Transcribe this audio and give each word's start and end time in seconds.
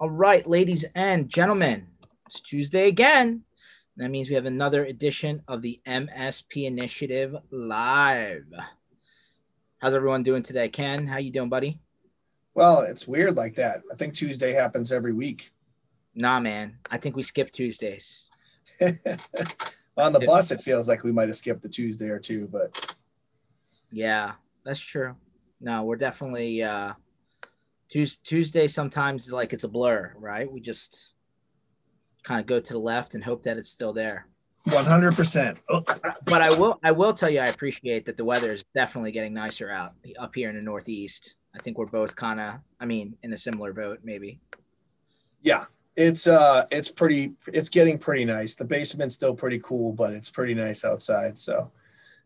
All 0.00 0.08
right, 0.08 0.46
ladies 0.46 0.86
and 0.94 1.28
gentlemen, 1.28 1.86
it's 2.24 2.40
Tuesday 2.40 2.88
again. 2.88 3.42
That 3.98 4.08
means 4.08 4.30
we 4.30 4.34
have 4.34 4.46
another 4.46 4.86
edition 4.86 5.42
of 5.46 5.60
the 5.60 5.78
MSP 5.86 6.64
Initiative 6.64 7.36
live. 7.50 8.46
How's 9.76 9.92
everyone 9.92 10.22
doing 10.22 10.42
today? 10.42 10.70
Ken, 10.70 11.06
how 11.06 11.18
you 11.18 11.30
doing, 11.30 11.50
buddy? 11.50 11.80
Well, 12.54 12.80
it's 12.80 13.06
weird 13.06 13.36
like 13.36 13.56
that. 13.56 13.82
I 13.92 13.94
think 13.94 14.14
Tuesday 14.14 14.54
happens 14.54 14.90
every 14.90 15.12
week. 15.12 15.50
Nah, 16.14 16.40
man. 16.40 16.78
I 16.90 16.96
think 16.96 17.14
we 17.14 17.22
skip 17.22 17.52
Tuesdays. 17.52 18.26
On 18.80 20.14
the 20.14 20.24
bus, 20.24 20.50
it 20.50 20.62
feels 20.62 20.88
like 20.88 21.04
we 21.04 21.12
might 21.12 21.28
have 21.28 21.36
skipped 21.36 21.60
the 21.60 21.68
Tuesday 21.68 22.08
or 22.08 22.18
two, 22.18 22.48
but 22.48 22.96
yeah, 23.92 24.32
that's 24.64 24.80
true. 24.80 25.14
No, 25.60 25.82
we're 25.82 25.96
definitely 25.96 26.62
uh 26.62 26.94
Tuesday 27.90 28.68
sometimes 28.68 29.32
like 29.32 29.52
it's 29.52 29.64
a 29.64 29.68
blur, 29.68 30.14
right? 30.16 30.50
We 30.50 30.60
just 30.60 31.14
kind 32.22 32.40
of 32.40 32.46
go 32.46 32.60
to 32.60 32.72
the 32.72 32.78
left 32.78 33.14
and 33.14 33.24
hope 33.24 33.42
that 33.42 33.56
it's 33.56 33.68
still 33.68 33.92
there. 33.92 34.26
100%. 34.68 35.58
But 36.26 36.42
I 36.42 36.56
will 36.56 36.78
I 36.84 36.92
will 36.92 37.12
tell 37.12 37.30
you 37.30 37.40
I 37.40 37.46
appreciate 37.46 38.06
that 38.06 38.16
the 38.16 38.24
weather 38.24 38.52
is 38.52 38.62
definitely 38.72 39.10
getting 39.10 39.34
nicer 39.34 39.68
out 39.70 39.94
up 40.18 40.32
here 40.34 40.48
in 40.48 40.54
the 40.54 40.62
northeast. 40.62 41.34
I 41.54 41.58
think 41.58 41.76
we're 41.76 41.86
both 41.86 42.14
kind 42.14 42.38
of 42.38 42.54
I 42.78 42.84
mean 42.84 43.16
in 43.24 43.32
a 43.32 43.36
similar 43.36 43.72
boat 43.72 44.00
maybe. 44.04 44.38
Yeah. 45.42 45.64
It's 45.96 46.28
uh 46.28 46.66
it's 46.70 46.88
pretty 46.88 47.32
it's 47.48 47.68
getting 47.68 47.98
pretty 47.98 48.24
nice. 48.24 48.54
The 48.54 48.64
basement's 48.64 49.16
still 49.16 49.34
pretty 49.34 49.58
cool, 49.58 49.92
but 49.92 50.12
it's 50.12 50.30
pretty 50.30 50.54
nice 50.54 50.84
outside. 50.84 51.36
So 51.36 51.72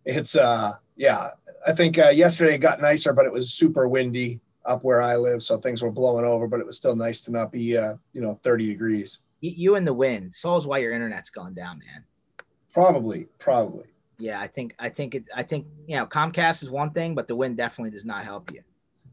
it's 0.04 0.36
uh 0.36 0.72
yeah, 0.96 1.30
I 1.66 1.72
think 1.72 1.98
uh, 1.98 2.10
yesterday 2.10 2.56
it 2.56 2.58
got 2.58 2.82
nicer, 2.82 3.14
but 3.14 3.24
it 3.24 3.32
was 3.32 3.52
super 3.52 3.88
windy 3.88 4.40
up 4.64 4.84
where 4.84 5.02
I 5.02 5.16
live, 5.16 5.42
so 5.42 5.56
things 5.56 5.82
were 5.82 5.90
blowing 5.90 6.24
over. 6.24 6.46
But 6.46 6.60
it 6.60 6.66
was 6.66 6.76
still 6.76 6.96
nice 6.96 7.20
to 7.22 7.32
not 7.32 7.52
be, 7.52 7.76
uh, 7.76 7.94
you 8.12 8.20
know, 8.20 8.34
30 8.42 8.66
degrees. 8.66 9.20
You 9.40 9.76
and 9.76 9.86
the 9.86 9.94
wind. 9.94 10.34
So's 10.34 10.66
why 10.66 10.78
your 10.78 10.92
internet's 10.92 11.30
going 11.30 11.54
down, 11.54 11.78
man. 11.80 12.04
Probably, 12.72 13.28
probably. 13.38 13.86
Yeah, 14.18 14.40
I 14.40 14.46
think 14.46 14.74
I 14.78 14.88
think 14.88 15.14
it. 15.14 15.24
I 15.34 15.42
think 15.42 15.66
you 15.86 15.96
know 15.96 16.06
Comcast 16.06 16.62
is 16.62 16.70
one 16.70 16.90
thing, 16.90 17.14
but 17.14 17.28
the 17.28 17.36
wind 17.36 17.56
definitely 17.56 17.90
does 17.90 18.04
not 18.04 18.24
help 18.24 18.52
you. 18.52 18.62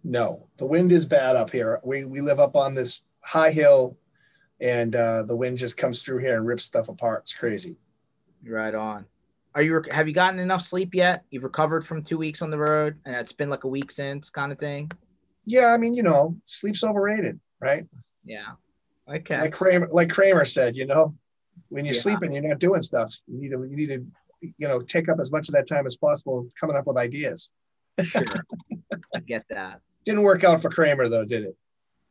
No, 0.03 0.47
the 0.57 0.65
wind 0.65 0.91
is 0.91 1.05
bad 1.05 1.35
up 1.35 1.51
here. 1.51 1.79
We 1.83 2.05
we 2.05 2.21
live 2.21 2.39
up 2.39 2.55
on 2.55 2.75
this 2.75 3.01
high 3.21 3.51
hill, 3.51 3.97
and 4.59 4.95
uh, 4.95 5.23
the 5.23 5.35
wind 5.35 5.57
just 5.57 5.77
comes 5.77 6.01
through 6.01 6.19
here 6.19 6.37
and 6.37 6.45
rips 6.45 6.65
stuff 6.65 6.89
apart. 6.89 7.21
It's 7.21 7.33
crazy. 7.33 7.77
Right 8.43 8.73
on. 8.73 9.05
Are 9.53 9.61
you 9.61 9.83
have 9.91 10.07
you 10.07 10.13
gotten 10.13 10.39
enough 10.39 10.61
sleep 10.61 10.95
yet? 10.95 11.25
You've 11.29 11.43
recovered 11.43 11.85
from 11.85 12.03
two 12.03 12.17
weeks 12.17 12.41
on 12.41 12.49
the 12.49 12.57
road, 12.57 12.97
and 13.05 13.15
it's 13.15 13.33
been 13.33 13.49
like 13.49 13.63
a 13.63 13.67
week 13.67 13.91
since, 13.91 14.29
kind 14.29 14.51
of 14.51 14.59
thing. 14.59 14.91
Yeah, 15.45 15.73
I 15.73 15.77
mean, 15.77 15.93
you 15.93 16.03
know, 16.03 16.37
sleep's 16.45 16.83
overrated, 16.83 17.39
right? 17.59 17.85
Yeah. 18.23 18.51
Okay. 19.09 19.39
Like 19.39 19.53
Kramer, 19.53 19.87
like 19.91 20.09
Kramer 20.09 20.45
said, 20.45 20.75
you 20.75 20.85
know, 20.85 21.15
when 21.69 21.85
you're 21.85 21.95
yeah. 21.95 22.01
sleeping, 22.01 22.31
you're 22.33 22.47
not 22.47 22.59
doing 22.59 22.81
stuff. 22.81 23.13
You 23.27 23.39
need 23.39 23.49
to, 23.49 23.63
you 23.63 23.75
need 23.75 23.87
to, 23.87 24.05
you 24.41 24.67
know, 24.67 24.81
take 24.81 25.09
up 25.09 25.19
as 25.19 25.31
much 25.31 25.49
of 25.49 25.53
that 25.53 25.67
time 25.67 25.85
as 25.85 25.97
possible 25.97 26.47
coming 26.59 26.75
up 26.75 26.87
with 26.87 26.97
ideas. 26.97 27.49
Sure. 28.03 28.23
I 29.15 29.19
get 29.19 29.45
that. 29.49 29.81
Didn't 30.03 30.23
work 30.23 30.43
out 30.43 30.61
for 30.61 30.69
Kramer 30.69 31.09
though, 31.09 31.25
did 31.25 31.43
it? 31.43 31.55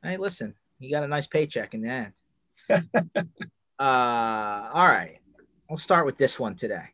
Hey, 0.02 0.16
listen, 0.16 0.54
you 0.78 0.90
got 0.90 1.04
a 1.04 1.08
nice 1.08 1.26
paycheck 1.26 1.74
in 1.74 1.82
the 1.82 1.88
end. 1.88 2.12
uh, 3.78 3.82
all 3.82 4.86
right. 4.86 5.18
I'll 5.70 5.76
start 5.76 6.06
with 6.06 6.16
this 6.16 6.38
one 6.38 6.56
today. 6.56 6.84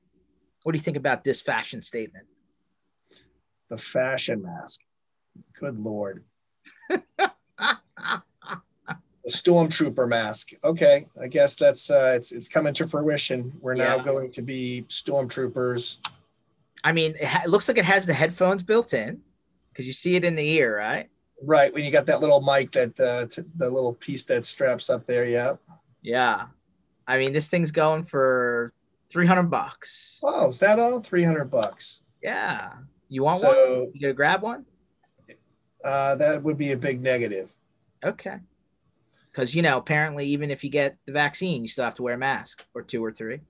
What 0.65 0.73
do 0.73 0.79
you 0.79 0.83
think 0.83 0.97
about 0.97 1.25
this 1.25 1.41
fashion 1.41 1.83
statement? 1.83 2.27
The 3.71 3.79
fashion 3.79 4.43
mask. 4.43 4.81
Good 5.55 5.79
lord. 5.79 6.25
the 6.89 7.01
stormtrooper 9.29 10.09
mask. 10.09 10.51
Okay, 10.63 11.07
I 11.21 11.29
guess 11.29 11.57
that's 11.57 11.91
uh, 11.91 12.13
it's 12.17 12.33
it's 12.33 12.49
coming 12.49 12.75
to 12.75 12.87
fruition. 12.87 13.53
We're 13.61 13.75
now 13.75 13.97
yeah. 13.97 14.05
going 14.05 14.31
to 14.33 14.43
be 14.43 14.85
stormtroopers. 14.89 15.99
I 16.85 16.93
mean, 16.93 17.17
it, 17.21 17.27
ha- 17.27 17.43
it 17.45 17.51
looks 17.51 17.69
like 17.69 17.79
it 17.79 17.85
has 17.85 18.07
the 18.07 18.15
headphones 18.15 18.63
built 18.63 18.95
in 18.95 19.21
because 19.73 19.87
you 19.87 19.93
see 19.93 20.15
it 20.15 20.25
in 20.25 20.37
the 20.37 20.49
ear, 20.49 20.77
right? 20.77 21.09
Right. 21.43 21.75
When 21.75 21.85
you 21.85 21.91
got 21.91 22.07
that 22.07 22.21
little 22.21 22.41
mic, 22.41 22.71
that 22.73 22.99
uh, 23.01 23.27
t- 23.27 23.43
the 23.57 23.69
little 23.69 23.93
piece 23.95 24.25
that 24.27 24.45
straps 24.45 24.89
up 24.89 25.05
there. 25.07 25.27
Yeah. 25.27 25.57
Yeah. 26.03 26.47
I 27.07 27.19
mean, 27.19 27.33
this 27.33 27.49
thing's 27.49 27.73
going 27.73 28.05
for 28.05 28.73
300 29.11 29.45
bucks. 29.45 30.21
Oh, 30.23 30.49
is 30.49 30.61
that 30.61 30.79
all? 30.79 31.01
300 31.01 31.51
bucks. 31.51 32.03
Yeah. 32.23 32.73
You 33.09 33.23
want 33.23 33.41
so, 33.41 33.49
one? 33.49 33.91
You 33.95 34.01
gonna 34.01 34.15
grab 34.15 34.43
one? 34.43 34.65
Uh, 35.87 36.17
that 36.17 36.43
would 36.43 36.59
be 36.59 36.73
a 36.73 36.77
big 36.77 37.01
negative. 37.01 37.55
Okay. 38.05 38.39
Because 39.31 39.55
you 39.55 39.63
know, 39.63 39.79
apparently, 39.79 40.27
even 40.27 40.51
if 40.51 40.65
you 40.65 40.71
get 40.71 40.97
the 41.07 41.13
vaccine, 41.13 41.63
you 41.63 41.69
still 41.69 41.85
have 41.85 41.95
to 41.95 42.03
wear 42.03 42.15
a 42.15 42.19
mask 42.19 42.67
or 42.75 42.83
two 42.83 43.05
or 43.05 43.13
three. 43.13 43.41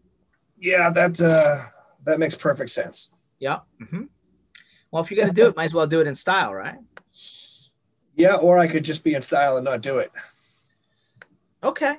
Yeah, 0.60 0.90
that 0.90 1.20
uh, 1.20 1.70
that 2.04 2.18
makes 2.18 2.34
perfect 2.34 2.70
sense. 2.70 3.10
Yeah. 3.38 3.60
Mm-hmm. 3.80 4.02
Well, 4.90 5.02
if 5.02 5.10
you're 5.10 5.20
gonna 5.20 5.32
do 5.32 5.46
it, 5.46 5.56
might 5.56 5.66
as 5.66 5.74
well 5.74 5.86
do 5.86 6.00
it 6.00 6.06
in 6.06 6.14
style, 6.14 6.52
right? 6.52 6.78
Yeah, 8.14 8.34
or 8.34 8.58
I 8.58 8.66
could 8.66 8.84
just 8.84 9.02
be 9.02 9.14
in 9.14 9.22
style 9.22 9.56
and 9.56 9.64
not 9.64 9.80
do 9.80 9.98
it. 9.98 10.12
Okay. 11.62 11.96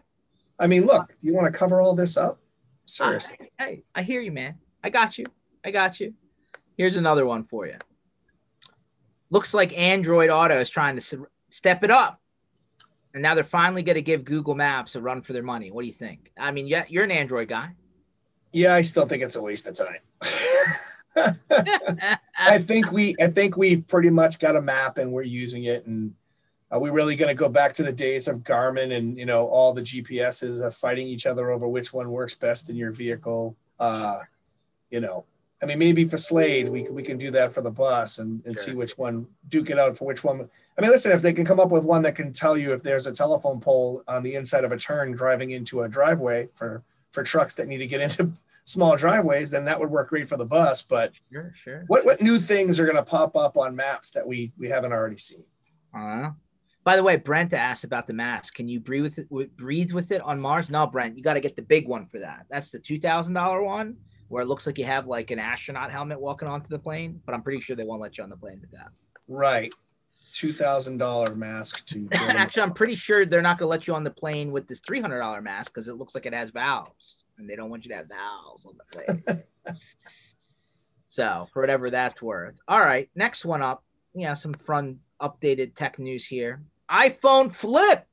I 0.59 0.67
mean, 0.67 0.85
look, 0.85 1.15
do 1.19 1.27
you 1.27 1.33
want 1.33 1.51
to 1.51 1.57
cover 1.57 1.81
all 1.81 1.95
this 1.95 2.15
up? 2.15 2.39
Seriously. 2.85 3.51
hey, 3.59 3.83
I 3.93 4.03
hear 4.03 4.21
you, 4.21 4.31
man. 4.31 4.55
I 4.83 4.89
got 4.89 5.17
you. 5.17 5.25
I 5.65 5.71
got 5.71 5.99
you. 5.99 6.13
Here's 6.77 6.97
another 6.97 7.25
one 7.25 7.43
for 7.43 7.65
you. 7.65 7.77
Looks 9.29 9.53
like 9.53 9.77
Android 9.77 10.29
Auto 10.29 10.59
is 10.59 10.69
trying 10.69 10.97
to 10.97 11.27
step 11.49 11.83
it 11.83 11.91
up. 11.91 12.21
And 13.13 13.23
now 13.23 13.35
they're 13.35 13.43
finally 13.43 13.83
going 13.83 13.95
to 13.95 14.01
give 14.01 14.25
Google 14.25 14.55
Maps 14.55 14.95
a 14.95 15.01
run 15.01 15.21
for 15.21 15.33
their 15.33 15.43
money. 15.43 15.71
What 15.71 15.81
do 15.81 15.87
you 15.87 15.93
think? 15.93 16.31
I 16.37 16.51
mean, 16.51 16.67
yeah, 16.67 16.85
you're 16.87 17.03
an 17.03 17.11
Android 17.11 17.47
guy. 17.47 17.71
Yeah, 18.53 18.75
I 18.75 18.81
still 18.81 19.05
think 19.05 19.23
it's 19.23 19.35
a 19.35 19.41
waste 19.41 19.67
of 19.67 19.75
time. 19.75 21.35
I 22.37 22.59
think 22.59 22.91
we 22.91 23.15
I 23.19 23.27
think 23.27 23.57
we've 23.57 23.87
pretty 23.87 24.11
much 24.11 24.39
got 24.39 24.55
a 24.55 24.61
map 24.61 24.99
and 24.99 25.11
we're 25.11 25.23
using 25.23 25.63
it 25.63 25.87
and 25.87 26.13
are 26.69 26.79
we 26.79 26.89
really 26.89 27.15
going 27.15 27.29
to 27.29 27.35
go 27.35 27.49
back 27.49 27.73
to 27.73 27.83
the 27.83 27.93
days 27.93 28.27
of 28.27 28.39
Garmin 28.39 28.95
and 28.95 29.17
you 29.17 29.25
know 29.25 29.47
all 29.47 29.73
the 29.73 29.81
GPSs 29.81 30.65
of 30.65 30.75
fighting 30.75 31.07
each 31.07 31.25
other 31.25 31.49
over 31.49 31.67
which 31.67 31.93
one 31.93 32.11
works 32.11 32.35
best 32.35 32.69
in 32.69 32.75
your 32.75 32.91
vehicle? 32.91 33.55
Uh, 33.79 34.19
you 34.89 34.99
know, 34.99 35.25
I 35.61 35.65
mean, 35.65 35.79
maybe 35.79 36.05
for 36.05 36.17
Slade, 36.17 36.69
we 36.69 36.83
can, 36.83 36.93
we 36.93 37.01
can 37.01 37.17
do 37.17 37.31
that 37.31 37.51
for 37.51 37.61
the 37.61 37.71
bus 37.71 38.19
and, 38.19 38.45
and 38.45 38.55
sure. 38.55 38.63
see 38.63 38.73
which 38.73 38.97
one 38.97 39.27
duke 39.49 39.71
it 39.71 39.79
out 39.79 39.97
for 39.97 40.05
which 40.05 40.23
one. 40.23 40.47
I 40.77 40.81
mean, 40.81 40.91
listen, 40.91 41.11
if 41.11 41.23
they 41.23 41.33
can 41.33 41.45
come 41.45 41.59
up 41.59 41.69
with 41.69 41.83
one 41.83 42.03
that 42.03 42.15
can 42.15 42.31
tell 42.31 42.55
you 42.55 42.73
if 42.73 42.83
there's 42.83 43.07
a 43.07 43.13
telephone 43.13 43.59
pole 43.59 44.03
on 44.07 44.21
the 44.21 44.35
inside 44.35 44.65
of 44.65 44.71
a 44.71 44.77
turn 44.77 45.13
driving 45.13 45.51
into 45.51 45.81
a 45.81 45.89
driveway 45.89 46.49
for 46.53 46.83
for 47.11 47.23
trucks 47.23 47.55
that 47.55 47.67
need 47.67 47.79
to 47.79 47.87
get 47.87 48.01
into 48.19 48.31
small 48.65 48.95
driveways, 48.95 49.49
then 49.49 49.65
that 49.65 49.79
would 49.79 49.89
work 49.89 50.09
great 50.09 50.29
for 50.29 50.37
the 50.37 50.45
bus. 50.45 50.83
But 50.83 51.13
sure, 51.33 51.53
sure. 51.55 51.83
What 51.87 52.05
what 52.05 52.21
new 52.21 52.37
things 52.37 52.79
are 52.79 52.85
going 52.85 52.97
to 52.97 53.03
pop 53.03 53.35
up 53.35 53.57
on 53.57 53.75
maps 53.75 54.11
that 54.11 54.27
we 54.27 54.51
we 54.59 54.69
haven't 54.69 54.93
already 54.93 55.17
seen? 55.17 55.45
Uh, 55.91 56.31
by 56.83 56.95
the 56.95 57.03
way, 57.03 57.15
Brent 57.15 57.53
asked 57.53 57.83
about 57.83 58.07
the 58.07 58.13
mask. 58.13 58.53
Can 58.53 58.69
you 58.69 58.79
breathe 58.79 59.03
with 59.03 59.19
it, 59.19 59.57
breathe 59.57 59.91
with 59.91 60.11
it 60.11 60.21
on 60.21 60.39
Mars? 60.39 60.69
No, 60.69 60.85
Brent, 60.85 61.17
you 61.17 61.23
got 61.23 61.33
to 61.33 61.39
get 61.39 61.55
the 61.55 61.61
big 61.63 61.87
one 61.87 62.05
for 62.05 62.19
that. 62.19 62.45
That's 62.49 62.69
the 62.69 62.79
two 62.79 62.99
thousand 62.99 63.33
dollar 63.33 63.63
one, 63.63 63.97
where 64.27 64.43
it 64.43 64.47
looks 64.47 64.65
like 64.65 64.77
you 64.77 64.85
have 64.85 65.07
like 65.07 65.31
an 65.31 65.39
astronaut 65.39 65.91
helmet 65.91 66.19
walking 66.19 66.47
onto 66.47 66.69
the 66.69 66.79
plane. 66.79 67.21
But 67.25 67.35
I'm 67.35 67.41
pretty 67.41 67.61
sure 67.61 67.75
they 67.75 67.83
won't 67.83 68.01
let 68.01 68.17
you 68.17 68.23
on 68.23 68.29
the 68.29 68.37
plane 68.37 68.59
with 68.61 68.71
that. 68.71 68.91
Right, 69.27 69.73
two 70.31 70.51
thousand 70.51 70.97
dollar 70.97 71.35
mask 71.35 71.85
to. 71.87 72.07
Actually, 72.11 72.63
I'm 72.63 72.73
pretty 72.73 72.95
sure 72.95 73.25
they're 73.25 73.41
not 73.41 73.57
going 73.57 73.67
to 73.67 73.71
let 73.71 73.87
you 73.87 73.93
on 73.93 74.03
the 74.03 74.11
plane 74.11 74.51
with 74.51 74.67
this 74.67 74.79
three 74.79 75.01
hundred 75.01 75.19
dollar 75.19 75.41
mask 75.41 75.73
because 75.73 75.87
it 75.87 75.95
looks 75.95 76.15
like 76.15 76.25
it 76.25 76.33
has 76.33 76.49
valves, 76.49 77.23
and 77.37 77.49
they 77.49 77.55
don't 77.55 77.69
want 77.69 77.85
you 77.85 77.89
to 77.89 77.97
have 77.97 78.07
valves 78.07 78.65
on 78.65 78.73
the 78.77 79.23
plane. 79.25 79.43
so, 81.09 81.45
for 81.53 81.61
whatever 81.61 81.89
that's 81.89 82.21
worth. 82.21 82.59
All 82.67 82.79
right, 82.79 83.09
next 83.15 83.45
one 83.45 83.61
up. 83.61 83.83
Yeah, 84.13 84.33
some 84.33 84.53
fun 84.53 84.99
updated 85.21 85.75
tech 85.75 85.99
news 85.99 86.25
here 86.25 86.61
iPhone 86.89 87.51
flip. 87.51 88.05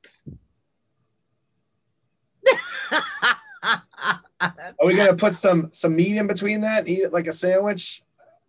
Are 4.41 4.85
we 4.85 4.95
gonna 4.95 5.15
put 5.25 5.35
some 5.35 5.69
some 5.71 5.95
meat 5.95 6.17
in 6.17 6.27
between 6.27 6.61
that? 6.61 6.87
Eat 6.87 6.99
it 6.99 7.13
like 7.13 7.27
a 7.27 7.33
sandwich? 7.33 8.01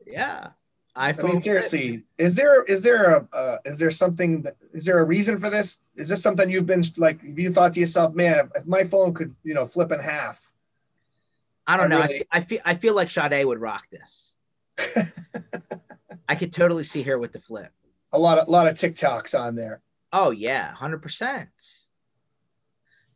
Yeah. 0.07 0.51
iPhone. 0.97 1.25
I 1.25 1.27
mean, 1.29 1.41
seriously, 1.41 2.05
is 2.19 2.37
there 2.37 2.63
is 2.65 2.83
there 2.83 3.17
a 3.17 3.29
uh, 3.33 3.59
is 3.65 3.79
there 3.79 3.91
something 3.91 4.43
that 4.43 4.57
is 4.73 4.85
there 4.85 4.99
a 4.99 5.05
reason 5.05 5.39
for 5.39 5.51
this? 5.51 5.81
Is 5.95 6.09
this 6.09 6.23
something 6.23 6.51
you've 6.51 6.67
been 6.67 6.83
like? 6.97 7.21
You 7.23 7.51
thought 7.53 7.75
to 7.75 7.81
yourself, 7.81 8.15
man, 8.15 8.51
if 8.55 8.67
my 8.67 8.85
phone 8.85 9.15
could 9.15 9.35
you 9.45 9.55
know 9.55 9.65
flip 9.65 9.93
in 9.93 10.01
half? 10.01 10.53
I 11.67 11.77
don't 11.77 11.93
I 11.93 11.97
know. 11.97 12.03
Really... 12.03 12.27
I, 12.33 12.39
I 12.39 12.41
feel 12.43 12.61
I 12.65 12.75
feel 12.75 12.95
like 12.95 13.11
Sade 13.11 13.45
would 13.45 13.61
rock 13.61 13.87
this. 13.91 14.35
I 16.29 16.35
could 16.35 16.53
totally 16.53 16.83
see 16.83 17.03
her 17.03 17.19
with 17.19 17.33
the 17.33 17.41
flip. 17.41 17.73
A 18.13 18.19
lot 18.19 18.39
of 18.39 18.49
a 18.49 18.51
lot 18.51 18.67
of 18.67 18.75
TikToks 18.75 19.39
on 19.39 19.55
there. 19.55 19.83
Oh 20.13 20.31
yeah, 20.31 20.73
hundred 20.73 21.03
percent. 21.03 21.49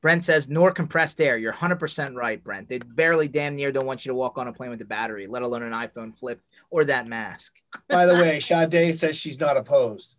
Brent 0.02 0.24
says, 0.24 0.48
nor 0.48 0.70
compressed 0.72 1.20
air. 1.20 1.36
You're 1.36 1.52
100% 1.52 2.14
right, 2.14 2.42
Brent. 2.42 2.68
They 2.68 2.78
barely 2.78 3.28
damn 3.28 3.54
near 3.54 3.70
don't 3.70 3.86
want 3.86 4.04
you 4.04 4.10
to 4.10 4.14
walk 4.14 4.38
on 4.38 4.48
a 4.48 4.52
plane 4.52 4.70
with 4.70 4.80
a 4.80 4.86
battery, 4.86 5.26
let 5.26 5.42
alone 5.42 5.62
an 5.62 5.72
iPhone 5.72 6.14
flip 6.14 6.40
or 6.72 6.84
that 6.84 7.06
mask. 7.06 7.54
By 7.88 8.06
the 8.06 8.14
way, 8.14 8.40
Sade 8.40 8.94
says 8.94 9.16
she's 9.16 9.38
not 9.38 9.56
opposed. 9.56 10.16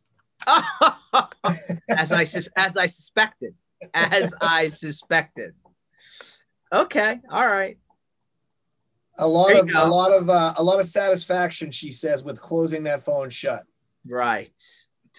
as 0.47 2.11
I 2.11 2.25
as 2.55 2.77
I 2.77 2.87
suspected. 2.87 3.55
as 3.93 4.31
I 4.41 4.69
suspected. 4.69 5.53
Okay, 6.73 7.19
all 7.29 7.47
right. 7.47 7.77
A 9.17 9.27
lot 9.27 9.55
of 9.55 9.71
go. 9.71 9.83
a 9.83 9.87
lot 9.87 10.11
of 10.11 10.29
uh, 10.29 10.53
a 10.57 10.63
lot 10.63 10.79
of 10.79 10.85
satisfaction, 10.85 11.69
she 11.71 11.91
says, 11.91 12.23
with 12.23 12.41
closing 12.41 12.83
that 12.83 13.01
phone 13.01 13.29
shut. 13.29 13.63
Right. 14.05 14.51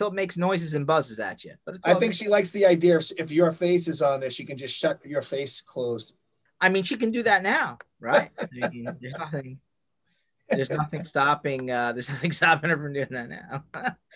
It 0.08 0.14
makes 0.14 0.36
noises 0.36 0.74
and 0.74 0.86
buzzes 0.86 1.20
at 1.20 1.44
you. 1.44 1.54
But 1.64 1.76
I 1.84 1.94
think 1.94 2.12
good. 2.12 2.16
she 2.16 2.28
likes 2.28 2.50
the 2.50 2.66
idea 2.66 2.96
of 2.96 3.04
if 3.18 3.32
your 3.32 3.52
face 3.52 3.88
is 3.88 4.02
on 4.02 4.20
there, 4.20 4.30
she 4.30 4.44
can 4.44 4.56
just 4.56 4.76
shut 4.76 5.04
your 5.04 5.22
face 5.22 5.60
closed. 5.60 6.14
I 6.60 6.68
mean, 6.68 6.84
she 6.84 6.96
can 6.96 7.10
do 7.10 7.22
that 7.24 7.42
now, 7.42 7.78
right? 8.00 8.30
I 8.40 8.68
mean, 8.68 8.88
there's 9.00 9.18
nothing 9.18 9.58
there's 10.56 10.70
nothing 10.70 11.04
stopping. 11.04 11.70
Uh, 11.70 11.92
there's 11.92 12.08
nothing 12.08 12.32
stopping 12.32 12.70
her 12.70 12.76
from 12.76 12.92
doing 12.92 13.08
that 13.10 13.28
now. 13.28 13.64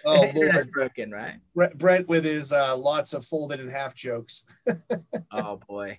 oh, 0.04 0.30
Lord. 0.34 0.70
broken, 0.70 1.10
right? 1.10 1.36
Brent 1.54 2.08
with 2.08 2.24
his 2.24 2.52
uh, 2.52 2.76
lots 2.76 3.12
of 3.12 3.24
folded 3.24 3.60
in 3.60 3.68
half 3.68 3.94
jokes. 3.94 4.44
oh 5.32 5.60
boy, 5.68 5.98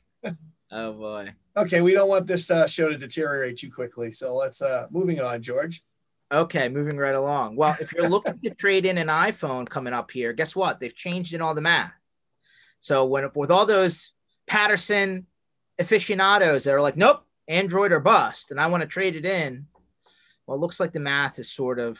oh 0.71 0.93
boy. 0.93 1.33
Okay, 1.55 1.81
we 1.81 1.93
don't 1.93 2.09
want 2.09 2.27
this 2.27 2.51
uh, 2.51 2.67
show 2.67 2.89
to 2.89 2.97
deteriorate 2.97 3.57
too 3.57 3.71
quickly, 3.71 4.11
so 4.11 4.35
let's 4.35 4.61
uh, 4.61 4.87
moving 4.91 5.21
on, 5.21 5.41
George. 5.41 5.81
Okay, 6.31 6.67
moving 6.67 6.97
right 6.97 7.15
along. 7.15 7.55
Well, 7.55 7.75
if 7.79 7.93
you're 7.93 8.09
looking 8.09 8.39
to 8.41 8.49
trade 8.49 8.85
in 8.85 8.97
an 8.97 9.07
iPhone 9.07 9.67
coming 9.67 9.93
up 9.93 10.11
here, 10.11 10.33
guess 10.33 10.55
what? 10.55 10.79
They've 10.79 10.93
changed 10.93 11.33
in 11.33 11.41
all 11.41 11.53
the 11.53 11.61
math. 11.61 11.93
So 12.79 13.05
when 13.05 13.29
with 13.35 13.49
all 13.49 13.65
those 13.65 14.11
Patterson 14.45 15.25
aficionados 15.79 16.65
that 16.65 16.73
are 16.73 16.81
like, 16.81 16.97
nope, 16.97 17.25
Android 17.47 17.91
or 17.91 17.99
bust, 17.99 18.51
and 18.51 18.59
I 18.59 18.67
want 18.67 18.81
to 18.81 18.87
trade 18.87 19.15
it 19.15 19.25
in, 19.25 19.67
well, 20.45 20.57
it 20.57 20.61
looks 20.61 20.79
like 20.79 20.91
the 20.91 20.99
math 20.99 21.39
is 21.39 21.51
sort 21.51 21.79
of 21.79 21.99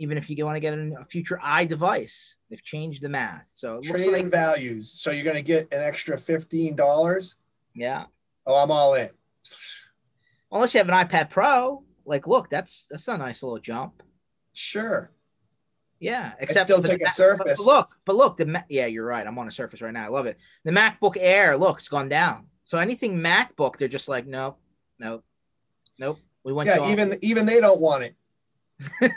even 0.00 0.16
if 0.16 0.30
you 0.30 0.46
want 0.46 0.56
to 0.56 0.60
get 0.60 0.72
a 0.72 1.04
future 1.10 1.38
i 1.42 1.66
device, 1.66 2.38
they've 2.48 2.64
changed 2.64 3.02
the 3.02 3.08
math. 3.10 3.50
So 3.52 3.76
it 3.76 3.84
trading 3.84 4.12
like, 4.12 4.30
values. 4.30 4.90
So 4.90 5.10
you're 5.10 5.24
going 5.24 5.36
to 5.36 5.42
get 5.42 5.68
an 5.72 5.80
extra 5.80 6.16
fifteen 6.16 6.74
dollars. 6.74 7.36
Yeah. 7.74 8.06
Oh, 8.46 8.56
I'm 8.56 8.70
all 8.70 8.94
in. 8.94 9.10
Unless 10.50 10.72
you 10.72 10.78
have 10.78 10.88
an 10.88 11.06
iPad 11.06 11.28
Pro, 11.28 11.84
like, 12.10 12.26
look, 12.26 12.50
that's 12.50 12.86
that's 12.90 13.06
a 13.08 13.16
nice 13.16 13.42
little 13.42 13.60
jump. 13.60 14.02
Sure. 14.52 15.12
Yeah, 16.00 16.32
except 16.40 16.64
still 16.64 16.82
take 16.82 16.98
the, 16.98 17.04
a 17.06 17.08
Surface. 17.08 17.62
But 17.64 17.72
look, 17.72 17.96
but 18.04 18.16
look, 18.16 18.36
the 18.36 18.64
yeah, 18.68 18.86
you're 18.86 19.06
right. 19.06 19.24
I'm 19.26 19.38
on 19.38 19.46
a 19.46 19.52
Surface 19.52 19.80
right 19.80 19.92
now. 19.92 20.04
I 20.04 20.08
love 20.08 20.26
it. 20.26 20.38
The 20.64 20.72
MacBook 20.72 21.16
Air, 21.18 21.56
look, 21.56 21.78
it's 21.78 21.88
gone 21.88 22.08
down. 22.08 22.46
So 22.64 22.78
anything 22.78 23.18
MacBook, 23.18 23.76
they're 23.76 23.86
just 23.86 24.08
like, 24.08 24.26
nope, 24.26 24.58
nope, 24.98 25.24
nope. 25.98 26.18
We 26.42 26.52
went. 26.52 26.68
Yeah, 26.68 26.90
even 26.90 27.16
even 27.22 27.46
they 27.46 27.60
don't 27.60 27.80
want 27.80 28.04
it. 28.04 29.12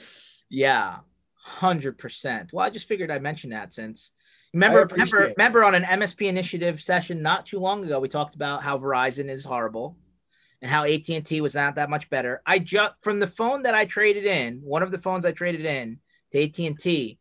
yeah, 0.49 0.97
hundred 1.35 1.97
percent. 1.97 2.51
Well, 2.51 2.65
I 2.65 2.69
just 2.69 2.87
figured 2.87 3.11
I'd 3.11 3.21
mention 3.21 3.51
that 3.51 3.73
since 3.73 4.11
remember 4.53 4.87
remember 4.91 5.21
it. 5.21 5.37
remember 5.37 5.63
on 5.63 5.75
an 5.75 5.83
MSP 5.83 6.27
initiative 6.27 6.81
session 6.81 7.21
not 7.21 7.45
too 7.45 7.59
long 7.59 7.83
ago 7.85 7.99
we 7.99 8.09
talked 8.09 8.35
about 8.35 8.63
how 8.63 8.77
Verizon 8.77 9.29
is 9.29 9.45
horrible 9.45 9.95
and 10.61 10.69
how 10.69 10.83
AT&T 10.83 11.39
was 11.41 11.55
not 11.55 11.75
that 11.75 11.89
much 11.89 12.09
better. 12.09 12.41
I 12.45 12.59
just 12.59 12.93
from 13.01 13.19
the 13.19 13.27
phone 13.27 13.63
that 13.63 13.75
I 13.75 13.85
traded 13.85 14.25
in, 14.25 14.59
one 14.63 14.83
of 14.83 14.91
the 14.91 14.97
phones 14.97 15.25
I 15.25 15.31
traded 15.31 15.65
in 15.65 15.99
to 16.31 16.43
AT&T 16.43 17.17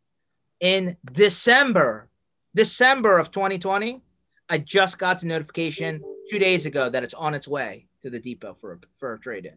in 0.61 0.97
December, 1.13 2.09
December 2.55 3.19
of 3.19 3.31
2020, 3.31 4.03
I 4.49 4.59
just 4.59 4.99
got 4.99 5.21
the 5.21 5.27
notification 5.27 6.03
two 6.31 6.39
days 6.39 6.67
ago 6.67 6.89
that 6.89 7.05
it's 7.05 7.15
on 7.15 7.35
its 7.35 7.47
way 7.47 7.87
to 8.03 8.11
the 8.11 8.19
depot 8.19 8.55
for 8.55 8.75
a, 8.75 8.79
for 8.99 9.15
a 9.15 9.21
trade 9.21 9.47
in. 9.47 9.55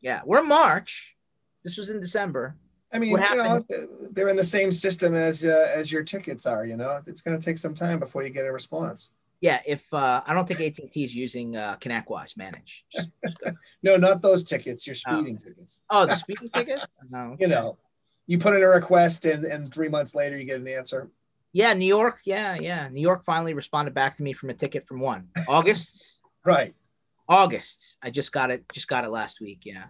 Yeah, 0.00 0.20
we're 0.24 0.42
March. 0.42 1.16
This 1.64 1.76
was 1.76 1.90
in 1.90 2.00
December. 2.00 2.56
I 2.92 2.98
mean, 2.98 3.10
you 3.10 3.36
know, 3.36 3.64
they're 4.12 4.28
in 4.28 4.36
the 4.36 4.44
same 4.44 4.70
system 4.70 5.14
as 5.14 5.44
uh, 5.44 5.72
as 5.74 5.90
your 5.90 6.02
tickets 6.02 6.46
are. 6.46 6.64
You 6.64 6.76
know, 6.76 7.00
it's 7.06 7.20
going 7.20 7.38
to 7.38 7.44
take 7.44 7.58
some 7.58 7.74
time 7.74 7.98
before 7.98 8.22
you 8.22 8.30
get 8.30 8.46
a 8.46 8.52
response. 8.52 9.10
Yeah, 9.40 9.60
if 9.66 9.92
uh, 9.92 10.22
I 10.24 10.32
don't 10.32 10.48
think 10.48 10.60
AT&T 10.60 11.04
is 11.04 11.14
using 11.14 11.56
uh, 11.56 11.76
ConnectWise 11.78 12.36
Manage. 12.38 12.84
Just, 12.90 13.10
just 13.22 13.56
no, 13.82 13.96
not 13.96 14.22
those 14.22 14.42
tickets. 14.44 14.86
Your 14.86 14.94
speeding 14.94 15.38
oh. 15.40 15.44
tickets. 15.44 15.82
Oh, 15.90 16.06
the 16.06 16.14
speeding 16.16 16.48
tickets. 16.54 16.86
No. 17.10 17.18
Okay. 17.32 17.44
You 17.44 17.48
know, 17.48 17.76
you 18.26 18.38
put 18.38 18.56
in 18.56 18.62
a 18.62 18.66
request, 18.66 19.24
and 19.24 19.44
and 19.44 19.72
three 19.72 19.88
months 19.88 20.14
later 20.14 20.38
you 20.38 20.44
get 20.44 20.60
an 20.60 20.68
answer. 20.68 21.10
Yeah, 21.52 21.72
New 21.72 21.86
York. 21.86 22.20
Yeah, 22.24 22.54
yeah. 22.54 22.88
New 22.88 23.00
York 23.00 23.24
finally 23.24 23.54
responded 23.54 23.94
back 23.94 24.16
to 24.16 24.22
me 24.22 24.32
from 24.32 24.50
a 24.50 24.54
ticket 24.54 24.86
from 24.86 25.00
one 25.00 25.28
August. 25.48 26.18
right. 26.44 26.74
August. 27.28 27.98
I 28.02 28.10
just 28.10 28.30
got 28.30 28.50
it. 28.50 28.64
Just 28.72 28.88
got 28.88 29.04
it 29.04 29.10
last 29.10 29.40
week. 29.40 29.60
Yeah. 29.64 29.84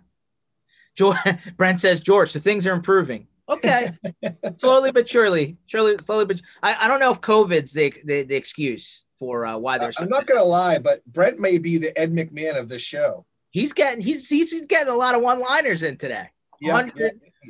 George, 0.96 1.18
Brent 1.56 1.80
says, 1.80 2.00
George, 2.00 2.30
so 2.30 2.40
things 2.40 2.66
are 2.66 2.72
improving. 2.72 3.28
Okay, 3.48 3.92
slowly 4.56 4.90
but 4.90 5.08
surely, 5.08 5.56
surely, 5.66 5.96
slowly 5.98 6.24
but 6.24 6.40
I, 6.62 6.84
I 6.84 6.88
don't 6.88 6.98
know 6.98 7.12
if 7.12 7.20
COVID's 7.20 7.72
the 7.72 7.94
the, 8.04 8.24
the 8.24 8.34
excuse 8.34 9.04
for 9.18 9.46
uh, 9.46 9.56
why 9.56 9.78
there's. 9.78 9.96
I'm 9.98 10.08
not 10.08 10.26
gonna 10.26 10.42
lie, 10.42 10.78
but 10.78 11.04
Brent 11.06 11.38
may 11.38 11.58
be 11.58 11.78
the 11.78 11.96
Ed 11.96 12.12
McMahon 12.12 12.58
of 12.58 12.68
this 12.68 12.82
show. 12.82 13.24
He's 13.50 13.72
getting 13.72 14.00
he's 14.00 14.28
he's 14.28 14.52
getting 14.66 14.92
a 14.92 14.96
lot 14.96 15.14
of 15.14 15.22
one 15.22 15.40
liners 15.40 15.84
in 15.84 15.96
today. 15.96 16.28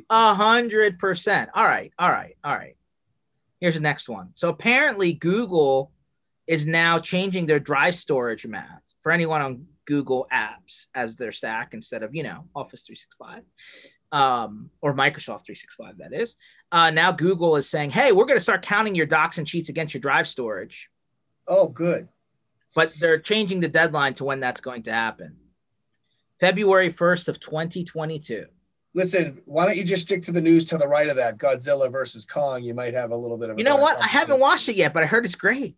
A 0.09 0.35
hundred 0.35 0.99
percent. 0.99 1.49
All 1.55 1.65
right, 1.65 1.91
all 1.97 2.11
right, 2.11 2.35
all 2.43 2.55
right. 2.55 2.75
Here's 3.59 3.73
the 3.73 3.81
next 3.81 4.07
one. 4.07 4.29
So 4.35 4.49
apparently, 4.49 5.13
Google 5.13 5.91
is 6.45 6.67
now 6.67 6.99
changing 6.99 7.47
their 7.47 7.59
drive 7.59 7.95
storage 7.95 8.45
math 8.45 8.93
for 9.01 9.11
anyone 9.11 9.41
on 9.41 9.65
Google 9.87 10.27
apps 10.31 10.85
as 10.93 11.15
their 11.15 11.31
stack 11.31 11.73
instead 11.73 12.03
of, 12.03 12.13
you 12.13 12.21
know, 12.21 12.45
Office 12.53 12.83
365 12.83 13.43
um, 14.11 14.69
or 14.81 14.93
Microsoft 14.93 15.45
365, 15.45 15.97
that 15.97 16.13
is. 16.13 16.35
Uh, 16.71 16.91
now 16.91 17.11
Google 17.11 17.55
is 17.55 17.69
saying, 17.69 17.89
hey, 17.89 18.11
we're 18.11 18.25
going 18.25 18.37
to 18.37 18.43
start 18.43 18.61
counting 18.61 18.93
your 18.93 19.05
docs 19.05 19.37
and 19.39 19.49
sheets 19.49 19.69
against 19.69 19.93
your 19.93 20.01
drive 20.01 20.27
storage. 20.27 20.89
Oh, 21.47 21.69
good. 21.69 22.09
But 22.75 22.93
they're 22.99 23.19
changing 23.19 23.61
the 23.61 23.69
deadline 23.69 24.13
to 24.15 24.25
when 24.25 24.39
that's 24.39 24.61
going 24.61 24.83
to 24.83 24.93
happen. 24.93 25.37
February 26.39 26.93
1st 26.93 27.29
of 27.29 27.39
2022. 27.39 28.45
Listen, 28.93 29.41
why 29.45 29.65
don't 29.65 29.77
you 29.77 29.83
just 29.83 30.03
stick 30.03 30.23
to 30.23 30.31
the 30.31 30.41
news 30.41 30.65
to 30.65 30.77
the 30.77 30.87
right 30.87 31.07
of 31.07 31.15
that 31.15 31.37
Godzilla 31.37 31.91
versus 31.91 32.25
Kong? 32.25 32.63
You 32.63 32.73
might 32.73 32.93
have 32.93 33.11
a 33.11 33.15
little 33.15 33.37
bit 33.37 33.49
of. 33.49 33.57
You 33.57 33.63
know 33.63 33.77
what? 33.77 33.97
I 34.01 34.07
haven't 34.07 34.39
watched 34.39 34.69
it 34.69 34.75
yet, 34.75 34.93
but 34.93 35.03
I 35.03 35.05
heard 35.05 35.25
it's 35.25 35.35
great. 35.35 35.75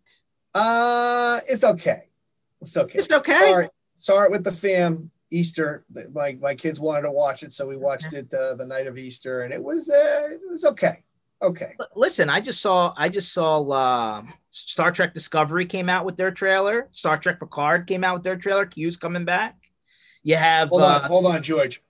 Uh, 0.54 1.38
it's 1.48 1.62
okay. 1.62 2.08
It's 2.60 2.76
okay. 2.76 2.98
It's 2.98 3.12
okay. 3.12 3.36
Saw 3.36 3.58
it, 3.58 3.70
saw 4.00 4.24
it 4.24 4.30
with 4.30 4.44
the 4.44 4.52
fam 4.52 5.10
Easter. 5.30 5.84
My 6.12 6.36
my 6.40 6.54
kids 6.54 6.80
wanted 6.80 7.02
to 7.02 7.12
watch 7.12 7.42
it, 7.42 7.52
so 7.52 7.66
we 7.66 7.76
watched 7.76 8.12
it 8.12 8.32
uh, 8.32 8.54
the 8.54 8.66
night 8.66 8.86
of 8.86 8.98
Easter, 8.98 9.42
and 9.42 9.52
it 9.52 9.62
was 9.62 9.90
uh, 9.90 10.28
it 10.32 10.40
was 10.48 10.64
okay. 10.64 10.96
Okay. 11.42 11.72
Listen, 11.96 12.28
I 12.28 12.40
just 12.40 12.60
saw 12.60 12.92
I 12.96 13.08
just 13.08 13.32
saw 13.32 13.62
uh, 13.62 14.22
Star 14.50 14.92
Trek 14.92 15.14
Discovery 15.14 15.66
came 15.66 15.88
out 15.88 16.04
with 16.04 16.16
their 16.16 16.30
trailer. 16.30 16.88
Star 16.92 17.16
Trek 17.16 17.38
Picard 17.40 17.86
came 17.86 18.04
out 18.04 18.14
with 18.14 18.24
their 18.24 18.36
trailer. 18.36 18.66
Q's 18.66 18.96
coming 18.96 19.24
back. 19.24 19.56
You 20.22 20.36
have 20.36 20.68
hold 20.68 20.82
on, 20.82 21.02
uh, 21.02 21.08
hold 21.08 21.26
on, 21.26 21.42
George. 21.42 21.82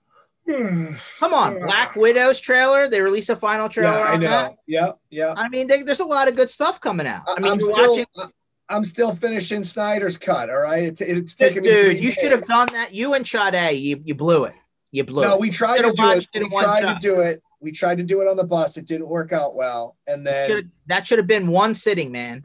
Come 0.47 1.33
on, 1.33 1.59
Black 1.59 1.95
Widow's 1.95 2.39
trailer. 2.39 2.87
They 2.87 3.01
released 3.01 3.29
a 3.29 3.35
final 3.35 3.67
trailer. 3.67 3.99
Yeah, 3.99 4.05
I 4.05 4.17
know. 4.17 4.29
That. 4.29 4.57
Yeah, 4.67 4.91
yeah. 5.09 5.33
I 5.35 5.49
mean, 5.49 5.67
they, 5.67 5.83
there's 5.83 5.99
a 5.99 6.05
lot 6.05 6.27
of 6.27 6.35
good 6.35 6.49
stuff 6.49 6.79
coming 6.79 7.07
out. 7.07 7.23
I 7.27 7.39
mean, 7.39 7.51
I'm 7.51 7.61
still, 7.61 8.05
watching... 8.15 8.31
I'm 8.71 8.85
still 8.85 9.13
finishing 9.13 9.63
Snyder's 9.63 10.17
cut. 10.17 10.49
All 10.49 10.61
right, 10.61 10.83
it's, 10.83 11.01
it's 11.01 11.35
taking 11.35 11.63
dude, 11.63 11.87
me. 11.87 11.93
Dude, 11.95 12.03
you 12.03 12.11
should 12.11 12.31
have 12.31 12.45
done 12.47 12.67
that. 12.71 12.93
You 12.93 13.13
and 13.13 13.27
Sade, 13.27 13.79
you 13.81 14.01
you 14.03 14.15
blew 14.15 14.45
it. 14.45 14.53
You 14.91 15.03
blew 15.03 15.23
no, 15.23 15.35
it. 15.35 15.41
we 15.41 15.49
tried 15.49 15.81
to 15.81 15.91
do 15.91 16.11
it. 16.11 16.27
We 16.33 16.49
tried 16.49 16.81
shot. 16.81 17.01
to 17.01 17.07
do 17.07 17.19
it. 17.19 17.41
We 17.59 17.71
tried 17.71 17.97
to 17.99 18.03
do 18.03 18.21
it 18.21 18.27
on 18.27 18.37
the 18.37 18.43
bus. 18.43 18.77
It 18.77 18.87
didn't 18.87 19.07
work 19.07 19.31
out 19.31 19.55
well, 19.55 19.97
and 20.07 20.25
then 20.25 20.49
should've, 20.49 20.71
that 20.87 21.05
should 21.05 21.19
have 21.19 21.27
been 21.27 21.47
one 21.47 21.75
sitting, 21.75 22.11
man. 22.11 22.41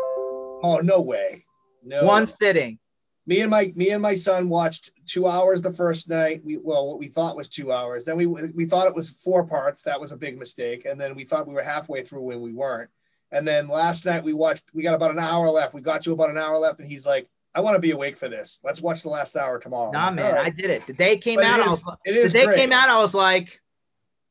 Oh 0.63 0.81
no 0.83 1.01
way, 1.01 1.43
no 1.85 2.05
one 2.05 2.27
sitting 2.27 2.79
me 3.27 3.41
and 3.41 3.51
my 3.51 3.73
me 3.75 3.91
and 3.91 4.01
my 4.01 4.15
son 4.15 4.49
watched 4.49 4.93
two 5.05 5.27
hours 5.27 5.61
the 5.61 5.73
first 5.73 6.09
night. 6.09 6.43
We 6.45 6.59
well, 6.59 6.87
what 6.87 6.99
we 6.99 7.09
thought 7.09 7.37
was 7.37 7.49
two 7.49 7.73
hours. 7.73 8.05
Then 8.05 8.17
we 8.17 8.27
we 8.27 8.67
thought 8.67 8.87
it 8.87 8.95
was 8.95 9.11
four 9.11 9.45
parts. 9.45 9.83
That 9.83 10.01
was 10.01 10.13
a 10.13 10.17
big 10.17 10.39
mistake. 10.39 10.85
And 10.85 11.01
then 11.01 11.17
we 11.17 11.25
thought 11.25 11.49
we 11.49 11.55
were 11.55 11.63
halfway 11.63 12.03
through 12.03 12.23
when 12.23 12.41
we 12.41 12.53
weren't. 12.53 12.91
And 13.33 13.47
then 13.47 13.69
last 13.69 14.05
night 14.05 14.23
we 14.23 14.33
watched. 14.33 14.65
We 14.73 14.83
got 14.83 14.95
about 14.95 15.11
an 15.11 15.19
hour 15.19 15.49
left. 15.49 15.75
We 15.75 15.81
got 15.81 16.03
to 16.03 16.13
about 16.13 16.31
an 16.31 16.39
hour 16.39 16.57
left, 16.59 16.79
and 16.81 16.89
he's 16.89 17.07
like, 17.07 17.29
"I 17.55 17.61
want 17.61 17.75
to 17.75 17.81
be 17.81 17.91
awake 17.91 18.17
for 18.17 18.29
this. 18.29 18.61
Let's 18.63 18.81
watch 18.81 19.03
the 19.03 19.09
last 19.09 19.37
hour 19.37 19.59
tomorrow." 19.59 19.91
Nah, 19.91 20.11
man, 20.11 20.35
right. 20.35 20.47
I 20.47 20.51
did 20.51 20.71
it. 20.71 20.87
The 20.87 20.93
day 20.93 21.17
came 21.17 21.37
but 21.37 21.45
out, 21.47 21.59
it 21.59 21.63
is, 21.63 21.67
I 21.67 21.71
was, 21.71 21.99
it 22.05 22.17
is 22.17 22.33
the 22.33 22.39
day 22.39 22.45
great. 22.47 22.57
came 22.57 22.73
out, 22.73 22.89
I 22.89 22.99
was 22.99 23.15
like, 23.15 23.61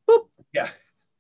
"Boop." 0.10 0.28
Yeah, 0.54 0.70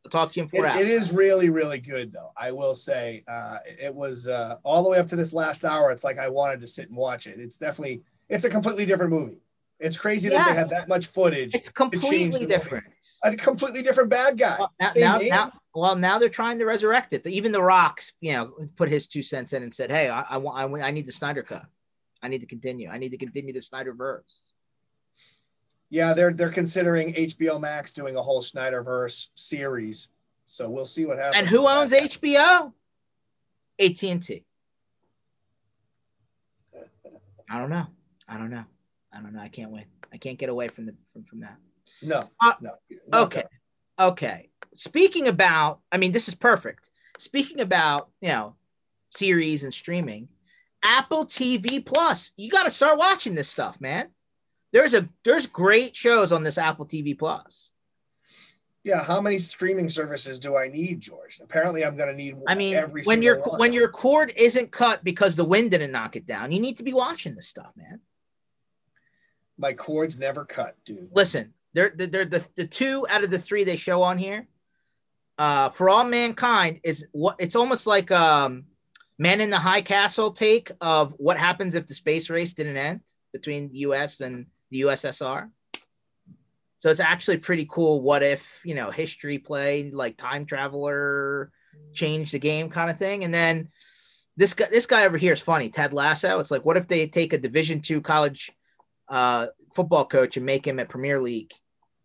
I'll 0.05 0.09
talk 0.09 0.31
to 0.31 0.39
you 0.39 0.43
in 0.43 0.49
four 0.49 0.65
it, 0.65 0.69
hours. 0.69 0.81
It 0.81 0.87
is 0.87 1.11
really, 1.11 1.49
really 1.49 1.79
good, 1.79 2.13
though. 2.13 2.31
I 2.37 2.51
will 2.51 2.75
say, 2.75 3.23
uh, 3.27 3.57
it 3.65 3.93
was 3.93 4.27
uh, 4.27 4.57
all 4.63 4.83
the 4.83 4.89
way 4.89 4.97
up 4.97 5.07
to 5.07 5.15
this 5.15 5.33
last 5.33 5.65
hour. 5.65 5.91
It's 5.91 6.03
like 6.03 6.17
I 6.17 6.29
wanted 6.29 6.61
to 6.61 6.67
sit 6.67 6.89
and 6.89 6.97
watch 6.97 7.27
it. 7.27 7.39
It's 7.39 7.57
definitely 7.57 8.03
it's 8.29 8.45
a 8.45 8.49
completely 8.49 8.85
different 8.85 9.11
movie. 9.11 9.41
It's 9.79 9.97
crazy 9.97 10.29
yeah. 10.29 10.37
that 10.37 10.49
they 10.49 10.55
had 10.55 10.69
that 10.69 10.87
much 10.87 11.07
footage. 11.07 11.53
It's 11.53 11.69
completely 11.69 12.45
different. 12.45 12.85
A 13.23 13.35
completely 13.35 13.81
different 13.81 14.09
bad 14.09 14.37
guy. 14.37 14.57
Well 14.57 14.73
now, 14.79 14.93
now, 14.95 15.17
now, 15.17 15.51
well, 15.75 15.95
now 15.95 16.17
they're 16.17 16.29
trying 16.29 16.59
to 16.59 16.65
resurrect 16.65 17.13
it. 17.13 17.27
Even 17.27 17.51
The 17.51 17.61
Rock's, 17.61 18.13
you 18.21 18.33
know, 18.33 18.53
put 18.75 18.89
his 18.89 19.07
two 19.07 19.21
cents 19.21 19.53
in 19.53 19.61
and 19.61 19.73
said, 19.73 19.91
"Hey, 19.91 20.09
I, 20.09 20.21
I 20.21 20.37
want, 20.37 20.57
I, 20.57 20.87
I 20.87 20.91
need 20.91 21.05
the 21.05 21.11
Snyder 21.11 21.43
cut. 21.43 21.65
I 22.23 22.29
need 22.29 22.41
to 22.41 22.47
continue. 22.47 22.89
I 22.89 22.97
need 22.97 23.09
to 23.09 23.17
continue 23.17 23.53
the 23.53 23.61
Snyder 23.61 23.93
verse." 23.93 24.53
Yeah, 25.89 26.13
they're 26.13 26.33
they're 26.33 26.49
considering 26.49 27.13
HBO 27.13 27.59
Max 27.59 27.91
doing 27.91 28.15
a 28.15 28.21
whole 28.21 28.41
Snyderverse 28.41 29.29
series. 29.35 30.09
So 30.45 30.69
we'll 30.69 30.85
see 30.85 31.05
what 31.05 31.17
happens. 31.17 31.41
And 31.41 31.47
who 31.47 31.67
owns 31.67 31.91
that. 31.91 32.03
HBO? 32.03 32.71
AT 33.79 34.03
and 34.03 34.23
T. 34.23 34.43
I 37.49 37.59
don't 37.59 37.69
know. 37.69 37.87
I 38.27 38.37
don't 38.37 38.49
know. 38.49 38.63
I 39.13 39.21
don't 39.21 39.33
know. 39.33 39.41
I 39.41 39.49
can't 39.49 39.71
wait. 39.71 39.85
I 40.13 40.17
can't 40.17 40.37
get 40.37 40.49
away 40.49 40.67
from 40.67 40.85
the 40.85 40.95
from, 41.11 41.23
from 41.25 41.41
that. 41.41 41.57
No, 42.01 42.29
Uh, 42.41 42.53
no. 42.61 42.71
Okay. 43.13 43.43
Okay. 43.99 44.49
Speaking 44.75 45.27
about, 45.27 45.79
I 45.91 45.97
mean, 45.97 46.11
this 46.11 46.27
is 46.27 46.35
perfect. 46.35 46.89
Speaking 47.17 47.61
about, 47.61 48.09
you 48.21 48.29
know, 48.29 48.55
series 49.11 49.63
and 49.63 49.73
streaming, 49.73 50.29
Apple 50.83 51.25
TV 51.25 51.83
Plus. 51.83 52.31
You 52.37 52.49
got 52.49 52.63
to 52.63 52.71
start 52.71 52.97
watching 52.97 53.35
this 53.35 53.49
stuff, 53.49 53.81
man. 53.81 54.09
There's 54.71 54.93
a 54.93 55.09
there's 55.23 55.47
great 55.47 55.95
shows 55.95 56.31
on 56.31 56.43
this 56.43 56.57
Apple 56.57 56.85
TV 56.85 57.17
Plus. 57.17 57.71
Yeah, 58.83 59.03
how 59.03 59.19
many 59.19 59.39
streaming 59.39 59.89
services 59.89 60.37
do 60.37 60.55
I 60.55 60.67
need, 60.67 61.01
George? 61.01 61.39
Apparently, 61.41 61.83
I'm 61.83 61.97
going 61.97 62.09
to 62.09 62.15
need. 62.15 62.35
I 62.47 62.53
mean, 62.53 62.75
every 62.75 63.01
when 63.03 63.23
your 63.23 63.39
one. 63.39 63.59
when 63.59 63.73
your 63.73 63.89
cord 63.89 64.31
isn't 64.35 64.71
cut 64.71 65.03
because 65.03 65.35
the 65.35 65.45
wind 65.45 65.71
didn't 65.71 65.91
knock 65.91 66.15
it 66.15 66.27
down, 66.27 66.51
you 66.51 66.59
need 66.59 66.77
to 66.77 66.83
be 66.83 66.93
watching 66.93 67.35
this 67.35 67.47
stuff, 67.47 67.73
man. 67.75 68.01
my 69.57 69.73
cords 69.73 70.19
never 70.19 70.45
cut, 70.45 70.75
dude. 70.85 71.09
Listen, 71.13 71.53
they're 71.73 71.93
they're 71.95 72.25
the 72.25 72.47
the 72.55 72.67
two 72.67 73.07
out 73.09 73.23
of 73.23 73.31
the 73.31 73.39
three 73.39 73.63
they 73.63 73.75
show 73.75 74.03
on 74.03 74.19
here. 74.19 74.47
Uh, 75.37 75.69
for 75.69 75.89
all 75.89 76.05
mankind 76.05 76.79
is 76.83 77.05
what 77.11 77.35
it's 77.39 77.55
almost 77.55 77.85
like 77.85 78.09
um, 78.11 78.65
Man 79.17 79.41
in 79.41 79.49
the 79.49 79.59
High 79.59 79.81
Castle 79.81 80.31
take 80.31 80.71
of 80.79 81.13
what 81.17 81.37
happens 81.37 81.75
if 81.75 81.87
the 81.87 81.93
space 81.93 82.29
race 82.29 82.53
didn't 82.53 82.77
end 82.77 83.01
between 83.33 83.69
the 83.69 83.79
U.S. 83.79 84.21
and 84.21 84.45
the 84.71 84.81
USSR. 84.81 85.49
So 86.77 86.89
it's 86.89 86.99
actually 86.99 87.37
pretty 87.37 87.67
cool. 87.69 88.01
What 88.01 88.23
if 88.23 88.61
you 88.63 88.75
know 88.75 88.91
history 88.91 89.37
play 89.37 89.89
like 89.91 90.17
time 90.17 90.45
traveler 90.45 91.51
change 91.93 92.31
the 92.31 92.39
game 92.39 92.69
kind 92.69 92.89
of 92.89 92.97
thing, 92.97 93.23
and 93.23 93.33
then 93.33 93.69
this 94.37 94.53
guy 94.53 94.67
this 94.69 94.85
guy 94.85 95.05
over 95.05 95.17
here 95.17 95.33
is 95.33 95.41
funny. 95.41 95.69
Ted 95.69 95.93
Lasso. 95.93 96.39
It's 96.39 96.51
like 96.51 96.63
what 96.63 96.77
if 96.77 96.87
they 96.87 97.07
take 97.07 97.33
a 97.33 97.37
Division 97.37 97.81
two 97.81 98.01
college 98.01 98.51
uh, 99.09 99.47
football 99.73 100.05
coach 100.05 100.37
and 100.37 100.45
make 100.45 100.65
him 100.65 100.79
a 100.79 100.85
Premier 100.85 101.19
League 101.19 101.53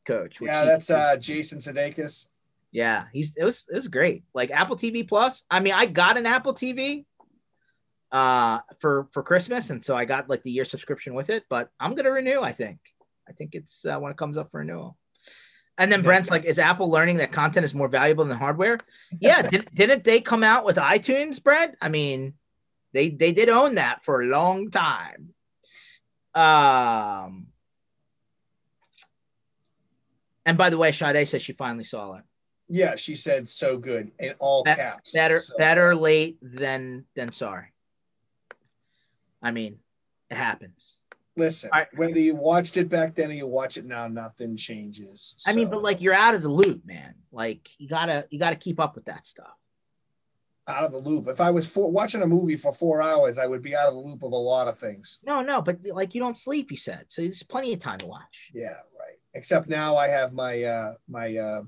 coach? 0.06 0.40
which 0.40 0.48
Yeah, 0.48 0.64
that's 0.64 0.90
uh, 0.90 1.16
Jason 1.16 1.58
Sudeikis. 1.58 2.28
Yeah, 2.72 3.06
he's 3.12 3.36
it 3.36 3.44
was 3.44 3.66
it 3.70 3.74
was 3.74 3.88
great. 3.88 4.24
Like 4.34 4.50
Apple 4.50 4.76
TV 4.76 5.06
Plus. 5.06 5.44
I 5.50 5.60
mean, 5.60 5.74
I 5.74 5.86
got 5.86 6.16
an 6.16 6.26
Apple 6.26 6.54
TV 6.54 7.04
uh 8.12 8.60
for 8.78 9.06
for 9.12 9.22
Christmas, 9.22 9.70
and 9.70 9.84
so 9.84 9.96
I 9.96 10.04
got 10.04 10.28
like 10.28 10.42
the 10.42 10.50
year 10.50 10.64
subscription 10.64 11.14
with 11.14 11.30
it. 11.30 11.44
But 11.48 11.68
I'm 11.78 11.94
gonna 11.94 12.10
renew. 12.10 12.40
I 12.40 12.52
think. 12.52 12.78
I 13.28 13.32
think 13.32 13.54
it's 13.54 13.84
uh, 13.84 13.98
when 13.98 14.10
it 14.10 14.16
comes 14.16 14.36
up 14.36 14.50
for 14.50 14.58
renewal. 14.58 14.96
And 15.78 15.90
then 15.90 16.02
Brent's 16.02 16.30
like, 16.30 16.44
"Is 16.44 16.58
Apple 16.58 16.90
learning 16.90 17.18
that 17.18 17.32
content 17.32 17.64
is 17.64 17.74
more 17.74 17.88
valuable 17.88 18.24
than 18.24 18.36
hardware?" 18.36 18.78
Yeah, 19.20 19.42
did, 19.50 19.68
didn't 19.74 20.04
they 20.04 20.20
come 20.20 20.42
out 20.42 20.64
with 20.64 20.76
iTunes, 20.76 21.42
Brent? 21.42 21.76
I 21.80 21.88
mean, 21.88 22.34
they 22.92 23.08
they 23.08 23.32
did 23.32 23.48
own 23.48 23.76
that 23.76 24.04
for 24.04 24.22
a 24.22 24.26
long 24.26 24.70
time. 24.70 25.30
Um. 26.34 27.46
And 30.46 30.58
by 30.58 30.70
the 30.70 30.78
way, 30.78 30.90
Sade 30.90 31.26
says 31.28 31.42
she 31.42 31.52
finally 31.52 31.84
saw 31.84 32.14
it. 32.14 32.24
Yeah, 32.72 32.94
she 32.96 33.14
said 33.16 33.48
so 33.48 33.76
good 33.78 34.12
in 34.20 34.34
all 34.38 34.62
Be- 34.64 34.74
caps. 34.74 35.12
better 35.12 35.38
So, 35.40 35.56
better 35.58 35.94
late 35.94 36.38
than 36.40 37.04
than 37.16 37.32
sorry 37.32 37.72
i 39.42 39.50
mean 39.50 39.78
it 40.30 40.36
happens 40.36 40.98
Listen, 41.36 41.70
All 41.72 41.78
right. 41.78 41.88
whether 41.96 42.18
you 42.18 42.34
watched 42.34 42.76
it 42.76 42.88
back 42.88 43.14
then 43.14 43.30
or 43.30 43.34
you 43.34 43.46
watch 43.46 43.76
it 43.78 43.86
now, 43.86 44.08
nothing 44.08 44.56
changes. 44.56 45.36
i 45.46 45.52
mean 45.54 45.70
but 45.70 45.82
like 45.82 46.00
you're 46.00 46.12
out 46.14 46.34
of 46.34 46.42
the 46.42 46.48
loop 46.48 46.84
man 46.84 47.14
like 47.32 47.68
you 47.78 47.88
gotta 47.88 48.26
you 48.30 48.38
gotta 48.38 48.56
keep 48.56 48.78
up 48.80 48.94
with 48.94 49.06
that 49.06 49.24
stuff 49.26 49.54
out 50.68 50.84
of 50.84 50.92
the 50.92 50.98
loop. 50.98 51.26
If 51.26 51.40
I 51.40 51.50
was 51.50 51.68
for, 51.72 51.90
watching 51.90 52.22
a 52.22 52.26
movie 52.28 52.54
for 52.56 52.70
four 52.70 53.02
hours, 53.02 53.38
I 53.38 53.46
would 53.48 53.60
be 53.62 53.74
out 53.74 53.88
of 53.88 53.94
the 53.94 54.00
loop 54.00 54.22
of 54.22 54.30
a 54.30 54.36
lot 54.36 54.68
of 54.68 54.78
things. 54.78 55.18
no 55.24 55.40
no 55.42 55.60
but 55.62 55.78
like 55.92 56.14
you 56.14 56.20
don't 56.20 56.36
sleep 56.36 56.70
you 56.70 56.76
said 56.76 57.06
so 57.08 57.22
there's 57.22 57.42
plenty 57.42 57.72
of 57.72 57.78
time 57.80 57.98
to 57.98 58.06
watch 58.06 58.50
Yeah, 58.52 58.74
right. 58.98 59.18
Except 59.34 59.68
now 59.68 59.96
I 59.96 60.08
have 60.08 60.32
my 60.32 60.62
uh 60.62 60.94
my 61.08 61.36
uh 61.36 61.62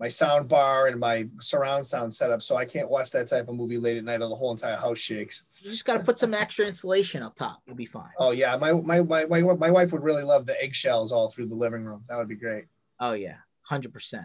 my 0.00 0.08
sound 0.08 0.48
bar 0.48 0.86
and 0.88 0.98
my 0.98 1.28
surround 1.40 1.86
sound 1.86 2.12
setup, 2.12 2.40
so 2.40 2.56
I 2.56 2.64
can't 2.64 2.88
watch 2.90 3.10
that 3.10 3.26
type 3.28 3.48
of 3.48 3.54
movie 3.54 3.76
late 3.76 3.98
at 3.98 4.04
night 4.04 4.22
or 4.22 4.28
the 4.30 4.34
whole 4.34 4.50
entire 4.50 4.76
house 4.76 4.98
shakes. 4.98 5.44
you 5.60 5.70
just 5.70 5.84
gotta 5.84 6.02
put 6.02 6.18
some 6.18 6.32
extra 6.32 6.64
insulation 6.66 7.22
up 7.22 7.36
top 7.36 7.60
you'll 7.66 7.76
be 7.76 7.84
fine 7.86 8.10
Oh 8.18 8.30
yeah, 8.30 8.56
my 8.56 8.72
my 8.72 9.02
my 9.02 9.26
my, 9.26 9.42
my 9.42 9.70
wife 9.70 9.92
would 9.92 10.02
really 10.02 10.22
love 10.24 10.46
the 10.46 10.60
eggshells 10.62 11.12
all 11.12 11.28
through 11.30 11.46
the 11.46 11.54
living 11.54 11.84
room. 11.84 12.02
That 12.08 12.16
would 12.18 12.28
be 12.28 12.34
great. 12.34 12.64
oh 12.98 13.12
yeah 13.12 13.36
100% 13.70 14.24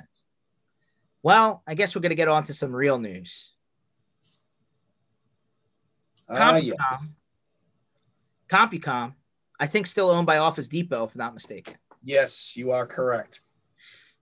well 1.22 1.62
i 1.68 1.76
guess 1.76 1.94
we're 1.96 2.02
gonna 2.02 2.16
get 2.16 2.28
on 2.30 2.44
to 2.46 2.54
some 2.54 2.74
real 2.74 2.98
news 2.98 3.54
Ah 6.30 6.54
CompuCom. 6.54 6.64
yes. 6.80 7.16
CompuCom 8.50 9.14
i 9.60 9.68
think 9.68 9.86
still 9.88 10.10
owned 10.10 10.26
by 10.26 10.38
office 10.38 10.68
depot 10.68 11.04
if 11.04 11.14
I'm 11.16 11.20
not 11.20 11.34
mistaken 11.34 11.76
Yes, 12.08 12.56
you 12.56 12.70
are 12.72 12.86
correct. 12.86 13.42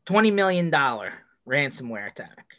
20 0.05 0.31
million 0.31 0.69
dollar 0.69 1.11
ransomware 1.47 2.09
attack 2.09 2.57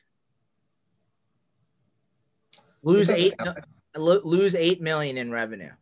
lose 2.85 3.11
eight 3.11 3.35
happen. 3.39 3.65
lose 3.97 4.55
eight 4.55 4.81
million 4.81 5.17
in 5.17 5.31
revenue. 5.31 5.73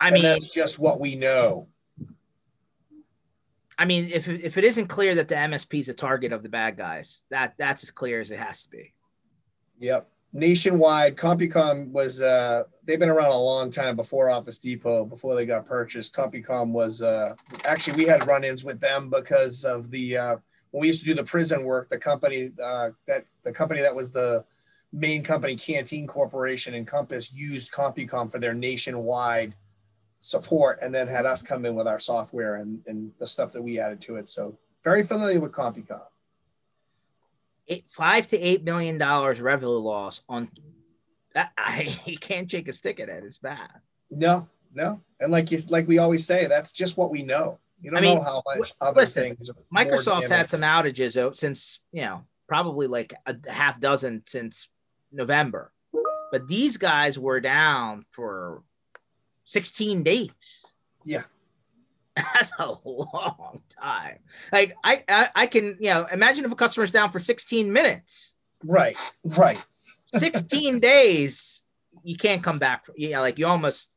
I 0.00 0.06
and 0.06 0.14
mean, 0.14 0.22
that's 0.22 0.48
just 0.48 0.78
what 0.78 1.00
we 1.00 1.16
know. 1.16 1.68
I 3.76 3.84
mean, 3.84 4.10
if 4.12 4.28
if 4.28 4.56
it 4.56 4.64
isn't 4.64 4.86
clear 4.86 5.16
that 5.16 5.28
the 5.28 5.34
MSP 5.34 5.80
is 5.80 5.88
a 5.88 5.94
target 5.94 6.32
of 6.32 6.42
the 6.42 6.48
bad 6.48 6.76
guys, 6.76 7.24
that 7.30 7.54
that's 7.58 7.82
as 7.82 7.90
clear 7.90 8.20
as 8.20 8.30
it 8.30 8.38
has 8.38 8.62
to 8.62 8.70
be. 8.70 8.94
Yep. 9.80 10.08
Nationwide, 10.32 11.16
CompuCom 11.16 11.90
was 11.90 12.20
uh 12.20 12.64
they've 12.84 12.98
been 12.98 13.08
around 13.08 13.32
a 13.32 13.38
long 13.38 13.70
time 13.70 13.96
before 13.96 14.30
Office 14.30 14.58
Depot, 14.58 15.04
before 15.04 15.34
they 15.34 15.46
got 15.46 15.64
purchased. 15.64 16.14
CompuCom 16.14 16.70
was 16.70 17.02
uh 17.02 17.34
actually 17.64 17.96
we 17.96 18.08
had 18.08 18.26
run-ins 18.26 18.64
with 18.64 18.78
them 18.78 19.10
because 19.10 19.64
of 19.64 19.90
the 19.90 20.16
uh 20.16 20.36
when 20.70 20.82
we 20.82 20.86
used 20.86 21.00
to 21.00 21.06
do 21.06 21.14
the 21.14 21.24
prison 21.24 21.64
work, 21.64 21.88
the 21.88 21.98
company 21.98 22.50
uh 22.62 22.90
that 23.06 23.24
the 23.44 23.52
company 23.52 23.80
that 23.80 23.94
was 23.94 24.10
the 24.10 24.44
main 24.92 25.22
company, 25.22 25.54
Canteen 25.54 26.06
Corporation 26.06 26.74
and 26.74 26.86
Compass, 26.86 27.32
used 27.32 27.72
CompuCom 27.72 28.30
for 28.30 28.38
their 28.38 28.54
nationwide 28.54 29.54
support 30.20 30.78
and 30.82 30.94
then 30.94 31.06
had 31.06 31.26
us 31.26 31.42
come 31.42 31.64
in 31.64 31.74
with 31.74 31.86
our 31.86 31.98
software 31.98 32.56
and, 32.56 32.80
and 32.86 33.12
the 33.18 33.26
stuff 33.26 33.52
that 33.52 33.62
we 33.62 33.78
added 33.78 34.00
to 34.02 34.16
it. 34.16 34.28
So 34.28 34.58
very 34.82 35.02
familiar 35.02 35.40
with 35.40 35.52
CompuCom. 35.52 36.00
Eight, 37.68 37.84
five 37.88 38.26
to 38.28 38.38
eight 38.38 38.64
million 38.64 38.96
dollars 38.96 39.40
revenue 39.40 39.72
loss 39.72 40.22
on 40.28 40.48
that. 41.34 41.52
I 41.58 41.98
you 42.06 42.18
can't 42.18 42.50
shake 42.50 42.68
a 42.68 42.72
stick 42.72 42.98
at 43.00 43.08
it. 43.08 43.24
It's 43.24 43.38
bad. 43.38 43.68
No, 44.10 44.48
no. 44.72 45.02
And 45.20 45.30
like 45.30 45.50
you, 45.50 45.58
like 45.68 45.86
we 45.86 45.98
always 45.98 46.26
say, 46.26 46.46
that's 46.46 46.72
just 46.72 46.96
what 46.96 47.10
we 47.10 47.22
know. 47.22 47.58
You 47.80 47.90
don't 47.90 47.98
I 47.98 48.00
mean, 48.00 48.18
know 48.18 48.24
how 48.24 48.42
much 48.46 48.72
other 48.80 49.02
listen, 49.02 49.36
things. 49.36 49.50
Microsoft 49.74 50.28
had 50.28 50.50
some 50.50 50.62
outages 50.62 51.36
since 51.36 51.80
you 51.92 52.02
know 52.02 52.24
probably 52.48 52.86
like 52.86 53.14
a 53.26 53.36
half 53.50 53.80
dozen 53.80 54.22
since 54.26 54.68
November, 55.12 55.72
but 56.32 56.48
these 56.48 56.76
guys 56.76 57.18
were 57.18 57.40
down 57.40 58.02
for 58.10 58.62
16 59.44 60.02
days. 60.02 60.66
Yeah. 61.04 61.22
That's 62.16 62.52
a 62.58 62.72
long 62.84 63.62
time. 63.68 64.18
Like 64.52 64.76
I, 64.82 65.04
I, 65.08 65.28
I 65.34 65.46
can, 65.46 65.76
you 65.78 65.90
know, 65.90 66.06
imagine 66.10 66.44
if 66.44 66.50
a 66.50 66.56
customer's 66.56 66.90
down 66.90 67.12
for 67.12 67.20
16 67.20 67.72
minutes, 67.72 68.34
Right, 68.64 68.96
right. 69.24 69.64
16 70.14 70.80
days, 70.80 71.62
you 72.02 72.16
can't 72.16 72.42
come 72.42 72.58
back. 72.58 72.86
You 72.96 73.10
know, 73.10 73.20
like 73.20 73.38
you 73.38 73.46
almost, 73.46 73.94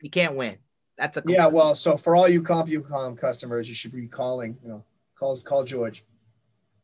you 0.00 0.10
can't 0.10 0.34
win. 0.34 0.56
That's 1.00 1.16
a 1.16 1.22
Yeah, 1.26 1.46
well, 1.46 1.74
so 1.74 1.96
for 1.96 2.14
all 2.14 2.28
you 2.28 2.42
CompuCom 2.42 3.16
customers, 3.16 3.66
you 3.70 3.74
should 3.74 3.92
be 3.92 4.06
calling. 4.06 4.58
You 4.62 4.68
know, 4.68 4.84
call 5.18 5.40
call 5.40 5.64
George. 5.64 6.04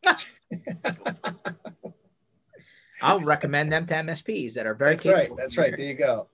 I'll 3.02 3.20
recommend 3.20 3.70
them 3.70 3.84
to 3.86 3.94
MSPs 3.94 4.54
that 4.54 4.66
are 4.66 4.74
very. 4.74 4.92
That's 4.92 5.06
right. 5.06 5.30
That's 5.36 5.58
right. 5.58 5.76
There 5.76 5.84
you 5.84 5.94
go. 5.94 6.28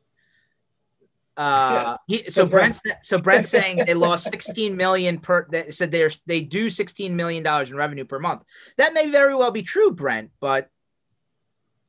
Uh, 1.36 1.96
he, 2.06 2.24
so, 2.24 2.30
So 2.30 2.46
Brent, 2.46 2.78
so 3.02 3.18
Brent's 3.18 3.50
saying 3.50 3.78
they 3.78 3.94
lost 3.94 4.30
16 4.30 4.76
million 4.76 5.18
per. 5.18 5.48
They 5.50 5.72
said 5.72 5.90
they're 5.90 6.10
they 6.26 6.42
do 6.42 6.70
16 6.70 7.16
million 7.16 7.42
dollars 7.42 7.72
in 7.72 7.76
revenue 7.76 8.04
per 8.04 8.20
month. 8.20 8.44
That 8.76 8.94
may 8.94 9.10
very 9.10 9.34
well 9.34 9.50
be 9.50 9.62
true, 9.62 9.90
Brent, 9.90 10.30
but 10.38 10.70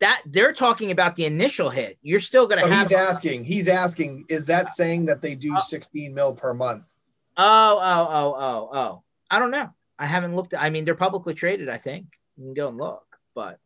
that 0.03 0.21
they're 0.25 0.51
talking 0.51 0.91
about 0.91 1.15
the 1.15 1.23
initial 1.23 1.69
hit. 1.69 1.97
You're 2.01 2.19
still 2.19 2.45
going 2.45 2.59
to 2.59 2.65
Oh, 2.65 2.69
have. 2.69 2.87
he's 2.89 2.91
asking. 2.91 3.45
He's 3.45 3.69
asking. 3.69 4.25
Is 4.27 4.45
that 4.47 4.69
saying 4.69 5.05
that 5.05 5.21
they 5.21 5.33
do 5.33 5.55
Uh, 5.55 5.59
16 5.59 6.13
mil 6.13 6.33
per 6.33 6.53
month? 6.53 6.91
Oh, 7.37 7.79
oh, 7.81 8.07
oh, 8.11 8.35
oh, 8.37 8.77
oh. 8.77 9.03
I 9.31 9.39
don't 9.39 9.51
know. 9.51 9.69
I 9.97 10.05
haven't 10.05 10.35
looked. 10.35 10.53
I 10.53 10.69
mean, 10.71 10.83
they're 10.83 10.93
publicly 10.93 11.33
traded. 11.33 11.69
I 11.69 11.77
think 11.77 12.07
you 12.35 12.43
can 12.43 12.53
go 12.53 12.67
and 12.67 12.77
look, 12.77 13.05
but 13.33 13.59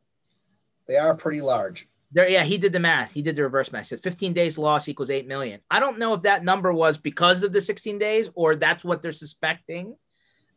They 0.88 0.98
are 0.98 1.16
pretty 1.16 1.42
large. 1.42 1.88
there. 2.12 2.30
Yeah, 2.30 2.44
he 2.44 2.60
did 2.60 2.72
the 2.72 2.80
math. 2.80 3.14
He 3.14 3.24
did 3.24 3.36
the 3.36 3.42
reverse 3.44 3.72
math. 3.72 3.86
He 3.86 3.90
said 3.90 4.04
15 4.04 4.34
days 4.34 4.60
loss 4.60 4.88
equals 4.88 5.10
eight 5.10 5.28
million. 5.28 5.60
I 5.72 5.80
don't 5.80 5.98
know 5.98 6.14
if 6.14 6.22
that 6.22 6.44
number 6.44 6.72
was 6.72 7.00
because 7.00 7.42
of 7.42 7.52
the 7.52 7.62
16 7.62 7.98
days 7.98 8.30
or 8.36 8.56
that's 8.56 8.84
what 8.86 9.02
they're 9.02 9.12
suspecting. 9.12 9.96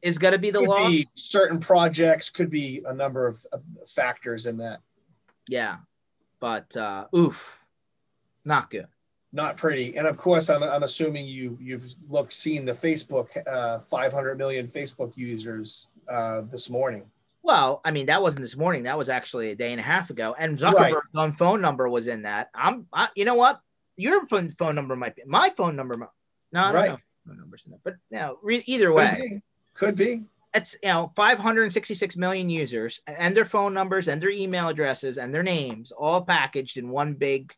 is 0.02 0.18
going 0.18 0.32
to 0.32 0.38
be 0.38 0.50
the 0.50 0.58
could 0.60 0.68
loss. 0.68 0.88
be 0.90 1.06
certain 1.14 1.58
projects 1.58 2.28
could 2.30 2.50
be 2.50 2.82
a 2.87 2.92
number 2.94 3.26
of, 3.26 3.44
of 3.52 3.62
factors 3.88 4.44
in 4.46 4.58
that. 4.58 4.80
Yeah, 5.50 5.78
but 6.38 6.76
uh, 6.76 7.07
oof, 7.14 7.66
not 8.45 8.71
good. 8.71 8.87
Not 9.33 9.57
pretty. 9.57 9.97
And 9.97 10.07
of 10.07 10.16
course, 10.16 10.49
I'm, 10.49 10.62
I'm 10.62 10.85
assuming 10.85 11.26
you 11.26 11.59
you've 11.61 11.85
looked 12.09 12.33
seen 12.33 12.64
the 12.64 12.73
Facebook 12.73 13.37
uh, 13.47 13.80
500 13.80 14.38
million 14.38 14.66
Facebook 14.66 15.12
users 15.16 15.88
uh, 16.09 16.42
this 16.42 16.71
morning. 16.71 17.11
Well, 17.42 17.80
I 17.85 17.90
mean, 17.90 18.07
that 18.07 18.23
wasn't 18.23 18.42
this 18.42 18.57
morning. 18.57 18.85
That 18.85 18.97
was 18.97 19.09
actually 19.09 19.50
a 19.50 19.57
day 19.57 19.73
and 19.73 19.80
a 19.80 19.85
half 19.85 20.11
ago. 20.11 20.37
And 20.38 20.57
Zuckerberg's 20.57 20.95
right. 20.95 20.95
own 21.16 21.33
phone 21.33 21.61
number 21.61 21.88
was 21.88 22.07
in 22.07 22.23
that. 22.23 22.50
I'm, 22.54 22.87
I, 22.92 23.09
you 23.16 23.25
know 23.25 23.35
what? 23.35 23.61
Your 23.97 24.25
phone 24.26 24.52
phone 24.52 24.76
number 24.76 24.95
might 24.95 25.16
be 25.16 25.23
my 25.26 25.50
phone 25.50 25.75
number. 25.75 25.97
No, 25.97 26.07
I 26.61 26.62
don't 26.64 26.75
right. 26.75 26.90
know 26.90 26.99
phone 27.26 27.38
numbers 27.38 27.64
in 27.66 27.73
there. 27.73 27.80
But 27.83 27.97
know, 28.11 28.38
re- 28.42 28.62
either 28.66 28.92
way, 28.92 29.40
Could 29.75 29.97
be. 29.97 30.14
Could 30.14 30.21
be. 30.21 30.28
It's 30.54 30.75
you 30.83 30.88
know 30.88 31.12
566 31.14 32.16
million 32.16 32.50
users 32.50 33.00
and 33.07 33.37
their 33.37 33.45
phone 33.45 33.73
numbers 33.73 34.09
and 34.09 34.21
their 34.21 34.30
email 34.30 34.69
addresses 34.69 35.16
and 35.16 35.33
their 35.33 35.45
names 35.45 35.92
all 35.92 36.23
packaged 36.23 36.76
in 36.76 36.88
one 36.88 37.14
big 37.14 37.52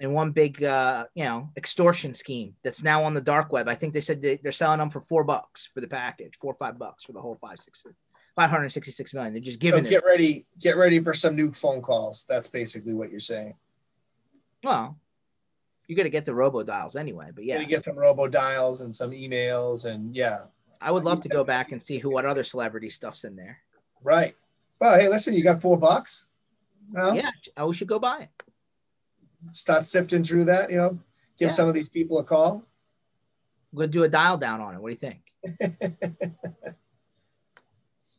in 0.00 0.12
one 0.12 0.32
big 0.32 0.62
uh, 0.62 1.04
you 1.14 1.24
know 1.24 1.50
extortion 1.56 2.12
scheme 2.14 2.54
that's 2.62 2.82
now 2.82 3.04
on 3.04 3.14
the 3.14 3.20
dark 3.20 3.52
web. 3.52 3.68
I 3.68 3.74
think 3.74 3.92
they 3.92 4.00
said 4.00 4.20
they, 4.20 4.38
are 4.44 4.52
selling 4.52 4.78
them 4.78 4.90
for 4.90 5.00
four 5.02 5.24
bucks 5.24 5.68
for 5.72 5.80
the 5.80 5.88
package, 5.88 6.36
four 6.38 6.52
or 6.52 6.56
five 6.56 6.78
bucks 6.78 7.04
for 7.04 7.12
the 7.12 7.20
whole 7.20 7.36
five 7.36 7.58
six. 7.58 7.84
566 8.36 9.12
million. 9.12 9.32
They're 9.32 9.42
just 9.42 9.58
giving 9.58 9.84
so 9.84 9.90
get 9.90 10.02
it. 10.02 10.06
ready, 10.06 10.46
get 10.58 10.76
ready 10.76 11.00
for 11.00 11.12
some 11.12 11.34
new 11.36 11.52
phone 11.52 11.82
calls. 11.82 12.24
That's 12.28 12.48
basically 12.48 12.94
what 12.94 13.10
you're 13.10 13.20
saying. 13.20 13.54
Well, 14.62 14.96
you 15.86 15.96
got 15.96 16.04
to 16.04 16.10
get 16.10 16.24
the 16.24 16.34
robo 16.34 16.62
dials 16.62 16.96
anyway, 16.96 17.30
but 17.34 17.44
yeah, 17.44 17.60
you 17.60 17.66
get 17.66 17.84
some 17.84 17.98
robo 17.98 18.28
dials 18.28 18.80
and 18.80 18.94
some 18.94 19.10
emails, 19.10 19.86
and 19.86 20.14
yeah. 20.14 20.42
I 20.80 20.90
would 20.90 21.04
love 21.04 21.22
to 21.22 21.28
go 21.28 21.44
back 21.44 21.72
and 21.72 21.82
see 21.82 21.98
who 21.98 22.10
what 22.10 22.24
other 22.24 22.44
celebrity 22.44 22.88
stuff's 22.88 23.24
in 23.24 23.36
there. 23.36 23.58
Right. 24.02 24.34
Well, 24.80 24.98
hey, 24.98 25.08
listen, 25.08 25.34
you 25.34 25.42
got 25.42 25.60
four 25.60 25.78
bucks. 25.78 26.28
No? 26.90 27.12
Yeah, 27.12 27.30
I 27.56 27.64
we 27.64 27.74
should 27.74 27.88
go 27.88 27.98
buy 27.98 28.22
it. 28.22 28.30
Start 29.52 29.86
sifting 29.86 30.24
through 30.24 30.44
that. 30.44 30.70
You 30.70 30.76
know, 30.76 30.90
give 31.38 31.48
yeah. 31.48 31.54
some 31.54 31.68
of 31.68 31.74
these 31.74 31.88
people 31.88 32.18
a 32.18 32.24
call. 32.24 32.64
I'm 33.72 33.78
gonna 33.78 33.88
do 33.88 34.04
a 34.04 34.08
dial 34.08 34.38
down 34.38 34.60
on 34.60 34.74
it. 34.74 34.80
What 34.80 34.88
do 34.88 34.92
you 34.92 34.96
think? 34.96 36.32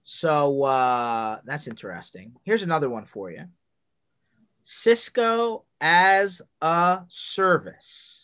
so 0.03 0.63
uh, 0.63 1.39
that's 1.43 1.67
interesting. 1.67 2.33
Here's 2.43 2.63
another 2.63 2.89
one 2.89 3.05
for 3.05 3.31
you. 3.31 3.45
Cisco 4.63 5.65
as 5.81 6.41
a 6.61 7.01
service. 7.07 8.20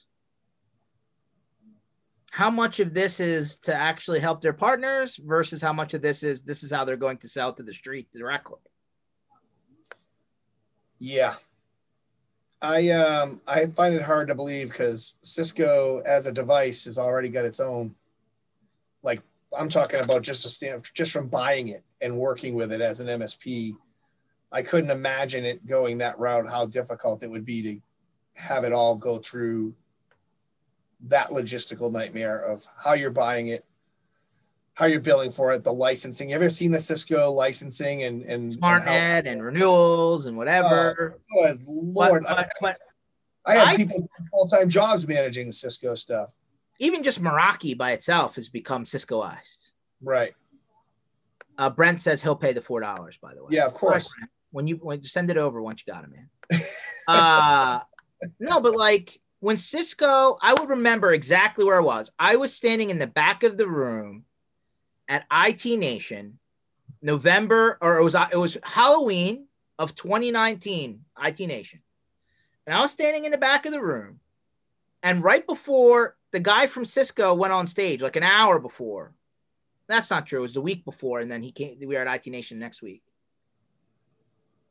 How 2.37 2.51
much 2.51 2.79
of 2.79 2.93
this 2.93 3.19
is 3.19 3.57
to 3.61 3.73
actually 3.73 4.19
help 4.19 4.43
their 4.43 4.53
partners 4.53 5.19
versus 5.25 5.59
how 5.59 5.73
much 5.73 5.95
of 5.95 6.03
this 6.03 6.21
is 6.21 6.43
this 6.43 6.61
is 6.61 6.71
how 6.71 6.85
they're 6.85 6.95
going 6.95 7.17
to 7.17 7.27
sell 7.27 7.51
to 7.51 7.63
the 7.63 7.73
street 7.73 8.09
directly? 8.13 8.59
Yeah. 10.99 11.33
I 12.61 12.89
um 12.91 13.41
I 13.47 13.65
find 13.65 13.95
it 13.95 14.03
hard 14.03 14.27
to 14.27 14.35
believe 14.35 14.69
because 14.69 15.15
Cisco 15.23 16.03
as 16.05 16.27
a 16.27 16.31
device 16.31 16.85
has 16.85 16.99
already 16.99 17.29
got 17.29 17.45
its 17.45 17.59
own 17.59 17.95
like 19.01 19.23
I'm 19.57 19.67
talking 19.67 20.01
about 20.01 20.21
just 20.21 20.45
a 20.45 20.49
stand 20.49 20.85
just 20.93 21.11
from 21.11 21.29
buying 21.29 21.69
it 21.69 21.83
and 22.01 22.19
working 22.19 22.53
with 22.53 22.71
it 22.71 22.81
as 22.81 22.99
an 22.99 23.07
MSP 23.07 23.73
I 24.51 24.61
couldn't 24.61 24.91
imagine 24.91 25.43
it 25.43 25.65
going 25.65 25.97
that 25.97 26.19
route, 26.19 26.47
how 26.47 26.67
difficult 26.67 27.23
it 27.23 27.31
would 27.31 27.45
be 27.45 27.63
to 27.63 27.79
have 28.35 28.63
it 28.63 28.73
all 28.73 28.95
go 28.95 29.17
through 29.17 29.73
that 31.05 31.29
logistical 31.29 31.91
nightmare 31.91 32.39
of 32.39 32.65
how 32.83 32.93
you're 32.93 33.11
buying 33.11 33.47
it, 33.47 33.65
how 34.73 34.85
you're 34.85 34.99
billing 34.99 35.31
for 35.31 35.51
it, 35.53 35.63
the 35.63 35.73
licensing. 35.73 36.29
You 36.29 36.35
ever 36.35 36.49
seen 36.49 36.71
the 36.71 36.79
Cisco 36.79 37.31
licensing 37.31 38.03
and 38.03 38.23
and 38.23 38.53
SmartNet 38.53 39.19
and, 39.19 39.27
and 39.27 39.43
renewals 39.43 40.25
and 40.25 40.37
whatever? 40.37 41.19
Oh, 41.35 41.47
good 41.47 41.63
lord! 41.67 42.23
But, 42.23 42.35
but, 42.35 42.49
but 42.61 42.79
I, 43.45 43.57
I 43.61 43.65
have 43.69 43.77
people 43.77 44.09
full 44.31 44.47
time 44.47 44.69
jobs 44.69 45.07
managing 45.07 45.47
the 45.47 45.53
Cisco 45.53 45.95
stuff. 45.95 46.33
Even 46.79 47.03
just 47.03 47.21
Meraki 47.21 47.75
by 47.75 47.91
itself 47.93 48.35
has 48.35 48.49
become 48.49 48.85
Ciscoized. 48.85 49.71
Right. 50.01 50.35
Uh, 51.57 51.71
Brent 51.71 52.01
says 52.01 52.21
he'll 52.21 52.35
pay 52.35 52.53
the 52.53 52.61
four 52.61 52.81
dollars. 52.81 53.17
By 53.17 53.33
the 53.33 53.43
way. 53.43 53.49
Yeah, 53.51 53.65
of 53.65 53.73
course. 53.73 54.13
Right, 54.19 54.29
when 54.51 54.67
you 54.67 54.75
when 54.77 55.01
send 55.03 55.31
it 55.31 55.37
over 55.37 55.61
once 55.61 55.83
you 55.85 55.91
got 55.91 56.03
it, 56.03 56.11
man. 56.11 56.29
uh 57.07 57.79
no, 58.39 58.59
but 58.59 58.75
like 58.75 59.19
when 59.39 59.57
Cisco, 59.57 60.37
I 60.41 60.53
would 60.53 60.69
remember 60.69 61.11
exactly 61.11 61.63
where 61.63 61.77
I 61.77 61.83
was. 61.83 62.11
I 62.17 62.37
was 62.37 62.53
standing 62.53 62.89
in 62.89 62.99
the 62.99 63.07
back 63.07 63.43
of 63.43 63.57
the 63.57 63.67
room 63.67 64.25
at 65.07 65.25
IT 65.31 65.65
Nation, 65.77 66.39
November, 67.01 67.77
or 67.81 67.97
it 67.97 68.03
was 68.03 68.15
uh, 68.15 68.27
it 68.31 68.37
was 68.37 68.57
Halloween 68.63 69.45
of 69.77 69.95
2019, 69.95 71.05
IT 71.23 71.39
Nation. 71.41 71.81
And 72.65 72.75
I 72.75 72.81
was 72.81 72.91
standing 72.91 73.25
in 73.25 73.31
the 73.31 73.37
back 73.37 73.65
of 73.65 73.71
the 73.71 73.81
room, 73.81 74.19
and 75.03 75.23
right 75.23 75.45
before 75.45 76.17
the 76.31 76.39
guy 76.39 76.67
from 76.67 76.83
Cisco 76.83 77.33
went 77.33 77.53
on 77.53 77.67
stage, 77.67 78.01
like 78.01 78.15
an 78.15 78.23
hour 78.23 78.59
before. 78.59 79.13
That's 79.87 80.09
not 80.09 80.25
true. 80.25 80.39
It 80.39 80.41
was 80.41 80.53
the 80.53 80.61
week 80.61 80.83
before, 80.83 81.21
and 81.21 81.31
then 81.31 81.41
he 81.41 81.51
came. 81.51 81.77
We 81.79 81.85
were 81.85 82.05
at 82.05 82.27
IT 82.27 82.29
Nation 82.29 82.59
next 82.59 82.81
week. 82.81 83.03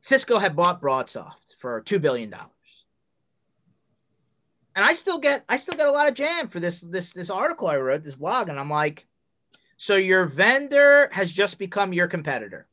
Cisco 0.01 0.37
had 0.37 0.55
bought 0.55 0.81
Broadsoft 0.81 1.55
for 1.57 1.81
two 1.81 1.97
billion 1.97 2.29
dollars, 2.29 2.51
and 4.77 4.85
I 4.85 4.93
still 4.93 5.17
get 5.17 5.43
I 5.49 5.57
still 5.57 5.75
get 5.75 5.87
a 5.87 5.91
lot 5.91 6.07
of 6.07 6.13
jam 6.13 6.47
for 6.47 6.59
this 6.59 6.81
this 6.81 7.11
this 7.11 7.31
article 7.31 7.67
I 7.67 7.77
wrote 7.77 8.03
this 8.03 8.15
blog, 8.15 8.47
and 8.47 8.59
I'm 8.59 8.69
like, 8.69 9.07
so 9.75 9.95
your 9.95 10.25
vendor 10.25 11.09
has 11.11 11.33
just 11.33 11.57
become 11.57 11.93
your 11.93 12.07
competitor. 12.07 12.67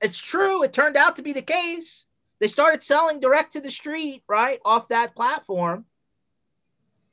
It's 0.00 0.18
true. 0.18 0.62
It 0.62 0.72
turned 0.72 0.96
out 0.96 1.16
to 1.16 1.22
be 1.22 1.34
the 1.34 1.42
case. 1.42 2.06
They 2.40 2.46
started 2.46 2.82
selling 2.82 3.20
direct 3.20 3.52
to 3.52 3.60
the 3.60 3.70
street, 3.70 4.22
right, 4.26 4.58
off 4.64 4.88
that 4.88 5.14
platform. 5.14 5.84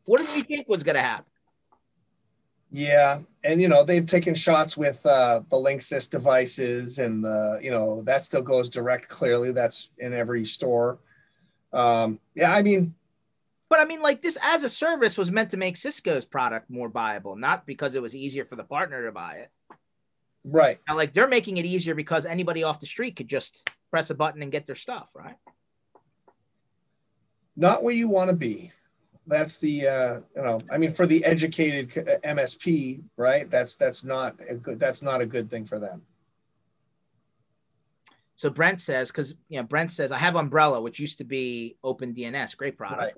What 0.06 0.22
did 0.22 0.34
you 0.36 0.44
think 0.44 0.70
was 0.70 0.84
going 0.84 0.96
to 0.96 1.02
happen? 1.02 1.26
Yeah, 2.72 3.20
and 3.44 3.62
you 3.62 3.68
know 3.68 3.84
they've 3.84 4.06
taken 4.06 4.34
shots 4.34 4.78
with 4.78 5.06
uh, 5.06 5.42
the 5.50 5.58
Linksys 5.58 6.10
devices, 6.10 7.00
and 7.00 7.22
the 7.22 7.60
you 7.62 7.72
know 7.72 8.02
that 8.04 8.24
still 8.24 8.42
goes 8.42 8.70
direct. 8.70 9.10
Clearly, 9.10 9.52
that's 9.52 9.92
in 9.98 10.14
every 10.14 10.46
store. 10.46 11.00
Um, 11.74 12.22
yeah, 12.34 12.54
I 12.54 12.62
mean, 12.62 12.96
but 13.70 13.80
I 13.80 13.86
mean, 13.86 14.02
like 14.02 14.22
this 14.22 14.38
as 14.42 14.64
a 14.64 14.70
service 14.70 15.18
was 15.18 15.32
meant 15.32 15.52
to 15.52 15.58
make 15.58 15.78
Cisco's 15.78 16.26
product 16.26 16.70
more 16.70 16.90
viable, 16.90 17.36
not 17.36 17.66
because 17.66 17.96
it 17.96 18.02
was 18.02 18.16
easier 18.16 18.46
for 18.46 18.56
the 18.56 18.64
partner 18.64 19.06
to 19.06 19.12
buy 19.12 19.36
it. 19.36 19.52
Right. 20.44 20.80
Now, 20.88 20.96
like 20.96 21.14
they're 21.14 21.28
making 21.28 21.58
it 21.58 21.66
easier 21.66 21.96
because 21.96 22.26
anybody 22.26 22.64
off 22.64 22.80
the 22.80 22.86
street 22.86 23.16
could 23.16 23.28
just 23.28 23.70
press 23.90 24.10
a 24.10 24.16
button 24.16 24.42
and 24.42 24.52
get 24.52 24.66
their 24.66 24.76
stuff, 24.76 25.10
right? 25.16 25.38
Not 27.56 27.84
where 27.84 27.96
you 27.96 28.10
want 28.10 28.30
to 28.30 28.36
be 28.36 28.72
that's 29.28 29.58
the 29.58 29.88
uh, 29.88 30.20
you 30.36 30.44
know 30.44 30.62
i 30.72 30.78
mean 30.78 30.92
for 30.92 31.06
the 31.06 31.24
educated 31.26 32.08
uh, 32.08 32.18
msp 32.36 33.04
right 33.18 33.50
that's 33.50 33.76
that's 33.76 34.04
not 34.04 34.36
a 34.50 34.56
good 34.56 34.80
that's 34.80 35.02
not 35.02 35.22
a 35.22 35.26
good 35.26 35.50
thing 35.50 35.66
for 35.66 35.80
them 35.80 36.02
so 38.36 38.50
brent 38.50 38.82
says 38.82 39.10
because 39.10 39.36
you 39.50 39.58
know 39.58 39.64
brent 39.64 39.92
says 39.92 40.12
i 40.12 40.18
have 40.18 40.36
umbrella 40.36 40.80
which 40.82 41.00
used 41.00 41.18
to 41.18 41.24
be 41.24 41.76
open 41.84 42.14
dns 42.14 42.56
great 42.56 42.78
product 42.78 43.02
right. 43.02 43.14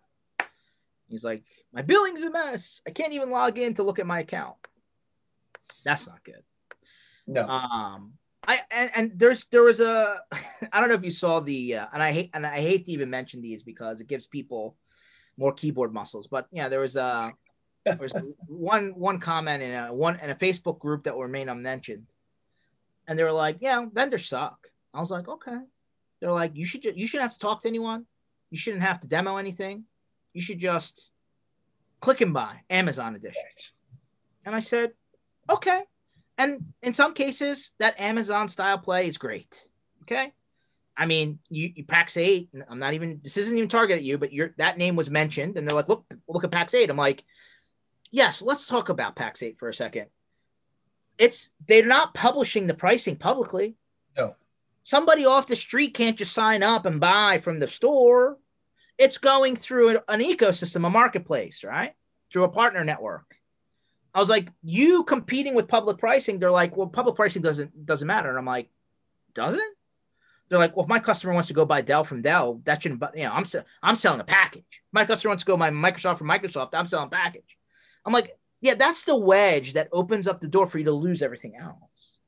He's 1.10 1.24
like 1.24 1.44
my 1.74 1.82
billing's 1.82 2.22
a 2.22 2.30
mess 2.30 2.82
i 2.88 2.92
can't 2.92 3.14
even 3.14 3.30
log 3.30 3.58
in 3.58 3.74
to 3.74 3.84
look 3.84 4.00
at 4.00 4.08
my 4.08 4.20
account 4.20 4.56
that's 5.84 6.08
not 6.08 6.24
good 6.24 6.44
no 7.28 7.48
um 7.48 8.14
I 8.48 8.60
and, 8.72 8.92
and 8.96 9.12
there's 9.16 9.46
there 9.52 9.64
was 9.64 9.82
a 9.82 10.22
I 10.72 10.80
don't 10.80 10.90
know 10.90 10.96
if 10.96 11.04
you 11.04 11.12
saw 11.12 11.42
the 11.42 11.76
uh, 11.76 11.88
and 11.94 12.02
I 12.02 12.14
hate 12.14 12.30
and 12.34 12.46
I 12.46 12.62
hate 12.62 12.86
to 12.86 12.92
even 12.92 13.10
mention 13.10 13.42
these 13.42 13.62
because 13.62 14.00
it 14.00 14.08
gives 14.08 14.26
people 14.26 14.78
more 15.38 15.54
keyboard 15.54 15.94
muscles. 15.94 16.28
But 16.28 16.48
yeah, 16.52 16.70
there 16.70 16.80
was 16.80 16.96
a 16.96 17.34
there 17.86 17.98
was 17.98 18.14
one 18.48 18.94
one 18.96 19.20
comment 19.20 19.62
in 19.62 19.74
a 19.74 19.94
one 19.94 20.18
in 20.20 20.30
a 20.30 20.36
Facebook 20.36 20.80
group 20.80 21.04
that 21.04 21.16
remain 21.16 21.50
unmentioned, 21.50 22.08
and 23.08 23.20
they 23.20 23.24
were 23.24 23.34
like, 23.34 23.58
"Yeah, 23.60 23.86
vendors 23.92 24.28
suck." 24.30 24.68
I 24.94 25.00
was 25.02 25.12
like, 25.12 25.28
"Okay." 25.28 25.58
They're 26.22 26.32
like, 26.32 26.56
"You 26.56 26.66
should 26.66 26.86
you 26.86 27.06
shouldn't 27.06 27.30
have 27.30 27.34
to 27.34 27.40
talk 27.40 27.64
to 27.64 27.68
anyone. 27.68 28.06
You 28.50 28.58
shouldn't 28.58 28.84
have 28.84 29.02
to 29.02 29.08
demo 29.08 29.36
anything. 29.36 29.84
You 30.34 30.42
should 30.42 30.60
just 30.60 31.12
click 32.00 32.22
and 32.22 32.34
buy 32.34 32.62
Amazon 32.70 33.16
edition." 33.16 33.44
And 34.46 34.56
I 34.56 34.60
said, 34.60 34.94
"Okay." 35.50 35.84
And 36.38 36.74
in 36.82 36.94
some 36.94 37.14
cases, 37.14 37.72
that 37.80 38.00
Amazon 38.00 38.48
style 38.48 38.78
play 38.78 39.08
is 39.08 39.18
great. 39.18 39.70
Okay. 40.04 40.34
I 40.96 41.06
mean, 41.06 41.40
you, 41.50 41.72
you 41.76 41.86
Pax8. 41.86 42.50
I'm 42.70 42.80
not 42.80 42.94
even. 42.94 43.20
This 43.24 43.38
isn't 43.38 43.56
even 43.56 43.70
targeted 43.70 44.00
at 44.00 44.04
you, 44.04 44.18
but 44.18 44.34
your 44.34 44.56
that 44.58 44.78
name 44.78 44.96
was 44.96 45.10
mentioned, 45.10 45.58
and 45.58 45.68
they're 45.68 45.76
like, 45.76 45.90
"Look, 45.90 46.12
look 46.28 46.44
at 46.44 46.52
Pax8." 46.52 46.90
I'm 46.90 46.98
like, 46.98 47.24
"Yes, 48.10 48.42
let's 48.42 48.66
talk 48.66 48.90
about 48.90 49.16
Pax8 49.16 49.60
for 49.60 49.70
a 49.70 49.74
second. 49.74 50.08
It's 51.20 51.50
they're 51.68 51.86
not 51.86 52.16
publishing 52.16 52.66
the 52.66 52.74
pricing 52.74 53.16
publicly. 53.16 53.76
No, 54.18 54.36
somebody 54.82 55.26
off 55.26 55.48
the 55.48 55.56
street 55.56 55.94
can't 55.94 56.18
just 56.18 56.34
sign 56.34 56.64
up 56.64 56.88
and 56.88 57.00
buy 57.00 57.38
from 57.38 57.60
the 57.60 57.68
store. 57.68 58.40
It's 58.98 59.18
going 59.18 59.56
through 59.56 60.00
an, 60.08 60.20
ecosystem, 60.22 60.86
a 60.86 60.90
marketplace, 60.90 61.64
right? 61.64 61.94
Through 62.32 62.46
a 62.46 62.50
partner 62.50 62.84
network. 62.84 63.36
I 64.14 64.20
was 64.20 64.30
like, 64.30 64.50
you 64.62 65.04
competing 65.04 65.54
with 65.54 65.68
public 65.68 66.00
pricing, 66.00 66.40
they're 66.40 66.52
like, 66.52 66.76
well, 66.76 66.88
public 66.88 67.16
pricing 67.16 67.42
doesn't 67.42 67.86
doesn't 67.86 68.08
matter. 68.08 68.30
And 68.30 68.38
I'm 68.38 68.46
like, 68.46 68.70
doesn't? 69.36 69.76
They're 70.50 70.58
like, 70.58 70.76
well, 70.76 70.86
if 70.86 70.90
my 70.90 71.00
customer 71.00 71.34
wants 71.34 71.50
to 71.50 71.54
go 71.54 71.66
buy 71.66 71.82
Dell 71.82 72.04
from 72.04 72.22
Dell, 72.22 72.62
that 72.64 72.82
shouldn't. 72.82 73.00
But 73.00 73.16
You 73.18 73.26
know, 73.26 73.32
I'm 73.32 73.46
I'm 73.84 73.96
selling 73.96 74.22
a 74.22 74.24
package. 74.24 74.82
My 74.92 75.06
customer 75.06 75.32
wants 75.32 75.44
to 75.44 75.48
go 75.48 75.58
buy 75.58 75.70
Microsoft 75.70 76.18
from 76.18 76.28
Microsoft. 76.28 76.70
I'm 76.74 76.88
selling 76.88 77.10
package. 77.10 77.58
I'm 78.06 78.14
like, 78.14 78.38
yeah, 78.62 78.74
that's 78.74 79.04
the 79.04 79.16
wedge 79.16 79.74
that 79.74 79.90
opens 79.92 80.28
up 80.28 80.40
the 80.40 80.48
door 80.48 80.66
for 80.66 80.80
you 80.80 80.86
to 80.86 80.92
lose 80.92 81.22
everything 81.22 81.56
else. 81.56 82.20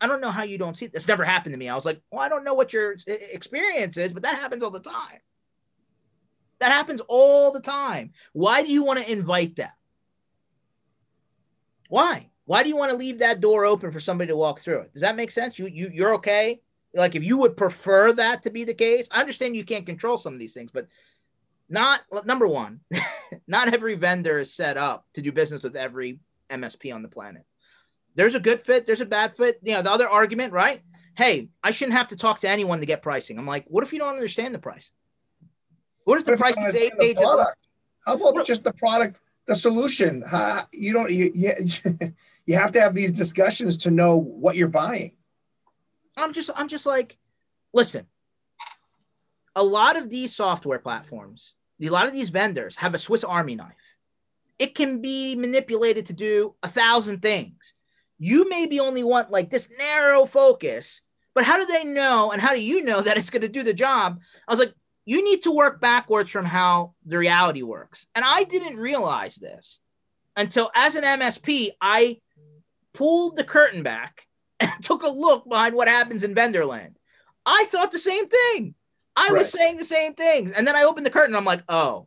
I 0.00 0.06
don't 0.06 0.20
know 0.20 0.30
how 0.30 0.42
you 0.42 0.58
don't 0.58 0.76
see 0.76 0.86
it. 0.86 0.92
This 0.92 1.08
never 1.08 1.24
happened 1.24 1.54
to 1.54 1.58
me. 1.58 1.68
I 1.68 1.74
was 1.74 1.86
like, 1.86 2.00
well, 2.10 2.20
I 2.20 2.28
don't 2.28 2.44
know 2.44 2.54
what 2.54 2.72
your 2.72 2.96
experience 3.08 3.96
is, 3.96 4.12
but 4.12 4.22
that 4.24 4.38
happens 4.38 4.62
all 4.62 4.70
the 4.70 4.80
time. 4.80 5.20
That 6.62 6.70
happens 6.70 7.00
all 7.08 7.50
the 7.50 7.60
time. 7.60 8.12
Why 8.34 8.62
do 8.62 8.70
you 8.70 8.84
want 8.84 9.00
to 9.00 9.10
invite 9.10 9.56
that? 9.56 9.74
Why? 11.88 12.30
Why 12.44 12.62
do 12.62 12.68
you 12.68 12.76
want 12.76 12.92
to 12.92 12.96
leave 12.96 13.18
that 13.18 13.40
door 13.40 13.64
open 13.64 13.90
for 13.90 13.98
somebody 13.98 14.28
to 14.28 14.36
walk 14.36 14.60
through 14.60 14.82
it? 14.82 14.92
Does 14.92 15.02
that 15.02 15.16
make 15.16 15.32
sense? 15.32 15.58
You 15.58 15.66
you 15.66 15.90
you're 15.92 16.14
okay? 16.14 16.60
Like 16.94 17.16
if 17.16 17.24
you 17.24 17.36
would 17.38 17.56
prefer 17.56 18.12
that 18.12 18.44
to 18.44 18.50
be 18.50 18.62
the 18.62 18.74
case, 18.74 19.08
I 19.10 19.18
understand 19.18 19.56
you 19.56 19.64
can't 19.64 19.84
control 19.84 20.16
some 20.18 20.34
of 20.34 20.38
these 20.38 20.54
things, 20.54 20.70
but 20.72 20.86
not 21.68 22.02
number 22.24 22.46
one, 22.46 22.78
not 23.48 23.74
every 23.74 23.96
vendor 23.96 24.38
is 24.38 24.54
set 24.54 24.76
up 24.76 25.04
to 25.14 25.20
do 25.20 25.32
business 25.32 25.64
with 25.64 25.74
every 25.74 26.20
MSP 26.48 26.94
on 26.94 27.02
the 27.02 27.08
planet. 27.08 27.42
There's 28.14 28.36
a 28.36 28.40
good 28.40 28.64
fit, 28.64 28.86
there's 28.86 29.00
a 29.00 29.04
bad 29.04 29.34
fit. 29.34 29.58
You 29.64 29.74
know, 29.74 29.82
the 29.82 29.90
other 29.90 30.08
argument, 30.08 30.52
right? 30.52 30.80
Hey, 31.16 31.48
I 31.60 31.72
shouldn't 31.72 31.98
have 31.98 32.08
to 32.10 32.16
talk 32.16 32.38
to 32.38 32.48
anyone 32.48 32.78
to 32.78 32.86
get 32.86 33.02
pricing. 33.02 33.36
I'm 33.36 33.48
like, 33.48 33.64
what 33.66 33.82
if 33.82 33.92
you 33.92 33.98
don't 33.98 34.14
understand 34.14 34.54
the 34.54 34.60
price? 34.60 34.92
What 36.04 36.18
if 36.18 36.24
the 36.24 36.36
price 36.36 36.54
is 36.68 36.90
the 36.98 37.14
product? 37.14 37.68
How 38.04 38.14
about 38.14 38.34
what? 38.34 38.46
just 38.46 38.64
the 38.64 38.72
product 38.72 39.20
the 39.46 39.54
solution. 39.54 40.24
You 40.72 40.92
don't 40.92 41.10
You, 41.10 41.32
you, 41.34 41.52
you 42.46 42.54
have 42.56 42.72
to 42.72 42.80
have 42.80 42.94
these 42.94 43.12
discussions 43.12 43.76
to 43.78 43.90
know 43.90 44.18
what 44.18 44.56
you're 44.56 44.68
buying. 44.68 45.12
I'm 46.16 46.32
just 46.32 46.50
I'm 46.54 46.68
just 46.68 46.86
like, 46.86 47.18
listen. 47.72 48.06
A 49.54 49.62
lot 49.62 49.98
of 49.98 50.08
these 50.08 50.34
software 50.34 50.78
platforms, 50.78 51.54
a 51.80 51.88
lot 51.90 52.06
of 52.06 52.12
these 52.12 52.30
vendors 52.30 52.76
have 52.76 52.94
a 52.94 52.98
Swiss 52.98 53.22
Army 53.22 53.54
knife. 53.54 53.74
It 54.58 54.74
can 54.74 55.02
be 55.02 55.34
manipulated 55.34 56.06
to 56.06 56.14
do 56.14 56.54
a 56.62 56.68
thousand 56.68 57.20
things. 57.20 57.74
You 58.18 58.48
maybe 58.48 58.80
only 58.80 59.02
want 59.02 59.30
like 59.30 59.50
this 59.50 59.68
narrow 59.76 60.24
focus, 60.24 61.02
but 61.34 61.44
how 61.44 61.58
do 61.58 61.66
they 61.66 61.84
know 61.84 62.30
and 62.30 62.40
how 62.40 62.54
do 62.54 62.62
you 62.62 62.82
know 62.82 63.00
that 63.02 63.18
it's 63.18 63.30
going 63.30 63.42
to 63.42 63.48
do 63.48 63.62
the 63.62 63.74
job? 63.74 64.20
I 64.48 64.52
was 64.52 64.60
like, 64.60 64.74
you 65.04 65.24
need 65.24 65.42
to 65.42 65.50
work 65.50 65.80
backwards 65.80 66.30
from 66.30 66.44
how 66.44 66.94
the 67.04 67.18
reality 67.18 67.62
works. 67.62 68.06
And 68.14 68.24
I 68.24 68.44
didn't 68.44 68.76
realize 68.76 69.34
this 69.34 69.80
until 70.36 70.70
as 70.74 70.94
an 70.94 71.04
MSP, 71.04 71.70
I 71.80 72.18
pulled 72.92 73.36
the 73.36 73.44
curtain 73.44 73.82
back 73.82 74.26
and 74.60 74.70
took 74.82 75.02
a 75.02 75.08
look 75.08 75.48
behind 75.48 75.74
what 75.74 75.88
happens 75.88 76.22
in 76.22 76.34
Vendorland. 76.34 76.94
I 77.44 77.66
thought 77.68 77.90
the 77.90 77.98
same 77.98 78.28
thing. 78.28 78.74
I 79.16 79.28
right. 79.28 79.38
was 79.38 79.50
saying 79.50 79.76
the 79.76 79.84
same 79.84 80.14
things. 80.14 80.52
And 80.52 80.66
then 80.66 80.76
I 80.76 80.84
opened 80.84 81.04
the 81.04 81.10
curtain. 81.10 81.36
I'm 81.36 81.44
like, 81.44 81.62
oh, 81.68 82.06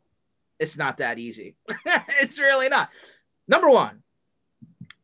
it's 0.60 0.77
not 0.77 0.97
that 0.97 1.19
easy. 1.19 1.55
it's 2.21 2.39
really 2.39 2.69
not. 2.69 2.89
Number 3.47 3.69
one, 3.69 4.01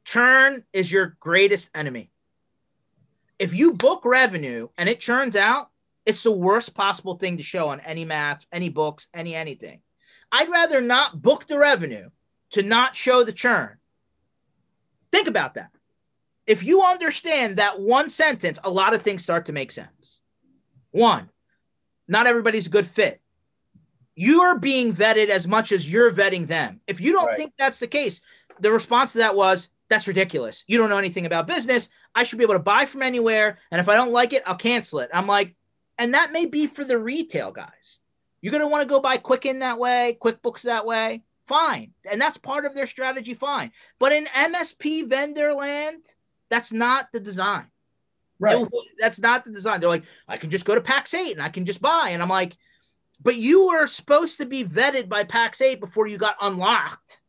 churn 0.06 0.64
is 0.74 0.92
your 0.92 1.18
greatest 1.20 1.70
enemy. 1.76 2.10
If 3.38 3.54
you 3.54 3.72
book 3.74 4.06
revenue 4.06 4.70
and 4.78 4.88
it 4.88 5.00
churns 5.00 5.36
out, 5.36 5.71
it's 6.06 6.24
the 6.24 6.32
worst 6.32 6.74
possible 6.74 7.16
thing 7.16 7.38
to 7.38 7.44
show 7.44 7.70
on 7.70 7.80
any 7.82 8.06
math, 8.06 8.46
any 8.52 8.70
books, 8.70 9.08
any 9.14 9.36
anything. 9.36 9.82
I'd 10.32 10.50
rather 10.50 10.82
not 10.82 11.22
book 11.22 11.46
the 11.46 11.58
revenue 11.58 12.10
to 12.52 12.64
not 12.64 12.96
show 12.96 13.24
the 13.24 13.34
churn. 13.34 13.78
Think 15.12 15.28
about 15.28 15.56
that. 15.56 15.72
If 16.48 16.64
you 16.64 16.82
understand 16.82 17.58
that 17.58 17.80
one 17.80 18.10
sentence, 18.10 18.60
a 18.64 18.70
lot 18.70 18.94
of 18.94 19.04
things 19.04 19.24
start 19.24 19.46
to 19.46 19.54
make 19.54 19.72
sense. 19.72 20.22
One, 20.92 21.30
not 22.08 22.28
everybody's 22.28 22.68
a 22.68 22.72
good 22.72 22.88
fit. 22.88 23.22
You're 24.16 24.58
being 24.58 24.94
vetted 24.94 25.30
as 25.30 25.48
much 25.48 25.72
as 25.72 25.92
you're 25.92 26.12
vetting 26.12 26.48
them. 26.48 26.82
If 26.88 27.00
you 27.00 27.14
don't 27.14 27.28
right. 27.28 27.38
think 27.38 27.54
that's 27.58 27.80
the 27.80 27.88
case, 27.88 28.22
the 28.60 28.72
response 28.72 29.14
to 29.14 29.20
that 29.20 29.36
was, 29.36 29.70
that's 29.90 30.08
ridiculous. 30.08 30.64
You 30.68 30.78
don't 30.78 30.90
know 30.90 30.98
anything 30.98 31.26
about 31.26 31.48
business. 31.48 31.90
I 32.16 32.24
should 32.24 32.38
be 32.38 32.44
able 32.44 32.56
to 32.56 32.60
buy 32.60 32.86
from 32.86 33.02
anywhere. 33.02 33.60
And 33.72 33.80
if 33.80 33.90
I 33.90 33.96
don't 33.96 34.12
like 34.12 34.34
it, 34.34 34.44
I'll 34.46 34.56
cancel 34.56 35.00
it. 35.00 35.10
I'm 35.14 35.28
like, 35.28 35.56
and 36.02 36.16
that 36.16 36.32
may 36.32 36.48
be 36.48 36.66
for 36.66 36.84
the 36.84 36.98
retail 36.98 37.52
guys. 37.52 38.00
You're 38.42 38.50
going 38.50 38.62
to 38.62 38.68
want 38.68 38.82
to 38.82 38.88
go 38.88 39.00
buy 39.00 39.18
Quicken 39.18 39.60
that 39.60 39.78
way, 39.78 40.18
QuickBooks 40.20 40.64
that 40.64 40.84
way. 40.84 41.22
Fine. 41.46 41.94
And 42.10 42.20
that's 42.20 42.40
part 42.40 42.66
of 42.66 42.74
their 42.74 42.88
strategy. 42.88 43.36
Fine. 43.36 43.72
But 44.00 44.12
in 44.12 44.26
MSP 44.26 45.08
vendor 45.08 45.54
land, 45.54 46.02
that's 46.50 46.74
not 46.74 47.12
the 47.14 47.20
design. 47.20 47.68
Right. 48.40 48.68
That's 49.00 49.20
not 49.20 49.46
the 49.46 49.52
design. 49.52 49.80
They're 49.80 49.90
like, 49.90 50.06
I 50.28 50.38
can 50.38 50.50
just 50.50 50.66
go 50.66 50.74
to 50.74 50.82
Pax8 50.82 51.34
and 51.34 51.42
I 51.44 51.50
can 51.50 51.66
just 51.66 51.84
buy. 51.84 52.10
And 52.10 52.24
I'm 52.24 52.30
like, 52.30 52.58
but 53.22 53.36
you 53.36 53.68
were 53.68 53.86
supposed 53.86 54.40
to 54.40 54.48
be 54.48 54.64
vetted 54.64 55.08
by 55.08 55.24
Pax8 55.24 55.80
before 55.80 56.08
you 56.08 56.18
got 56.18 56.36
unlocked 56.42 57.22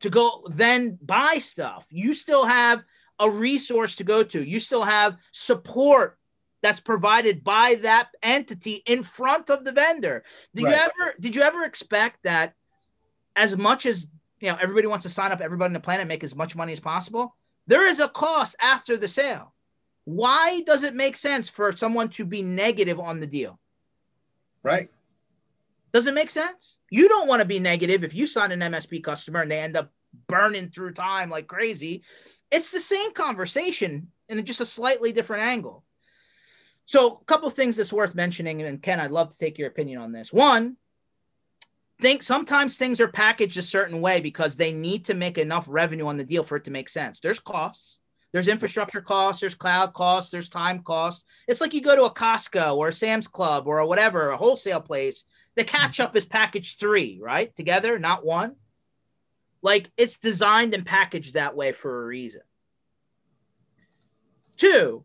to 0.00 0.10
go 0.10 0.46
then 0.50 0.98
buy 1.00 1.38
stuff. 1.38 1.86
You 1.88 2.12
still 2.12 2.44
have 2.44 2.84
a 3.18 3.30
resource 3.30 3.94
to 3.96 4.04
go 4.04 4.22
to. 4.22 4.46
You 4.46 4.60
still 4.60 4.84
have 4.84 5.16
support 5.32 6.17
that's 6.62 6.80
provided 6.80 7.44
by 7.44 7.76
that 7.82 8.08
entity 8.22 8.82
in 8.86 9.02
front 9.02 9.50
of 9.50 9.64
the 9.64 9.72
vendor. 9.72 10.24
Did 10.54 10.64
right. 10.64 10.70
you 10.70 10.76
ever 10.76 11.14
did 11.20 11.36
you 11.36 11.42
ever 11.42 11.64
expect 11.64 12.22
that 12.24 12.54
as 13.36 13.56
much 13.56 13.86
as 13.86 14.08
you 14.40 14.50
know 14.50 14.58
everybody 14.60 14.86
wants 14.86 15.04
to 15.04 15.10
sign 15.10 15.32
up 15.32 15.40
everybody 15.40 15.68
on 15.68 15.72
the 15.72 15.80
planet 15.80 16.08
make 16.08 16.24
as 16.24 16.34
much 16.34 16.56
money 16.56 16.72
as 16.72 16.80
possible, 16.80 17.36
there 17.66 17.86
is 17.86 18.00
a 18.00 18.08
cost 18.08 18.56
after 18.60 18.96
the 18.96 19.08
sale. 19.08 19.54
Why 20.04 20.62
does 20.62 20.84
it 20.84 20.94
make 20.94 21.16
sense 21.16 21.48
for 21.48 21.70
someone 21.76 22.08
to 22.10 22.24
be 22.24 22.42
negative 22.42 22.98
on 22.98 23.20
the 23.20 23.26
deal? 23.26 23.60
Right. 24.62 24.90
Does 25.92 26.06
it 26.06 26.14
make 26.14 26.30
sense? 26.30 26.78
You 26.90 27.08
don't 27.08 27.28
want 27.28 27.40
to 27.40 27.46
be 27.46 27.60
negative 27.60 28.04
if 28.04 28.14
you 28.14 28.26
sign 28.26 28.52
an 28.52 28.60
MSP 28.60 29.02
customer 29.02 29.42
and 29.42 29.50
they 29.50 29.58
end 29.58 29.76
up 29.76 29.92
burning 30.26 30.70
through 30.70 30.92
time 30.92 31.30
like 31.30 31.46
crazy. 31.46 32.02
It's 32.50 32.70
the 32.70 32.80
same 32.80 33.12
conversation 33.12 34.08
in 34.28 34.44
just 34.44 34.60
a 34.60 34.66
slightly 34.66 35.12
different 35.12 35.44
angle. 35.44 35.84
So, 36.88 37.18
a 37.20 37.24
couple 37.26 37.46
of 37.46 37.52
things 37.52 37.76
that's 37.76 37.92
worth 37.92 38.14
mentioning, 38.14 38.62
and 38.62 38.82
Ken, 38.82 38.98
I'd 38.98 39.10
love 39.10 39.30
to 39.30 39.38
take 39.38 39.58
your 39.58 39.68
opinion 39.68 40.00
on 40.00 40.10
this. 40.10 40.32
One, 40.32 40.78
think 42.00 42.22
sometimes 42.22 42.76
things 42.76 42.98
are 42.98 43.08
packaged 43.08 43.58
a 43.58 43.62
certain 43.62 44.00
way 44.00 44.22
because 44.22 44.56
they 44.56 44.72
need 44.72 45.04
to 45.04 45.14
make 45.14 45.36
enough 45.36 45.66
revenue 45.68 46.06
on 46.06 46.16
the 46.16 46.24
deal 46.24 46.42
for 46.42 46.56
it 46.56 46.64
to 46.64 46.70
make 46.70 46.88
sense. 46.88 47.20
There's 47.20 47.40
costs, 47.40 48.00
there's 48.32 48.48
infrastructure 48.48 49.02
costs, 49.02 49.42
there's 49.42 49.54
cloud 49.54 49.92
costs, 49.92 50.30
there's 50.30 50.48
time 50.48 50.82
costs. 50.82 51.26
It's 51.46 51.60
like 51.60 51.74
you 51.74 51.82
go 51.82 51.94
to 51.94 52.04
a 52.04 52.14
Costco 52.14 52.78
or 52.78 52.88
a 52.88 52.92
Sam's 52.92 53.28
Club 53.28 53.66
or 53.66 53.80
a 53.80 53.86
whatever, 53.86 54.30
a 54.30 54.38
wholesale 54.38 54.80
place. 54.80 55.26
The 55.56 55.64
catch 55.64 56.00
up 56.00 56.16
is 56.16 56.24
package 56.24 56.78
three, 56.78 57.18
right? 57.20 57.54
Together, 57.54 57.98
not 57.98 58.24
one. 58.24 58.56
Like 59.60 59.90
it's 59.98 60.18
designed 60.18 60.72
and 60.72 60.86
packaged 60.86 61.34
that 61.34 61.54
way 61.54 61.72
for 61.72 62.02
a 62.02 62.06
reason. 62.06 62.40
Two, 64.56 65.04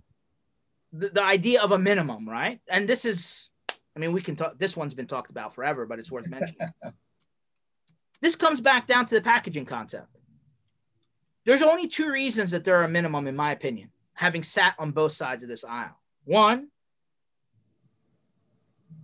the, 0.93 1.09
the 1.09 1.23
idea 1.23 1.61
of 1.61 1.71
a 1.71 1.79
minimum, 1.79 2.29
right? 2.29 2.61
And 2.69 2.87
this 2.87 3.03
is, 3.03 3.49
I 3.95 3.99
mean, 3.99 4.13
we 4.13 4.21
can 4.21 4.35
talk, 4.35 4.57
this 4.57 4.77
one's 4.77 4.93
been 4.93 5.07
talked 5.07 5.31
about 5.31 5.53
forever, 5.55 5.85
but 5.85 5.99
it's 5.99 6.11
worth 6.11 6.27
mentioning. 6.27 6.55
this 8.21 8.35
comes 8.35 8.61
back 8.61 8.87
down 8.87 9.07
to 9.07 9.15
the 9.15 9.21
packaging 9.21 9.65
concept. 9.65 10.19
There's 11.45 11.63
only 11.63 11.87
two 11.87 12.09
reasons 12.09 12.51
that 12.51 12.63
there 12.63 12.79
are 12.79 12.85
a 12.85 12.89
minimum, 12.89 13.27
in 13.27 13.35
my 13.35 13.51
opinion, 13.51 13.89
having 14.13 14.43
sat 14.43 14.75
on 14.79 14.91
both 14.91 15.11
sides 15.11 15.43
of 15.43 15.49
this 15.49 15.65
aisle. 15.65 15.99
One, 16.23 16.69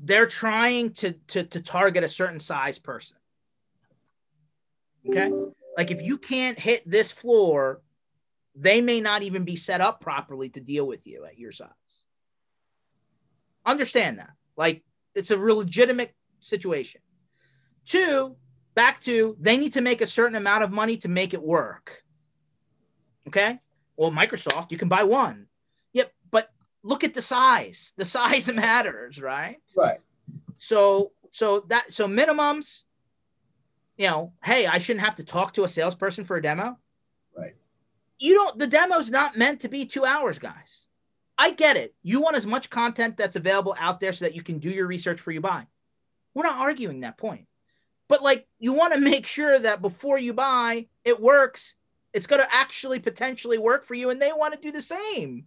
they're 0.02 0.28
trying 0.28 0.92
to, 0.94 1.14
to, 1.28 1.44
to 1.44 1.60
target 1.60 2.04
a 2.04 2.08
certain 2.08 2.40
size 2.40 2.80
person. 2.80 3.18
Okay. 5.10 5.32
Like 5.76 5.92
if 5.92 6.02
you 6.02 6.18
can't 6.18 6.58
hit 6.58 6.90
this 6.90 7.12
floor 7.12 7.82
they 8.60 8.82
may 8.82 9.00
not 9.00 9.24
even 9.24 9.46
be 9.46 9.56
set 9.56 9.80
up 9.80 10.02
properly 10.02 10.50
to 10.50 10.60
deal 10.60 10.86
with 10.86 11.08
you 11.08 11.26
at 11.26 11.40
your 11.40 11.54
size. 11.54 12.06
Understand 13.66 14.20
that. 14.20 14.32
Like 14.58 14.84
it's 15.16 15.32
a 15.32 15.38
real 15.38 15.58
legitimate 15.58 16.14
situation. 16.42 17.02
Two, 17.86 18.36
back 18.76 19.00
to 19.02 19.38
they 19.40 19.58
need 19.58 19.74
to 19.74 19.82
make 19.82 20.02
a 20.02 20.08
certain 20.08 20.36
amount 20.36 20.64
of 20.64 20.72
money 20.72 20.98
to 20.98 21.08
make 21.08 21.34
it 21.34 21.42
work. 21.42 22.04
Okay. 23.28 23.60
Well, 23.96 24.12
Microsoft, 24.12 24.72
you 24.72 24.78
can 24.78 24.90
buy 24.90 25.04
one. 25.04 25.48
Yep. 25.94 26.12
But 26.30 26.50
look 26.84 27.06
at 27.06 27.14
the 27.14 27.22
size. 27.22 27.94
The 27.96 28.06
size 28.18 28.52
matters, 28.52 29.22
right? 29.22 29.58
Right. 29.76 30.00
So, 30.58 31.14
so 31.32 31.62
that, 31.70 31.94
so 31.94 32.08
minimums, 32.08 32.84
you 33.98 34.08
know, 34.08 34.34
hey, 34.44 34.68
I 34.68 34.80
shouldn't 34.80 35.06
have 35.06 35.16
to 35.16 35.24
talk 35.24 35.54
to 35.54 35.64
a 35.64 35.70
salesperson 35.70 36.26
for 36.26 36.36
a 36.36 36.42
demo 36.42 36.78
you 38.20 38.36
don't 38.36 38.60
the 38.60 38.68
demo's 38.68 39.10
not 39.10 39.38
meant 39.38 39.62
to 39.62 39.70
be 39.70 39.86
two 39.86 40.06
hours 40.06 40.38
guys 40.40 40.86
i 41.38 41.52
get 41.52 41.78
it 41.78 41.96
you 42.04 42.22
want 42.22 42.36
as 42.36 42.46
much 42.46 42.70
content 42.70 43.18
that's 43.18 43.36
available 43.36 43.76
out 43.80 44.00
there 44.00 44.12
so 44.12 44.26
that 44.26 44.36
you 44.36 44.44
can 44.44 44.60
do 44.60 44.70
your 44.70 44.88
research 44.88 45.20
for 45.20 45.32
you 45.32 45.42
buy 45.42 45.66
we're 46.34 46.44
not 46.44 46.60
arguing 46.60 47.02
that 47.02 47.18
point 47.18 47.48
But 48.10 48.24
like 48.24 48.48
you 48.58 48.74
want 48.74 48.94
to 48.94 49.00
make 49.00 49.26
sure 49.26 49.58
that 49.58 49.82
before 49.82 50.18
you 50.18 50.34
buy, 50.34 50.88
it 51.06 51.22
works. 51.22 51.76
It's 52.12 52.28
going 52.28 52.42
to 52.42 52.54
actually 52.54 53.00
potentially 53.00 53.58
work 53.58 53.86
for 53.86 53.94
you 53.94 54.10
and 54.10 54.22
they 54.22 54.34
want 54.34 54.54
to 54.54 54.60
do 54.60 54.72
the 54.72 54.82
same. 54.82 55.46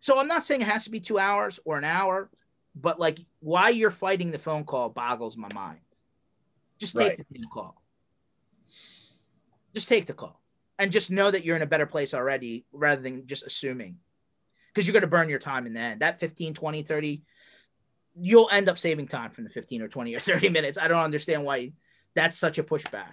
So 0.00 0.18
I'm 0.18 0.28
not 0.28 0.44
saying 0.44 0.62
it 0.62 0.66
has 0.66 0.84
to 0.84 0.90
be 0.90 0.98
2 0.98 1.18
hours 1.18 1.60
or 1.64 1.78
an 1.78 1.84
hour, 1.84 2.30
but 2.74 2.98
like 2.98 3.18
why 3.40 3.68
you're 3.68 3.90
fighting 3.90 4.30
the 4.30 4.38
phone 4.38 4.64
call 4.64 4.88
boggles 4.88 5.36
my 5.36 5.52
mind. 5.54 5.78
Just 6.78 6.96
take 6.96 7.18
right. 7.18 7.26
the 7.30 7.46
call. 7.52 7.80
Just 9.74 9.88
take 9.88 10.06
the 10.06 10.14
call 10.14 10.41
and 10.82 10.90
just 10.90 11.12
know 11.12 11.30
that 11.30 11.44
you're 11.44 11.54
in 11.54 11.62
a 11.62 11.66
better 11.66 11.86
place 11.86 12.12
already 12.12 12.64
rather 12.72 13.00
than 13.00 13.28
just 13.28 13.44
assuming 13.44 13.98
because 14.66 14.84
you're 14.84 14.92
going 14.92 15.02
to 15.02 15.06
burn 15.06 15.28
your 15.28 15.38
time 15.38 15.64
in 15.64 15.74
the 15.74 15.80
end. 15.80 16.00
That 16.00 16.18
15, 16.18 16.54
20, 16.54 16.82
30, 16.82 17.22
you'll 18.16 18.48
end 18.50 18.68
up 18.68 18.76
saving 18.76 19.06
time 19.06 19.30
from 19.30 19.44
the 19.44 19.50
15 19.50 19.80
or 19.80 19.86
20 19.86 20.16
or 20.16 20.18
30 20.18 20.48
minutes. 20.50 20.78
I 20.78 20.88
don't 20.88 21.04
understand 21.04 21.44
why 21.44 21.70
that's 22.16 22.36
such 22.36 22.58
a 22.58 22.64
pushback. 22.64 23.12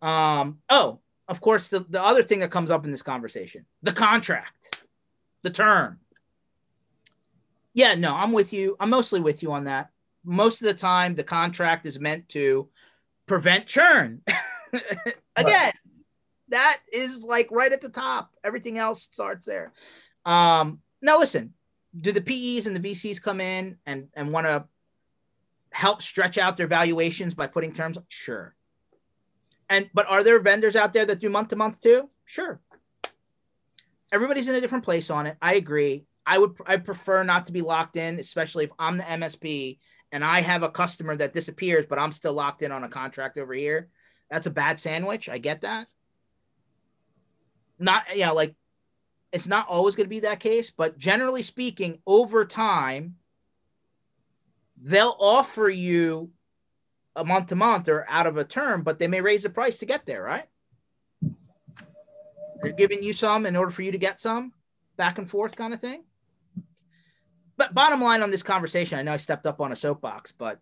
Um, 0.00 0.58
oh, 0.68 1.00
of 1.26 1.40
course, 1.40 1.70
the, 1.70 1.80
the 1.80 2.00
other 2.00 2.22
thing 2.22 2.38
that 2.38 2.52
comes 2.52 2.70
up 2.70 2.84
in 2.84 2.92
this 2.92 3.02
conversation 3.02 3.66
the 3.82 3.92
contract, 3.92 4.84
the 5.42 5.50
term. 5.50 5.98
Yeah, 7.74 7.96
no, 7.96 8.14
I'm 8.14 8.30
with 8.30 8.52
you. 8.52 8.76
I'm 8.78 8.90
mostly 8.90 9.18
with 9.18 9.42
you 9.42 9.50
on 9.50 9.64
that. 9.64 9.90
Most 10.24 10.62
of 10.62 10.68
the 10.68 10.74
time, 10.74 11.16
the 11.16 11.24
contract 11.24 11.84
is 11.84 11.98
meant 11.98 12.28
to 12.28 12.68
prevent 13.26 13.66
churn. 13.66 14.22
Again, 15.36 15.72
that 16.52 16.80
is 16.92 17.24
like 17.24 17.50
right 17.50 17.72
at 17.72 17.80
the 17.80 17.88
top. 17.88 18.30
Everything 18.44 18.78
else 18.78 19.02
starts 19.02 19.44
there. 19.44 19.72
Um, 20.24 20.80
now 21.00 21.18
listen, 21.18 21.54
do 21.98 22.12
the 22.12 22.20
PEs 22.20 22.66
and 22.66 22.76
the 22.76 22.80
VCs 22.80 23.20
come 23.20 23.40
in 23.40 23.76
and 23.84 24.08
and 24.14 24.32
want 24.32 24.46
to 24.46 24.64
help 25.70 26.02
stretch 26.02 26.38
out 26.38 26.56
their 26.56 26.66
valuations 26.66 27.34
by 27.34 27.46
putting 27.46 27.72
terms? 27.72 27.98
Sure. 28.08 28.54
And 29.68 29.90
but 29.94 30.08
are 30.08 30.22
there 30.22 30.38
vendors 30.40 30.76
out 30.76 30.92
there 30.92 31.06
that 31.06 31.18
do 31.18 31.28
month 31.28 31.48
to 31.48 31.56
month 31.56 31.80
too? 31.80 32.08
Sure. 32.24 32.60
Everybody's 34.12 34.48
in 34.48 34.54
a 34.54 34.60
different 34.60 34.84
place 34.84 35.10
on 35.10 35.26
it. 35.26 35.36
I 35.40 35.54
agree. 35.54 36.04
I 36.26 36.38
would 36.38 36.54
I 36.66 36.76
prefer 36.76 37.24
not 37.24 37.46
to 37.46 37.52
be 37.52 37.62
locked 37.62 37.96
in, 37.96 38.18
especially 38.18 38.64
if 38.64 38.70
I'm 38.78 38.98
the 38.98 39.04
MSP 39.04 39.78
and 40.12 40.22
I 40.22 40.42
have 40.42 40.62
a 40.62 40.68
customer 40.68 41.16
that 41.16 41.32
disappears, 41.32 41.86
but 41.88 41.98
I'm 41.98 42.12
still 42.12 42.34
locked 42.34 42.62
in 42.62 42.70
on 42.70 42.84
a 42.84 42.88
contract 42.88 43.38
over 43.38 43.54
here. 43.54 43.88
That's 44.30 44.46
a 44.46 44.50
bad 44.50 44.78
sandwich. 44.78 45.28
I 45.28 45.38
get 45.38 45.62
that. 45.62 45.88
Not 47.78 48.04
yeah, 48.08 48.14
you 48.14 48.26
know, 48.26 48.34
like 48.34 48.54
it's 49.32 49.46
not 49.46 49.68
always 49.68 49.96
going 49.96 50.06
to 50.06 50.10
be 50.10 50.20
that 50.20 50.40
case, 50.40 50.70
but 50.70 50.98
generally 50.98 51.42
speaking, 51.42 52.00
over 52.06 52.44
time, 52.44 53.16
they'll 54.80 55.16
offer 55.18 55.68
you 55.68 56.30
a 57.16 57.24
month 57.24 57.48
to 57.48 57.56
month 57.56 57.88
or 57.88 58.06
out 58.08 58.26
of 58.26 58.36
a 58.36 58.44
term, 58.44 58.82
but 58.82 58.98
they 58.98 59.08
may 59.08 59.20
raise 59.20 59.42
the 59.42 59.50
price 59.50 59.78
to 59.78 59.86
get 59.86 60.06
there, 60.06 60.22
right? 60.22 60.48
They're 62.62 62.72
giving 62.72 63.02
you 63.02 63.14
some 63.14 63.46
in 63.46 63.56
order 63.56 63.70
for 63.70 63.82
you 63.82 63.92
to 63.92 63.98
get 63.98 64.20
some 64.20 64.52
back 64.96 65.18
and 65.18 65.28
forth 65.28 65.56
kind 65.56 65.74
of 65.74 65.80
thing. 65.80 66.04
But 67.56 67.74
bottom 67.74 68.00
line 68.00 68.22
on 68.22 68.30
this 68.30 68.42
conversation, 68.42 68.98
I 68.98 69.02
know 69.02 69.12
I 69.12 69.16
stepped 69.16 69.46
up 69.46 69.60
on 69.60 69.72
a 69.72 69.76
soapbox, 69.76 70.32
but 70.32 70.58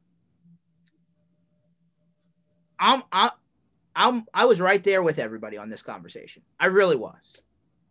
I'm 2.78 3.02
I, 3.12 3.30
I'm 3.94 4.24
I 4.32 4.44
was 4.44 4.60
right 4.60 4.82
there 4.82 5.02
with 5.02 5.18
everybody 5.18 5.58
on 5.58 5.68
this 5.68 5.82
conversation. 5.82 6.42
I 6.58 6.66
really 6.66 6.96
was. 6.96 7.40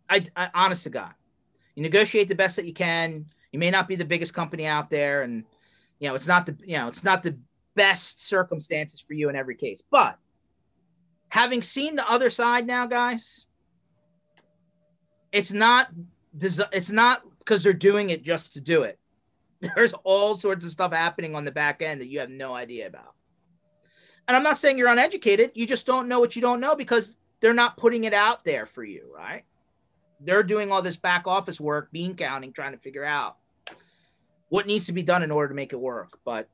I, 0.08 0.24
I 0.34 0.50
honest 0.54 0.84
to 0.84 0.90
God, 0.90 1.12
you 1.74 1.82
negotiate 1.82 2.28
the 2.28 2.34
best 2.34 2.56
that 2.56 2.66
you 2.66 2.72
can. 2.72 3.26
You 3.52 3.58
may 3.58 3.70
not 3.70 3.88
be 3.88 3.96
the 3.96 4.04
biggest 4.04 4.34
company 4.34 4.66
out 4.66 4.90
there, 4.90 5.22
and 5.22 5.44
you 5.98 6.08
know 6.08 6.14
it's 6.14 6.26
not 6.26 6.46
the 6.46 6.56
you 6.64 6.76
know 6.76 6.88
it's 6.88 7.04
not 7.04 7.22
the 7.22 7.38
best 7.74 8.26
circumstances 8.26 9.00
for 9.00 9.14
you 9.14 9.28
in 9.28 9.36
every 9.36 9.56
case. 9.56 9.82
But 9.90 10.18
having 11.28 11.62
seen 11.62 11.96
the 11.96 12.08
other 12.08 12.30
side 12.30 12.66
now, 12.66 12.86
guys, 12.86 13.46
it's 15.32 15.52
not 15.52 15.88
it's 16.38 16.90
not 16.90 17.22
because 17.38 17.62
they're 17.62 17.72
doing 17.72 18.10
it 18.10 18.22
just 18.22 18.54
to 18.54 18.60
do 18.60 18.82
it. 18.82 18.98
There's 19.74 19.92
all 20.04 20.36
sorts 20.36 20.64
of 20.64 20.70
stuff 20.70 20.92
happening 20.92 21.34
on 21.34 21.44
the 21.44 21.50
back 21.50 21.82
end 21.82 22.00
that 22.00 22.06
you 22.06 22.20
have 22.20 22.30
no 22.30 22.54
idea 22.54 22.86
about. 22.86 23.14
And 24.30 24.36
I'm 24.36 24.44
not 24.44 24.58
saying 24.58 24.78
you're 24.78 24.86
uneducated. 24.86 25.50
You 25.54 25.66
just 25.66 25.86
don't 25.86 26.06
know 26.06 26.20
what 26.20 26.36
you 26.36 26.42
don't 26.42 26.60
know 26.60 26.76
because 26.76 27.16
they're 27.40 27.52
not 27.52 27.76
putting 27.76 28.04
it 28.04 28.14
out 28.14 28.44
there 28.44 28.64
for 28.64 28.84
you, 28.84 29.10
right? 29.12 29.44
they're 30.20 30.42
doing 30.42 30.70
all 30.70 30.82
this 30.82 30.96
back 30.96 31.26
office 31.26 31.60
work, 31.60 31.90
bean 31.90 32.14
counting, 32.14 32.52
trying 32.52 32.72
to 32.72 32.78
figure 32.78 33.04
out 33.04 33.36
what 34.48 34.66
needs 34.66 34.86
to 34.86 34.92
be 34.92 35.02
done 35.02 35.22
in 35.22 35.30
order 35.30 35.48
to 35.48 35.54
make 35.54 35.72
it 35.72 35.80
work. 35.80 36.18
But 36.24 36.48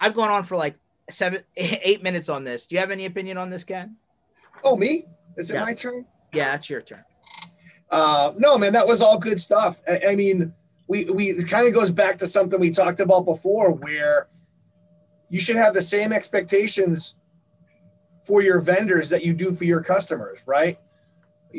I've 0.00 0.14
gone 0.14 0.30
on 0.30 0.42
for 0.42 0.56
like 0.56 0.76
seven, 1.10 1.42
eight 1.56 2.02
minutes 2.02 2.28
on 2.28 2.44
this. 2.44 2.66
Do 2.66 2.74
you 2.74 2.80
have 2.80 2.90
any 2.90 3.06
opinion 3.06 3.38
on 3.38 3.50
this, 3.50 3.64
Ken? 3.64 3.96
Oh, 4.62 4.76
me? 4.76 5.04
Is 5.36 5.50
it 5.50 5.54
yeah. 5.54 5.64
my 5.64 5.74
turn? 5.74 6.06
Yeah, 6.32 6.54
it's 6.54 6.68
your 6.68 6.80
turn. 6.80 7.04
Uh, 7.90 8.32
no, 8.36 8.58
man, 8.58 8.72
that 8.72 8.86
was 8.86 9.00
all 9.00 9.18
good 9.18 9.38
stuff. 9.38 9.80
I, 9.88 10.00
I 10.10 10.16
mean, 10.16 10.52
we 10.88 11.04
we 11.04 11.42
kind 11.44 11.66
of 11.68 11.74
goes 11.74 11.90
back 11.90 12.18
to 12.18 12.26
something 12.26 12.58
we 12.58 12.70
talked 12.70 12.98
about 12.98 13.24
before, 13.24 13.70
where 13.70 14.28
you 15.34 15.40
should 15.40 15.56
have 15.56 15.74
the 15.74 15.82
same 15.82 16.12
expectations 16.12 17.16
for 18.24 18.40
your 18.40 18.60
vendors 18.60 19.10
that 19.10 19.24
you 19.24 19.34
do 19.34 19.52
for 19.52 19.64
your 19.64 19.82
customers, 19.82 20.38
right? 20.46 20.78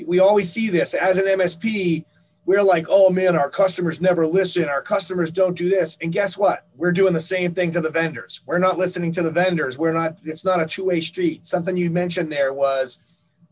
we 0.07 0.19
always 0.19 0.49
see 0.49 0.69
this 0.69 0.93
as 0.93 1.17
an 1.17 1.25
MSP. 1.25 2.05
We're 2.45 2.63
like, 2.63 2.85
oh 2.89 3.09
man, 3.09 3.35
our 3.35 3.49
customers 3.49 3.99
never 3.99 4.25
listen. 4.25 4.69
Our 4.69 4.81
customers 4.81 5.29
don't 5.29 5.57
do 5.57 5.69
this. 5.69 5.97
And 6.01 6.13
guess 6.13 6.37
what? 6.37 6.65
We're 6.77 6.93
doing 6.93 7.13
the 7.13 7.19
same 7.19 7.53
thing 7.53 7.71
to 7.71 7.81
the 7.81 7.89
vendors. 7.89 8.41
We're 8.45 8.59
not 8.59 8.77
listening 8.77 9.11
to 9.13 9.23
the 9.23 9.31
vendors. 9.31 9.77
We're 9.77 9.91
not, 9.91 10.19
it's 10.23 10.45
not 10.45 10.61
a 10.61 10.65
two 10.65 10.85
way 10.85 11.01
street. 11.01 11.45
Something 11.45 11.75
you 11.75 11.89
mentioned 11.89 12.31
there 12.31 12.53
was 12.53 12.99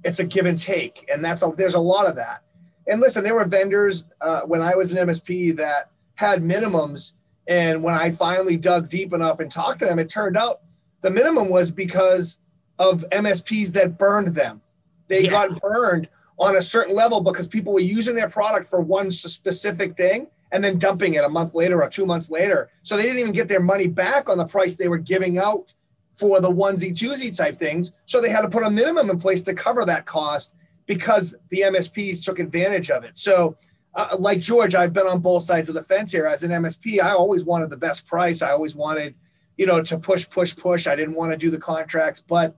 it's 0.05 0.19
a 0.19 0.25
give 0.25 0.45
and 0.45 0.57
take. 0.57 1.05
And 1.11 1.23
that's 1.23 1.43
a, 1.43 1.49
there's 1.57 1.75
a 1.75 1.79
lot 1.79 2.07
of 2.07 2.15
that. 2.15 2.43
And 2.87 3.01
listen, 3.01 3.25
there 3.25 3.35
were 3.35 3.45
vendors 3.45 4.05
uh, 4.21 4.41
when 4.41 4.61
I 4.61 4.75
was 4.75 4.93
an 4.93 5.05
MSP 5.05 5.57
that 5.57 5.91
had 6.15 6.43
minimums. 6.43 7.11
And 7.47 7.83
when 7.83 7.93
I 7.93 8.11
finally 8.11 8.57
dug 8.57 8.89
deep 8.89 9.13
enough 9.13 9.39
and 9.39 9.51
talked 9.51 9.79
to 9.79 9.85
them, 9.85 9.99
it 9.99 10.09
turned 10.09 10.37
out 10.37 10.61
the 11.01 11.11
minimum 11.11 11.49
was 11.49 11.71
because 11.71 12.39
of 12.79 13.05
MSPs 13.11 13.73
that 13.73 13.97
burned 13.97 14.29
them. 14.29 14.61
They 15.07 15.25
yeah. 15.25 15.31
got 15.31 15.61
burned 15.61 16.09
on 16.39 16.55
a 16.55 16.61
certain 16.61 16.95
level 16.95 17.21
because 17.21 17.47
people 17.47 17.73
were 17.73 17.79
using 17.79 18.15
their 18.15 18.29
product 18.29 18.65
for 18.65 18.79
one 18.79 19.11
specific 19.11 19.95
thing 19.97 20.27
and 20.51 20.63
then 20.63 20.77
dumping 20.77 21.15
it 21.15 21.23
a 21.23 21.29
month 21.29 21.53
later 21.53 21.81
or 21.81 21.89
two 21.89 22.05
months 22.05 22.29
later. 22.29 22.69
So 22.83 22.95
they 22.95 23.03
didn't 23.03 23.19
even 23.19 23.33
get 23.33 23.47
their 23.47 23.59
money 23.59 23.87
back 23.87 24.29
on 24.29 24.37
the 24.37 24.45
price 24.45 24.75
they 24.75 24.87
were 24.87 24.97
giving 24.97 25.37
out 25.37 25.73
for 26.15 26.39
the 26.39 26.49
onesie 26.49 26.93
twosie 26.93 27.35
type 27.35 27.57
things. 27.57 27.91
So 28.05 28.21
they 28.21 28.29
had 28.29 28.41
to 28.41 28.49
put 28.49 28.63
a 28.63 28.69
minimum 28.69 29.09
in 29.09 29.19
place 29.19 29.43
to 29.43 29.53
cover 29.53 29.83
that 29.85 30.05
cost 30.05 30.55
because 30.85 31.35
the 31.49 31.61
MSPs 31.61 32.23
took 32.23 32.39
advantage 32.39 32.91
of 32.91 33.03
it. 33.03 33.17
So, 33.17 33.57
uh, 33.95 34.15
like 34.17 34.39
George, 34.39 34.73
I've 34.75 34.93
been 34.93 35.07
on 35.07 35.19
both 35.19 35.43
sides 35.43 35.69
of 35.69 35.75
the 35.75 35.83
fence 35.83 36.11
here. 36.11 36.25
As 36.25 36.43
an 36.43 36.51
MSP, 36.51 37.01
I 37.01 37.11
always 37.11 37.45
wanted 37.45 37.69
the 37.69 37.77
best 37.77 38.07
price. 38.07 38.41
I 38.41 38.51
always 38.51 38.75
wanted, 38.75 39.15
you 39.57 39.65
know, 39.65 39.81
to 39.83 39.97
push, 39.97 40.27
push, 40.29 40.55
push. 40.55 40.87
I 40.87 40.95
didn't 40.95 41.15
want 41.15 41.31
to 41.31 41.37
do 41.37 41.51
the 41.51 41.59
contracts. 41.59 42.19
But 42.19 42.57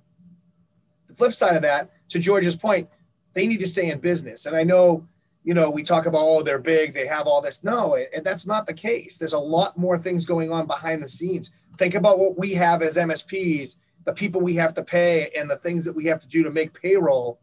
the 1.07 1.15
flip 1.15 1.33
side 1.33 1.55
of 1.55 1.61
that, 1.63 1.91
to 2.09 2.19
George's 2.19 2.55
point, 2.55 2.89
they 3.33 3.47
need 3.47 3.59
to 3.59 3.67
stay 3.67 3.89
in 3.91 3.99
business. 3.99 4.45
And 4.45 4.55
I 4.55 4.63
know, 4.63 5.07
you 5.43 5.53
know, 5.53 5.69
we 5.69 5.83
talk 5.83 6.05
about, 6.05 6.21
oh, 6.21 6.41
they're 6.41 6.57
big, 6.57 6.93
they 6.93 7.05
have 7.05 7.27
all 7.27 7.41
this. 7.41 7.63
No, 7.63 7.97
that's 8.23 8.47
not 8.47 8.65
the 8.65 8.73
case. 8.73 9.17
There's 9.17 9.33
a 9.33 9.39
lot 9.39 9.77
more 9.77 9.97
things 9.97 10.25
going 10.25 10.53
on 10.53 10.67
behind 10.67 11.03
the 11.03 11.09
scenes. 11.09 11.51
Think 11.77 11.95
about 11.95 12.17
what 12.17 12.37
we 12.37 12.53
have 12.53 12.81
as 12.81 12.95
MSPs, 12.95 13.75
the 14.05 14.13
people 14.13 14.39
we 14.39 14.55
have 14.55 14.73
to 14.75 14.83
pay, 14.83 15.29
and 15.37 15.49
the 15.49 15.57
things 15.57 15.83
that 15.83 15.95
we 15.95 16.05
have 16.05 16.21
to 16.21 16.27
do 16.27 16.43
to 16.43 16.49
make 16.49 16.79
payroll, 16.79 17.41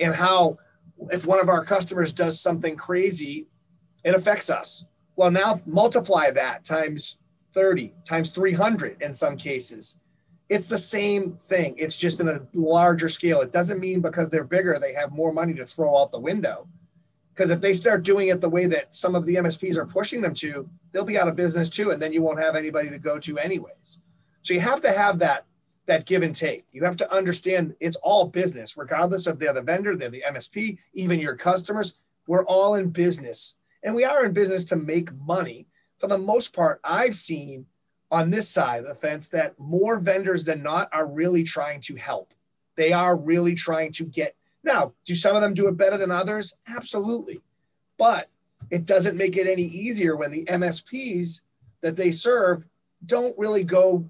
and 0.00 0.12
how 0.12 0.58
if 1.12 1.26
one 1.26 1.40
of 1.40 1.48
our 1.48 1.64
customers 1.64 2.12
does 2.12 2.40
something 2.40 2.76
crazy, 2.76 3.48
it 4.04 4.14
affects 4.14 4.50
us. 4.50 4.84
Well, 5.16 5.30
now 5.30 5.60
multiply 5.66 6.30
that 6.30 6.64
times 6.64 7.18
30, 7.52 7.94
times 8.04 8.30
300 8.30 9.00
in 9.02 9.14
some 9.14 9.36
cases 9.36 9.96
it's 10.48 10.66
the 10.66 10.78
same 10.78 11.36
thing. 11.36 11.74
It's 11.78 11.96
just 11.96 12.20
in 12.20 12.28
a 12.28 12.40
larger 12.52 13.08
scale. 13.08 13.40
It 13.40 13.52
doesn't 13.52 13.80
mean 13.80 14.00
because 14.00 14.30
they're 14.30 14.44
bigger, 14.44 14.78
they 14.78 14.92
have 14.92 15.12
more 15.12 15.32
money 15.32 15.54
to 15.54 15.64
throw 15.64 16.00
out 16.00 16.12
the 16.12 16.20
window. 16.20 16.68
Because 17.34 17.50
if 17.50 17.60
they 17.60 17.72
start 17.72 18.04
doing 18.04 18.28
it 18.28 18.40
the 18.40 18.48
way 18.48 18.66
that 18.66 18.94
some 18.94 19.14
of 19.14 19.26
the 19.26 19.36
MSPs 19.36 19.76
are 19.76 19.86
pushing 19.86 20.20
them 20.20 20.34
to, 20.34 20.68
they'll 20.92 21.04
be 21.04 21.18
out 21.18 21.28
of 21.28 21.34
business 21.34 21.68
too, 21.68 21.90
and 21.90 22.00
then 22.00 22.12
you 22.12 22.22
won't 22.22 22.38
have 22.38 22.54
anybody 22.54 22.90
to 22.90 22.98
go 22.98 23.18
to 23.18 23.38
anyways. 23.38 23.98
So 24.42 24.54
you 24.54 24.60
have 24.60 24.80
to 24.82 24.92
have 24.92 25.18
that 25.20 25.46
that 25.86 26.06
give 26.06 26.22
and 26.22 26.34
take. 26.34 26.64
You 26.72 26.84
have 26.84 26.96
to 26.98 27.14
understand 27.14 27.74
it's 27.80 27.96
all 27.96 28.26
business, 28.26 28.76
regardless 28.76 29.26
of 29.26 29.38
the 29.38 29.62
vendor, 29.64 29.96
they're 29.96 30.10
the 30.10 30.24
MSP, 30.26 30.78
even 30.94 31.20
your 31.20 31.36
customers. 31.36 31.94
We're 32.26 32.46
all 32.46 32.74
in 32.74 32.90
business, 32.90 33.56
and 33.82 33.94
we 33.94 34.04
are 34.04 34.24
in 34.24 34.32
business 34.32 34.64
to 34.66 34.76
make 34.76 35.14
money. 35.14 35.68
For 35.98 36.06
the 36.06 36.18
most 36.18 36.54
part, 36.54 36.80
I've 36.82 37.14
seen 37.14 37.66
on 38.10 38.30
this 38.30 38.48
side 38.48 38.80
of 38.80 38.88
the 38.88 38.94
fence 38.94 39.28
that 39.30 39.58
more 39.58 39.98
vendors 39.98 40.44
than 40.44 40.62
not 40.62 40.88
are 40.92 41.06
really 41.06 41.42
trying 41.42 41.80
to 41.82 41.96
help. 41.96 42.32
They 42.76 42.92
are 42.92 43.16
really 43.16 43.54
trying 43.54 43.92
to 43.92 44.04
get. 44.04 44.36
Now, 44.62 44.94
do 45.04 45.14
some 45.14 45.36
of 45.36 45.42
them 45.42 45.54
do 45.54 45.68
it 45.68 45.76
better 45.76 45.98
than 45.98 46.10
others? 46.10 46.54
Absolutely. 46.66 47.40
But 47.98 48.28
it 48.70 48.86
doesn't 48.86 49.16
make 49.16 49.36
it 49.36 49.46
any 49.46 49.62
easier 49.62 50.16
when 50.16 50.30
the 50.30 50.44
MSPs 50.44 51.42
that 51.82 51.96
they 51.96 52.10
serve 52.10 52.66
don't 53.04 53.36
really 53.38 53.64
go 53.64 54.08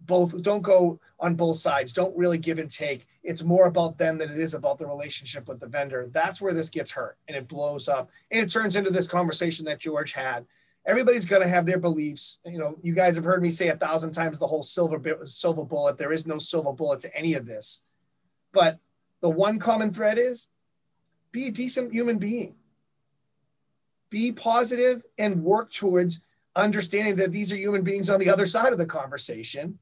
both 0.00 0.40
don't 0.42 0.62
go 0.62 1.00
on 1.18 1.34
both 1.34 1.58
sides. 1.58 1.92
Don't 1.92 2.16
really 2.16 2.38
give 2.38 2.58
and 2.58 2.70
take. 2.70 3.06
It's 3.22 3.42
more 3.42 3.66
about 3.66 3.98
them 3.98 4.18
than 4.18 4.30
it 4.30 4.38
is 4.38 4.54
about 4.54 4.78
the 4.78 4.86
relationship 4.86 5.48
with 5.48 5.60
the 5.60 5.68
vendor. 5.68 6.08
That's 6.12 6.40
where 6.40 6.52
this 6.52 6.68
gets 6.68 6.92
hurt 6.92 7.16
and 7.26 7.36
it 7.36 7.48
blows 7.48 7.88
up 7.88 8.10
and 8.30 8.42
it 8.42 8.52
turns 8.52 8.76
into 8.76 8.90
this 8.90 9.08
conversation 9.08 9.64
that 9.66 9.80
george 9.80 10.12
had. 10.12 10.46
Everybody's 10.84 11.26
going 11.26 11.42
to 11.42 11.48
have 11.48 11.66
their 11.66 11.78
beliefs. 11.78 12.38
You 12.44 12.58
know 12.58 12.76
you 12.82 12.94
guys 12.94 13.16
have 13.16 13.24
heard 13.24 13.42
me 13.42 13.50
say 13.50 13.68
a 13.68 13.76
thousand 13.76 14.12
times 14.12 14.38
the 14.38 14.46
whole 14.46 14.62
silver 14.62 15.00
silver 15.24 15.64
bullet. 15.64 15.98
There 15.98 16.12
is 16.12 16.26
no 16.26 16.38
silver 16.38 16.72
bullet 16.72 17.00
to 17.00 17.16
any 17.16 17.34
of 17.34 17.46
this. 17.46 17.82
But 18.52 18.78
the 19.20 19.30
one 19.30 19.58
common 19.58 19.92
thread 19.92 20.18
is 20.18 20.50
be 21.32 21.48
a 21.48 21.50
decent 21.50 21.92
human 21.92 22.18
being. 22.18 22.56
Be 24.10 24.30
positive 24.30 25.02
and 25.18 25.42
work 25.42 25.72
towards 25.72 26.20
understanding 26.54 27.16
that 27.16 27.32
these 27.32 27.52
are 27.52 27.56
human 27.56 27.82
beings 27.82 28.08
on 28.08 28.20
the 28.20 28.30
other 28.30 28.46
side 28.46 28.72
of 28.72 28.78
the 28.78 28.86
conversation 28.86 29.78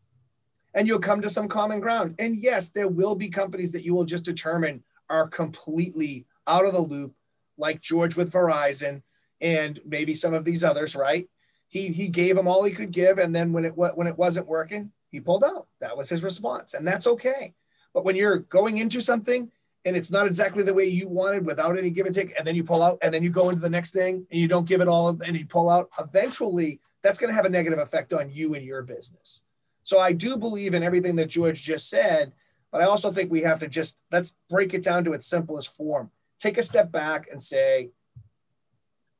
and 0.74 0.88
you'll 0.88 0.98
come 0.98 1.20
to 1.22 1.30
some 1.30 1.48
common 1.48 1.80
ground. 1.80 2.16
And 2.18 2.36
yes, 2.36 2.70
there 2.70 2.88
will 2.88 3.14
be 3.14 3.28
companies 3.28 3.72
that 3.72 3.84
you 3.84 3.94
will 3.94 4.04
just 4.04 4.24
determine 4.24 4.82
are 5.08 5.28
completely 5.28 6.26
out 6.46 6.66
of 6.66 6.72
the 6.72 6.80
loop, 6.80 7.14
like 7.56 7.80
George 7.80 8.16
with 8.16 8.32
Verizon 8.32 9.02
and 9.40 9.80
maybe 9.84 10.14
some 10.14 10.34
of 10.34 10.44
these 10.44 10.64
others, 10.64 10.96
right? 10.96 11.28
He, 11.68 11.88
he 11.88 12.08
gave 12.08 12.36
them 12.36 12.48
all 12.48 12.64
he 12.64 12.72
could 12.72 12.90
give. 12.90 13.18
And 13.18 13.34
then 13.34 13.52
when 13.52 13.64
it, 13.64 13.76
when 13.76 14.06
it 14.06 14.18
wasn't 14.18 14.46
working, 14.46 14.92
he 15.10 15.20
pulled 15.20 15.44
out. 15.44 15.68
That 15.80 15.96
was 15.96 16.08
his 16.08 16.24
response. 16.24 16.74
And 16.74 16.86
that's 16.86 17.06
okay. 17.06 17.54
But 17.92 18.04
when 18.04 18.16
you're 18.16 18.38
going 18.38 18.78
into 18.78 19.00
something 19.00 19.50
and 19.84 19.96
it's 19.96 20.10
not 20.10 20.26
exactly 20.26 20.62
the 20.62 20.74
way 20.74 20.86
you 20.86 21.08
wanted 21.08 21.44
without 21.44 21.76
any 21.76 21.90
give 21.90 22.06
and 22.06 22.14
take, 22.14 22.32
and 22.38 22.46
then 22.46 22.56
you 22.56 22.64
pull 22.64 22.82
out, 22.82 22.98
and 23.02 23.12
then 23.12 23.22
you 23.22 23.30
go 23.30 23.50
into 23.50 23.60
the 23.60 23.68
next 23.68 23.92
thing 23.92 24.26
and 24.30 24.40
you 24.40 24.48
don't 24.48 24.66
give 24.66 24.80
it 24.80 24.88
all, 24.88 25.08
and 25.08 25.36
you 25.36 25.46
pull 25.46 25.68
out, 25.68 25.90
eventually 26.00 26.80
that's 27.02 27.18
going 27.18 27.28
to 27.28 27.34
have 27.34 27.44
a 27.44 27.50
negative 27.50 27.78
effect 27.78 28.12
on 28.12 28.30
you 28.30 28.54
and 28.54 28.64
your 28.64 28.82
business. 28.82 29.42
So 29.84 29.98
I 29.98 30.12
do 30.12 30.36
believe 30.36 30.74
in 30.74 30.82
everything 30.82 31.16
that 31.16 31.28
George 31.28 31.62
just 31.62 31.88
said, 31.88 32.32
but 32.72 32.80
I 32.80 32.84
also 32.84 33.12
think 33.12 33.30
we 33.30 33.42
have 33.42 33.60
to 33.60 33.68
just 33.68 34.02
let's 34.10 34.34
break 34.50 34.74
it 34.74 34.82
down 34.82 35.04
to 35.04 35.12
its 35.12 35.26
simplest 35.26 35.76
form. 35.76 36.10
Take 36.40 36.58
a 36.58 36.62
step 36.62 36.90
back 36.90 37.28
and 37.30 37.40
say, 37.40 37.90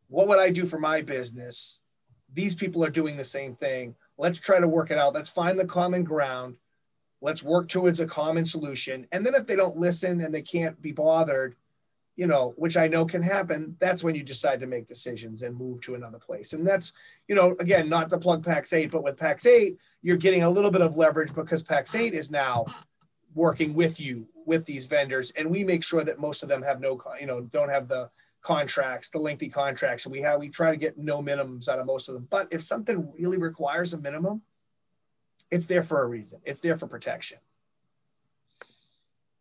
what 0.09 0.27
would 0.29 0.39
I 0.41 0.51
do 0.51 0.67
for 0.67 0.79
my 0.79 1.03
business? 1.03 1.81
These 2.33 2.57
people 2.57 2.85
are 2.85 2.91
doing 2.91 3.17
the 3.17 3.25
same 3.25 3.55
thing. 3.55 3.95
Let's 4.19 4.41
try 4.41 4.59
to 4.59 4.69
work 4.69 4.91
it 4.91 4.99
out. 4.99 5.15
Let's 5.15 5.31
find 5.31 5.59
the 5.59 5.67
common 5.67 6.03
ground 6.03 6.57
let's 7.25 7.43
work 7.43 7.69
towards 7.69 8.01
a 8.01 8.07
common 8.07 8.45
solution 8.45 9.07
and 9.11 9.25
then 9.25 9.35
if 9.35 9.47
they 9.47 9.57
don't 9.57 9.79
listen 9.79 10.21
and 10.21 10.33
they 10.33 10.43
can't 10.43 10.81
be 10.83 10.93
bothered 10.93 11.57
you 12.17 12.27
know 12.27 12.53
which 12.57 12.77
i 12.77 12.87
know 12.87 13.05
can 13.07 13.23
happen 13.23 13.75
that's 13.81 14.05
when 14.05 14.15
you 14.15 14.23
decide 14.23 14.61
to 14.61 14.67
make 14.67 14.87
decisions 14.87 15.43
and 15.43 15.57
move 15.57 15.81
to 15.81 15.95
another 15.95 16.19
place 16.19 16.53
and 16.53 16.67
that's 16.67 16.93
you 17.27 17.35
know 17.35 17.57
again 17.59 17.89
not 17.89 18.11
to 18.11 18.19
plug 18.19 18.45
pax8 18.45 18.91
but 18.91 19.03
with 19.03 19.17
pax8 19.17 19.77
you're 20.05 20.17
getting 20.17 20.45
a 20.45 20.51
little 20.51 20.71
bit 20.71 20.81
of 20.81 20.97
leverage 20.97 21.35
because 21.35 21.63
pax8 21.63 22.13
is 22.13 22.31
now 22.31 22.65
working 23.35 23.75
with 23.75 24.01
you 24.01 24.29
with 24.47 24.65
these 24.65 24.87
vendors 24.87 25.33
and 25.33 25.51
we 25.51 25.65
make 25.65 25.83
sure 25.83 26.05
that 26.05 26.21
most 26.21 26.45
of 26.45 26.49
them 26.49 26.63
have 26.63 26.81
no 26.81 27.01
you 27.21 27.27
know 27.27 27.41
don't 27.41 27.69
have 27.69 27.89
the 27.89 28.09
contracts 28.43 29.11
the 29.11 29.19
lengthy 29.19 29.49
contracts 29.49 30.05
and 30.05 30.13
we 30.13 30.21
have 30.21 30.39
we 30.39 30.49
try 30.49 30.71
to 30.71 30.77
get 30.77 30.97
no 30.97 31.21
minimums 31.21 31.69
out 31.69 31.79
of 31.79 31.87
most 31.87 32.09
of 32.09 32.15
them 32.15 32.29
but 32.31 32.47
if 32.53 32.63
something 32.63 33.11
really 33.19 33.39
requires 33.39 33.93
a 33.93 33.99
minimum 33.99 34.41
it's 35.51 35.67
there 35.67 35.83
for 35.83 36.03
a 36.03 36.09
reason. 36.09 36.41
It's 36.45 36.61
there 36.61 36.77
for 36.77 36.87
protection. 36.87 37.39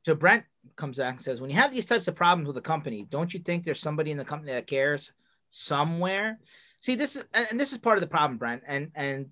So 0.06 0.16
Brent 0.16 0.44
comes 0.76 0.98
back 0.98 1.16
and 1.16 1.24
says, 1.24 1.42
when 1.42 1.50
you 1.50 1.56
have 1.56 1.72
these 1.72 1.86
types 1.86 2.08
of 2.08 2.16
problems 2.16 2.48
with 2.48 2.58
a 2.58 2.62
company, 2.62 3.08
don't 3.10 3.34
you 3.34 3.40
think 3.40 3.64
there's 3.64 3.80
somebody 3.80 4.12
in 4.12 4.18
the 4.18 4.26
company 4.26 4.52
that 4.52 4.68
cares 4.68 5.12
somewhere? 5.50 6.40
See, 6.82 6.96
this 6.96 7.16
is 7.16 7.24
and 7.34 7.60
this 7.60 7.72
is 7.72 7.78
part 7.78 7.98
of 7.98 8.02
the 8.02 8.08
problem, 8.08 8.38
Brent, 8.38 8.64
and 8.68 8.92
and 8.94 9.30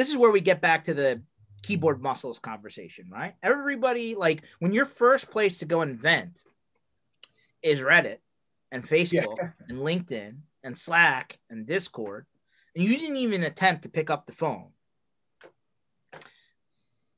this 0.00 0.08
is 0.08 0.16
where 0.16 0.30
we 0.30 0.40
get 0.40 0.60
back 0.60 0.84
to 0.86 0.94
the 0.94 1.22
keyboard 1.62 2.00
muscles 2.02 2.38
conversation, 2.38 3.08
right? 3.10 3.34
Everybody 3.42 4.14
like 4.14 4.42
when 4.58 4.72
your 4.72 4.86
first 4.86 5.30
place 5.30 5.58
to 5.58 5.66
go 5.66 5.82
invent 5.82 6.42
is 7.62 7.80
Reddit 7.80 8.18
and 8.72 8.86
Facebook 8.86 9.36
yeah. 9.40 9.50
and 9.68 9.78
LinkedIn 9.78 10.36
and 10.64 10.76
Slack 10.76 11.38
and 11.50 11.66
Discord, 11.66 12.26
and 12.74 12.84
you 12.84 12.96
didn't 12.96 13.16
even 13.16 13.42
attempt 13.42 13.82
to 13.82 13.88
pick 13.88 14.10
up 14.10 14.26
the 14.26 14.32
phone 14.32 14.70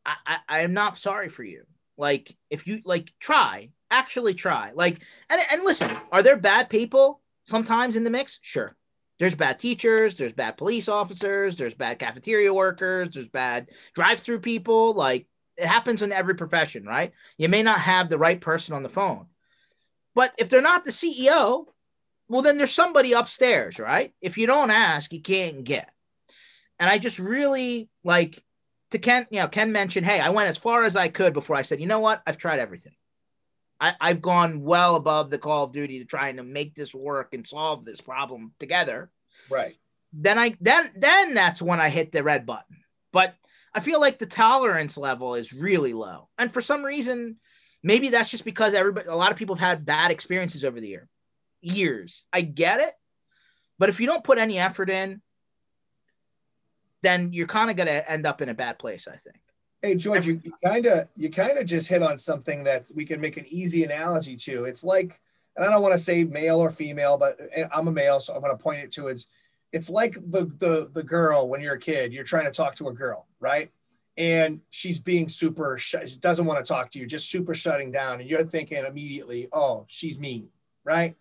I, 0.05 0.37
I 0.49 0.61
am 0.61 0.73
not 0.73 0.99
sorry 0.99 1.29
for 1.29 1.45
you. 1.45 1.64
Like 1.97 2.37
if 2.51 2.66
you 2.66 2.81
like 2.85 3.12
try, 3.21 3.71
actually 3.90 4.35
try. 4.35 4.73
Like 4.75 5.03
and 5.31 5.40
and 5.51 5.62
listen, 5.62 5.90
are 6.11 6.23
there 6.23 6.37
bad 6.37 6.68
people 6.68 7.21
sometimes 7.45 7.97
in 7.97 8.05
the 8.05 8.11
mix? 8.11 8.38
Sure. 8.42 8.75
There's 9.22 9.37
bad 9.37 9.61
teachers, 9.61 10.16
there's 10.16 10.32
bad 10.32 10.56
police 10.56 10.88
officers, 10.88 11.54
there's 11.54 11.74
bad 11.74 12.00
cafeteria 12.00 12.52
workers, 12.52 13.11
there's 13.14 13.28
bad 13.28 13.70
drive-through 13.94 14.40
people. 14.40 14.94
Like 14.94 15.28
it 15.56 15.64
happens 15.64 16.02
in 16.02 16.11
every 16.11 16.35
profession, 16.35 16.85
right? 16.85 17.12
You 17.38 17.48
may 17.48 17.62
not 17.62 17.78
have 17.78 18.08
the 18.08 18.18
right 18.18 18.40
person 18.40 18.74
on 18.74 18.82
the 18.82 18.88
phone. 18.88 19.26
But 20.16 20.35
if 20.38 20.48
they're 20.48 20.61
not 20.61 20.85
the 20.85 20.90
CEO, 20.90 21.66
well 22.26 22.42
then 22.42 22.56
there's 22.56 22.72
somebody 22.72 23.12
upstairs, 23.12 23.78
right? 23.78 24.12
If 24.20 24.38
you 24.38 24.48
don't 24.48 24.72
ask, 24.72 25.12
you 25.12 25.22
can't 25.22 25.62
get. 25.62 25.88
And 26.80 26.90
I 26.90 26.98
just 26.98 27.20
really 27.20 27.88
like 28.02 28.42
to 28.90 28.98
Ken, 28.98 29.28
you 29.30 29.38
know, 29.38 29.46
Ken 29.46 29.70
mentioned, 29.70 30.04
hey, 30.04 30.18
I 30.18 30.30
went 30.30 30.48
as 30.48 30.58
far 30.58 30.82
as 30.82 30.96
I 30.96 31.11
could 31.11 31.32
before 31.32 31.54
I 31.54 31.62
said, 31.62 31.78
you 31.78 31.87
know 31.87 32.00
what? 32.00 32.22
I've 32.26 32.38
tried 32.38 32.58
everything. 32.58 32.96
I, 33.83 33.95
I've 34.01 34.23
gone 34.23 34.62
well 34.62 34.95
above 34.95 35.29
the 35.29 35.38
Call 35.38 35.64
of 35.64 35.73
Duty 35.73 35.99
to 35.99 36.05
trying 36.05 36.37
to 36.37 36.45
make 36.45 36.77
this 36.77 36.95
work 36.95 37.35
and 37.35 37.45
solve 37.45 37.85
this 37.85 38.01
problem 38.01 38.53
together. 38.61 39.11
Right. 39.51 39.75
Then 40.12 40.38
I 40.38 40.57
then 40.61 40.92
then 40.95 41.35
that's 41.35 41.61
when 41.61 41.81
I 41.81 41.88
hit 41.88 42.12
the 42.12 42.23
red 42.23 42.47
button. 42.47 42.77
But 43.12 43.35
I 43.75 43.81
feel 43.81 44.01
like 44.01 44.18
the 44.18 44.27
tolerance 44.27 44.97
level 44.97 45.35
is 45.35 45.53
really 45.53 45.95
low. 45.95 46.29
And 46.38 46.53
for 46.53 46.61
some 46.61 46.85
reason, 46.85 47.38
maybe 47.83 48.11
that's 48.11 48.31
just 48.31 48.45
because 48.45 48.73
everybody 48.73 49.09
a 49.09 49.16
lot 49.16 49.33
of 49.33 49.37
people 49.37 49.57
have 49.57 49.79
had 49.79 49.87
bad 49.87 50.12
experiences 50.12 50.64
over 50.64 50.81
the 50.81 50.88
year. 50.88 51.09
Years. 51.61 52.25
I 52.33 52.42
get 52.42 52.79
it. 52.79 52.92
But 53.81 53.88
if 53.88 53.99
you 53.99 54.07
don't 54.07 54.23
put 54.23 54.38
any 54.38 54.61
effort 54.61 54.90
in, 54.90 55.23
then 57.03 57.33
you're 57.33 57.49
kind 57.49 57.68
of 57.68 57.77
going 57.77 57.88
to 57.88 58.09
end 58.09 58.27
up 58.27 58.40
in 58.42 58.49
a 58.49 58.55
bad 58.55 58.79
place, 58.79 59.09
I 59.09 59.16
think. 59.16 59.40
Hey 59.85 59.97
George, 59.97 60.29
you 60.29 60.40
kind 60.64 60.87
of 60.87 61.09
you 61.16 61.29
kind 61.29 61.59
of 61.59 61.66
just 61.66 61.88
hit 61.88 62.05
on 62.05 62.16
something 62.16 62.62
that 62.62 62.88
we 62.95 63.05
can 63.05 63.21
make 63.21 63.37
an 63.37 63.47
easy 63.49 63.83
analogy 63.83 64.37
to. 64.37 64.64
It's 64.64 64.85
like, 64.85 65.18
and 65.57 65.66
I 65.66 65.71
don't 65.71 65.83
want 65.83 65.92
to 65.92 65.99
say 65.99 66.23
male 66.23 66.59
or 66.59 66.71
female, 66.71 67.18
but 67.18 67.37
eh, 67.53 67.66
I'm 67.75 67.88
a 67.88 67.90
male, 67.90 68.21
so 68.21 68.33
I'm 68.33 68.40
going 68.40 68.57
to 68.57 68.62
point 68.62 68.81
it 68.81 68.92
to 68.92 69.09
it's 69.09 69.27
it's 69.73 69.90
like 69.90 70.14
the 70.14 70.45
the 70.59 70.88
the 70.92 71.03
girl 71.03 71.49
when 71.49 71.61
you're 71.61 71.75
a 71.75 71.81
kid, 71.81 72.12
you're 72.12 72.23
trying 72.23 72.45
to 72.45 72.53
talk 72.53 72.77
to 72.77 72.88
a 72.88 72.92
girl, 72.92 73.27
right? 73.40 73.73
And 74.16 74.61
she's 74.71 75.01
being 75.01 75.29
super, 75.29 75.79
sh- 75.79 75.97
she 76.07 76.16
doesn't 76.16 76.47
want 76.47 76.64
to 76.64 76.68
talk 76.73 76.90
to 76.92 77.01
you, 77.01 77.07
just 77.07 77.31
super 77.31 77.55
shutting 77.55 77.90
down, 77.90 78.21
and 78.21 78.31
you're 78.31 78.45
thinking 78.45 78.85
immediately, 78.85 79.49
oh, 79.53 79.85
she's 79.88 80.21
mean, 80.21 80.51
right? 80.85 81.16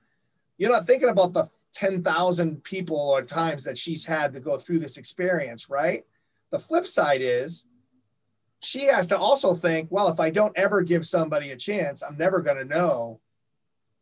You're 0.59 0.71
not 0.71 0.85
thinking 0.85 1.09
about 1.09 1.33
the 1.33 1.49
10,000 1.73 2.63
people 2.63 2.99
or 2.99 3.23
times 3.23 3.63
that 3.63 3.77
she's 3.77 4.05
had 4.05 4.33
to 4.33 4.39
go 4.39 4.57
through 4.57 4.79
this 4.79 4.97
experience, 4.97 5.69
right? 5.69 6.03
The 6.51 6.59
flip 6.59 6.85
side 6.85 7.21
is 7.23 7.65
she 8.61 8.85
has 8.85 9.07
to 9.07 9.17
also 9.17 9.53
think, 9.53 9.89
well, 9.91 10.07
if 10.09 10.19
I 10.19 10.29
don't 10.29 10.57
ever 10.57 10.81
give 10.81 11.05
somebody 11.05 11.51
a 11.51 11.57
chance, 11.57 12.03
I'm 12.03 12.17
never 12.17 12.41
going 12.41 12.57
to 12.57 12.65
know 12.65 13.19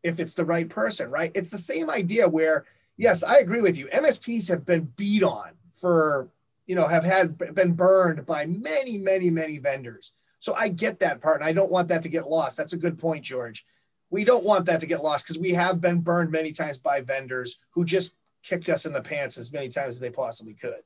if 0.03 0.19
it's 0.19 0.33
the 0.33 0.45
right 0.45 0.69
person, 0.69 1.09
right? 1.09 1.31
It's 1.33 1.49
the 1.49 1.57
same 1.57 1.89
idea 1.89 2.27
where, 2.27 2.65
yes, 2.97 3.23
I 3.23 3.37
agree 3.37 3.61
with 3.61 3.77
you. 3.77 3.87
MSPs 3.87 4.49
have 4.49 4.65
been 4.65 4.91
beat 4.95 5.23
on 5.23 5.51
for, 5.73 6.29
you 6.67 6.75
know, 6.75 6.87
have 6.87 7.03
had 7.03 7.37
been 7.55 7.73
burned 7.73 8.25
by 8.25 8.45
many, 8.45 8.97
many, 8.97 9.29
many 9.29 9.57
vendors. 9.57 10.13
So 10.39 10.53
I 10.53 10.69
get 10.69 10.99
that 10.99 11.21
part 11.21 11.41
and 11.41 11.49
I 11.49 11.53
don't 11.53 11.71
want 11.71 11.89
that 11.89 12.03
to 12.03 12.09
get 12.09 12.27
lost. 12.27 12.57
That's 12.57 12.73
a 12.73 12.77
good 12.77 12.97
point, 12.97 13.23
George 13.23 13.65
we 14.09 14.23
don't 14.23 14.43
want 14.43 14.65
that 14.65 14.79
to 14.81 14.87
get 14.87 15.03
lost 15.03 15.27
because 15.27 15.39
we 15.39 15.53
have 15.53 15.81
been 15.81 16.01
burned 16.01 16.31
many 16.31 16.51
times 16.51 16.77
by 16.77 17.01
vendors 17.01 17.57
who 17.71 17.85
just 17.85 18.13
kicked 18.43 18.69
us 18.69 18.85
in 18.85 18.93
the 18.93 19.01
pants 19.01 19.37
as 19.37 19.53
many 19.53 19.69
times 19.69 19.95
as 19.95 19.99
they 19.99 20.09
possibly 20.09 20.53
could. 20.53 20.81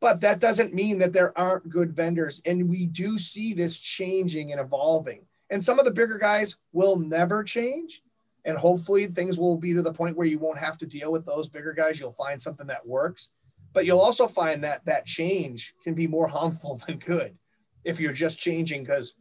But 0.00 0.20
that 0.20 0.40
doesn't 0.40 0.74
mean 0.74 0.98
that 0.98 1.12
there 1.12 1.36
aren't 1.36 1.68
good 1.68 1.94
vendors. 1.94 2.40
And 2.46 2.68
we 2.68 2.86
do 2.86 3.18
see 3.18 3.52
this 3.52 3.78
changing 3.78 4.52
and 4.52 4.60
evolving. 4.60 5.26
And 5.50 5.62
some 5.64 5.78
of 5.78 5.84
the 5.84 5.90
bigger 5.90 6.18
guys 6.18 6.56
will 6.72 6.96
never 6.96 7.42
change. 7.42 8.02
And 8.44 8.56
hopefully 8.56 9.06
things 9.06 9.36
will 9.36 9.56
be 9.56 9.74
to 9.74 9.82
the 9.82 9.92
point 9.92 10.16
where 10.16 10.26
you 10.26 10.38
won't 10.38 10.58
have 10.58 10.78
to 10.78 10.86
deal 10.86 11.10
with 11.10 11.26
those 11.26 11.48
bigger 11.48 11.72
guys. 11.72 11.98
You'll 11.98 12.12
find 12.12 12.40
something 12.40 12.66
that 12.68 12.86
works. 12.86 13.30
But 13.72 13.86
you'll 13.86 14.00
also 14.00 14.26
find 14.26 14.62
that 14.64 14.84
that 14.86 15.06
change 15.06 15.74
can 15.82 15.94
be 15.94 16.06
more 16.06 16.28
harmful 16.28 16.80
than 16.86 16.98
good 16.98 17.36
if 17.84 17.98
you're 17.98 18.12
just 18.12 18.38
changing 18.38 18.82
because 18.82 19.14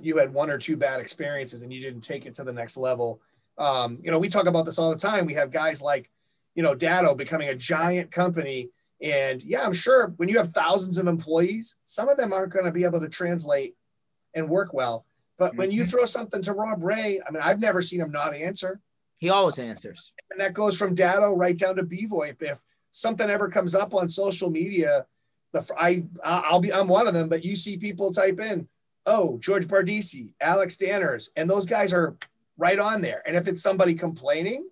you 0.00 0.18
had 0.18 0.32
one 0.32 0.50
or 0.50 0.58
two 0.58 0.76
bad 0.76 1.00
experiences 1.00 1.62
and 1.62 1.72
you 1.72 1.80
didn't 1.80 2.02
take 2.02 2.26
it 2.26 2.34
to 2.34 2.44
the 2.44 2.52
next 2.52 2.76
level. 2.76 3.20
Um, 3.58 3.98
you 4.02 4.10
know, 4.10 4.18
we 4.18 4.28
talk 4.28 4.46
about 4.46 4.66
this 4.66 4.78
all 4.78 4.90
the 4.90 4.98
time. 4.98 5.26
We 5.26 5.34
have 5.34 5.50
guys 5.50 5.80
like, 5.80 6.08
you 6.54 6.62
know, 6.62 6.74
Datto 6.74 7.14
becoming 7.14 7.48
a 7.48 7.54
giant 7.54 8.10
company. 8.10 8.70
And 9.02 9.42
yeah, 9.42 9.62
I'm 9.62 9.74
sure 9.74 10.14
when 10.16 10.28
you 10.28 10.38
have 10.38 10.50
thousands 10.50 10.98
of 10.98 11.06
employees, 11.06 11.76
some 11.84 12.08
of 12.08 12.16
them 12.16 12.32
aren't 12.32 12.52
going 12.52 12.64
to 12.64 12.72
be 12.72 12.84
able 12.84 13.00
to 13.00 13.08
translate 13.08 13.74
and 14.34 14.48
work 14.48 14.72
well. 14.72 15.04
But 15.38 15.50
mm-hmm. 15.50 15.58
when 15.58 15.70
you 15.70 15.82
mm-hmm. 15.82 15.90
throw 15.90 16.04
something 16.06 16.42
to 16.42 16.52
Rob 16.52 16.82
Rae, 16.82 17.20
I 17.26 17.30
mean, 17.30 17.42
I've 17.42 17.60
never 17.60 17.82
seen 17.82 18.00
him 18.00 18.12
not 18.12 18.34
answer. 18.34 18.80
He 19.18 19.30
always 19.30 19.58
answers. 19.58 20.12
And 20.30 20.40
that 20.40 20.54
goes 20.54 20.76
from 20.76 20.94
Datto 20.94 21.34
right 21.34 21.56
down 21.56 21.76
to 21.76 21.82
BVoIP. 21.82 22.42
If 22.42 22.62
something 22.92 23.28
ever 23.28 23.48
comes 23.48 23.74
up 23.74 23.94
on 23.94 24.08
social 24.08 24.50
media, 24.50 25.06
the 25.52 25.66
I 25.78 26.04
I'll 26.22 26.60
be 26.60 26.72
I'm 26.72 26.88
one 26.88 27.06
of 27.06 27.14
them, 27.14 27.28
but 27.28 27.44
you 27.44 27.56
see 27.56 27.76
people 27.76 28.12
type 28.12 28.40
in, 28.40 28.68
oh 29.06 29.38
George 29.38 29.66
Bardissi, 29.66 30.34
Alex 30.40 30.76
Danners, 30.76 31.30
and 31.36 31.48
those 31.48 31.66
guys 31.66 31.92
are 31.92 32.16
right 32.58 32.78
on 32.78 33.00
there. 33.00 33.22
And 33.26 33.36
if 33.36 33.48
it's 33.48 33.62
somebody 33.62 33.94
complaining, 33.94 34.68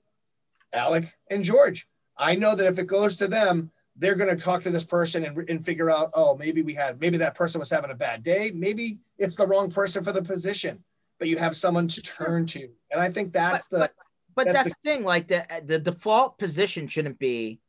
Alec 0.72 1.04
and 1.30 1.44
George, 1.44 1.86
I 2.16 2.34
know 2.34 2.54
that 2.54 2.66
if 2.66 2.78
it 2.78 2.86
goes 2.86 3.16
to 3.16 3.28
them, 3.28 3.70
they're 3.96 4.16
going 4.16 4.30
to 4.30 4.42
talk 4.42 4.62
to 4.62 4.70
this 4.70 4.84
person 4.84 5.24
and, 5.24 5.38
and 5.48 5.64
figure 5.64 5.90
out, 5.90 6.10
oh, 6.14 6.36
maybe 6.36 6.62
we 6.62 6.74
had, 6.74 7.00
maybe 7.00 7.16
that 7.18 7.34
person 7.34 7.58
was 7.58 7.70
having 7.70 7.90
a 7.90 7.94
bad 7.94 8.22
day. 8.22 8.50
Maybe 8.54 8.98
it's 9.18 9.36
the 9.36 9.46
wrong 9.46 9.70
person 9.70 10.02
for 10.02 10.12
the 10.12 10.22
position, 10.22 10.82
but 11.18 11.28
you 11.28 11.36
have 11.38 11.54
someone 11.56 11.86
to 11.88 12.02
turn 12.02 12.46
to. 12.46 12.68
And 12.90 13.00
I 13.00 13.08
think 13.08 13.32
that's 13.32 13.68
but, 13.68 13.76
the, 13.76 13.80
but, 13.80 13.94
but 14.34 14.46
that's, 14.46 14.56
that's 14.56 14.68
the, 14.70 14.74
the, 14.82 14.96
thing. 14.96 15.04
Like 15.04 15.28
the, 15.28 15.46
the 15.64 15.78
default 15.78 16.38
position 16.38 16.88
shouldn't 16.88 17.18
be 17.18 17.60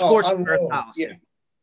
oh, 0.00 0.20
policy. 0.20 0.84
Yeah. 0.96 1.12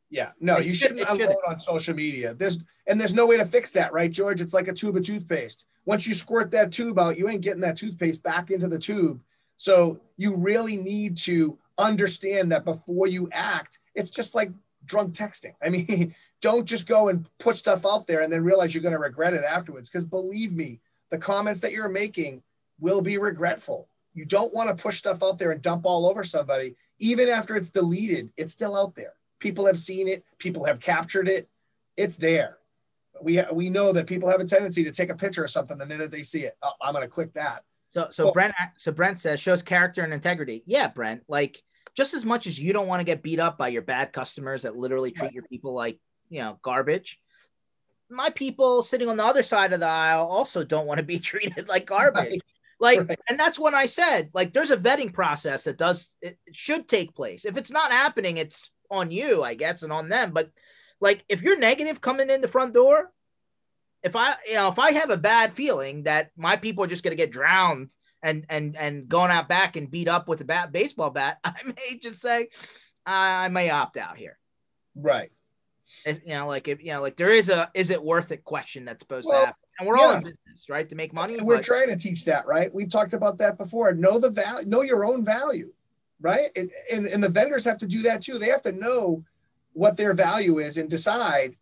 Yeah. 0.10 0.32
No, 0.40 0.58
it 0.58 0.66
you 0.66 0.74
should, 0.74 0.90
shouldn't 0.90 1.10
unload 1.10 1.20
shouldn't. 1.20 1.48
on 1.48 1.60
social 1.60 1.96
media. 1.96 2.34
There's, 2.34 2.60
and 2.88 3.00
there's 3.00 3.14
no 3.14 3.28
way 3.28 3.38
to 3.38 3.46
fix 3.46 3.72
that, 3.72 3.94
right, 3.94 4.10
George? 4.10 4.42
It's 4.42 4.54
like 4.54 4.68
a 4.68 4.74
tube 4.74 4.98
of 4.98 5.04
toothpaste. 5.04 5.68
Once 5.86 6.08
you 6.08 6.14
squirt 6.14 6.52
that 6.52 6.72
tube 6.72 6.98
out, 6.98 7.18
you 7.18 7.28
ain't 7.30 7.42
getting 7.42 7.62
that 7.62 7.78
toothpaste 7.78 8.24
back 8.24 8.50
into 8.50 8.68
the 8.68 8.80
tube. 8.80 9.22
So 9.58 10.00
you 10.16 10.36
really 10.38 10.78
need 10.78 11.18
to 11.20 11.60
understand 11.80 12.52
that 12.52 12.66
before 12.66 13.08
you 13.08 13.30
act, 13.32 13.80
it's 13.96 14.10
just 14.10 14.36
like 14.36 14.52
drunk 14.86 15.14
texting. 15.14 15.54
I 15.64 15.70
mean, 15.70 16.14
don't 16.42 16.66
just 16.66 16.88
go 16.88 17.10
and 17.10 17.26
put 17.40 17.56
stuff 17.56 17.86
out 17.86 18.08
there 18.08 18.22
and 18.22 18.32
then 18.32 18.44
realize 18.44 18.74
you're 18.74 18.84
going 18.84 18.94
to 18.94 19.00
regret 19.00 19.34
it 19.34 19.44
afterwards. 19.44 19.90
Because 19.90 20.06
believe 20.06 20.52
me, 20.54 20.80
the 21.10 21.18
comments 21.18 21.60
that 21.62 21.72
you're 21.72 21.90
making 21.90 22.44
will 22.80 23.02
be 23.02 23.18
regretful. 23.18 23.88
You 24.14 24.26
don't 24.26 24.54
want 24.54 24.70
to 24.70 24.82
push 24.82 24.98
stuff 24.98 25.24
out 25.24 25.38
there 25.38 25.52
and 25.52 25.62
dump 25.62 25.86
all 25.86 26.08
over 26.08 26.24
somebody. 26.24 26.76
Even 27.00 27.30
after 27.30 27.56
it's 27.56 27.70
deleted, 27.70 28.32
it's 28.38 28.54
still 28.54 28.76
out 28.76 28.96
there. 28.96 29.14
People 29.40 29.66
have 29.66 29.78
seen 29.78 30.08
it, 30.08 30.26
people 30.38 30.66
have 30.66 30.80
captured 30.80 31.28
it, 31.28 31.48
it's 31.96 32.18
there. 32.18 32.58
We, 33.22 33.42
we 33.52 33.70
know 33.70 33.92
that 33.94 34.08
people 34.08 34.30
have 34.30 34.40
a 34.40 34.46
tendency 34.46 34.84
to 34.86 34.92
take 34.92 35.10
a 35.10 35.16
picture 35.16 35.44
of 35.44 35.52
something 35.52 35.78
the 35.78 35.86
minute 35.86 36.12
they 36.12 36.24
see 36.24 36.42
it. 36.42 36.58
Oh, 36.62 36.72
I'm 36.82 36.94
going 36.94 37.04
to 37.04 37.10
click 37.10 37.34
that. 37.34 37.64
So, 37.88 38.08
so 38.12 38.26
well, 38.26 38.34
Brent, 38.34 38.54
so 38.78 38.92
Brent 38.92 39.20
says 39.20 39.40
shows 39.40 39.64
character 39.64 40.04
and 40.04 40.14
integrity. 40.14 40.64
Yeah, 40.66 40.88
Brent, 40.88 41.24
like 41.28 41.64
just 42.00 42.14
as 42.14 42.24
much 42.24 42.48
as 42.48 42.58
you 42.58 42.72
don't 42.72 42.88
want 42.88 43.02
to 43.02 43.04
get 43.04 43.22
beat 43.22 43.42
up 43.42 43.58
by 43.58 43.68
your 43.68 43.82
bad 43.82 44.14
customers 44.14 44.62
that 44.62 44.74
literally 44.74 45.12
treat 45.12 45.34
your 45.34 45.44
people 45.44 45.74
like 45.74 46.00
you 46.30 46.40
know 46.40 46.58
garbage 46.62 47.20
my 48.10 48.30
people 48.30 48.82
sitting 48.82 49.10
on 49.10 49.18
the 49.18 49.26
other 49.26 49.44
side 49.44 49.74
of 49.74 49.82
the 49.82 49.86
aisle 49.86 50.26
also 50.26 50.64
don't 50.64 50.88
want 50.88 50.98
to 50.98 51.04
be 51.04 51.20
treated 51.32 51.68
like 51.68 51.86
garbage 51.86 52.16
right. 52.16 52.42
like 52.80 53.00
right. 53.10 53.20
and 53.28 53.38
that's 53.38 53.60
when 53.60 53.76
i 53.76 53.86
said 53.86 54.30
like 54.34 54.54
there's 54.54 54.72
a 54.72 54.78
vetting 54.78 55.14
process 55.14 55.66
that 55.66 55.78
does 55.78 56.16
it 56.22 56.38
should 56.54 56.88
take 56.88 57.14
place 57.14 57.44
if 57.44 57.58
it's 57.58 57.70
not 57.70 57.92
happening 57.92 58.38
it's 58.38 58.72
on 58.90 59.12
you 59.12 59.44
i 59.44 59.54
guess 59.54 59.84
and 59.84 59.92
on 59.92 60.08
them 60.08 60.32
but 60.32 60.50
like 61.02 61.26
if 61.28 61.42
you're 61.42 61.60
negative 61.60 62.00
coming 62.00 62.30
in 62.30 62.40
the 62.40 62.48
front 62.48 62.74
door 62.74 63.12
if 64.04 64.16
i 64.16 64.36
you 64.48 64.54
know 64.54 64.70
if 64.70 64.80
i 64.80 64.94
have 64.94 65.10
a 65.10 65.18
bad 65.18 65.52
feeling 65.52 66.04
that 66.04 66.32
my 66.38 66.56
people 66.56 66.82
are 66.82 66.88
just 66.88 67.04
going 67.04 67.12
to 67.12 67.22
get 67.22 67.30
drowned 67.30 67.92
and 68.22 68.46
and 68.50 68.76
and 68.76 69.08
going 69.08 69.32
out 69.32 69.48
back 69.48 69.76
and 69.76 69.90
beat 69.90 70.08
up 70.08 70.28
with 70.28 70.42
a 70.42 70.46
bat 70.46 70.72
baseball 70.72 71.10
bat, 71.10 71.40
I 71.44 71.56
may 71.66 71.98
just 72.02 72.22
say 72.22 72.50
I 73.06 73.48
may 73.50 73.70
opt 73.70 73.98
out 73.98 74.18
here. 74.18 74.38
Right. 74.96 75.30
you 76.06 76.16
know, 76.28 76.48
like 76.48 76.68
if 76.68 76.84
you 76.84 76.94
know, 76.94 77.02
like 77.02 77.18
there 77.18 77.34
is 77.34 77.50
a 77.50 77.70
is 77.74 77.90
it 77.90 78.04
worth 78.04 78.32
it 78.32 78.44
question 78.44 78.86
that's 78.86 79.02
supposed 79.02 79.28
well, 79.28 79.42
to 79.42 79.46
happen. 79.48 79.62
And 79.80 79.88
we're 79.88 79.98
yeah. 79.98 80.04
all 80.04 80.12
in 80.12 80.20
business, 80.20 80.70
right? 80.70 80.88
To 80.90 80.96
make 80.96 81.14
money. 81.14 81.38
We're 81.42 81.58
but- 81.58 81.66
trying 81.66 81.88
to 81.88 81.96
teach 81.96 82.26
that, 82.26 82.46
right? 82.46 82.74
We've 82.74 82.90
talked 82.90 83.14
about 83.14 83.38
that 83.40 83.58
before. 83.58 83.94
Know 83.94 84.20
the 84.20 84.30
value, 84.30 84.68
know 84.68 84.82
your 84.82 85.06
own 85.06 85.24
value, 85.24 85.72
right? 86.20 86.50
And, 86.56 86.70
and 86.92 87.06
and 87.06 87.24
the 87.24 87.30
vendors 87.30 87.66
have 87.66 87.78
to 87.80 87.88
do 87.88 88.02
that 88.04 88.22
too. 88.22 88.38
They 88.38 88.50
have 88.50 88.62
to 88.64 88.72
know 88.72 89.24
what 89.74 89.96
their 89.98 90.14
value 90.14 90.58
is 90.58 90.78
and 90.78 90.90
decide 90.90 91.56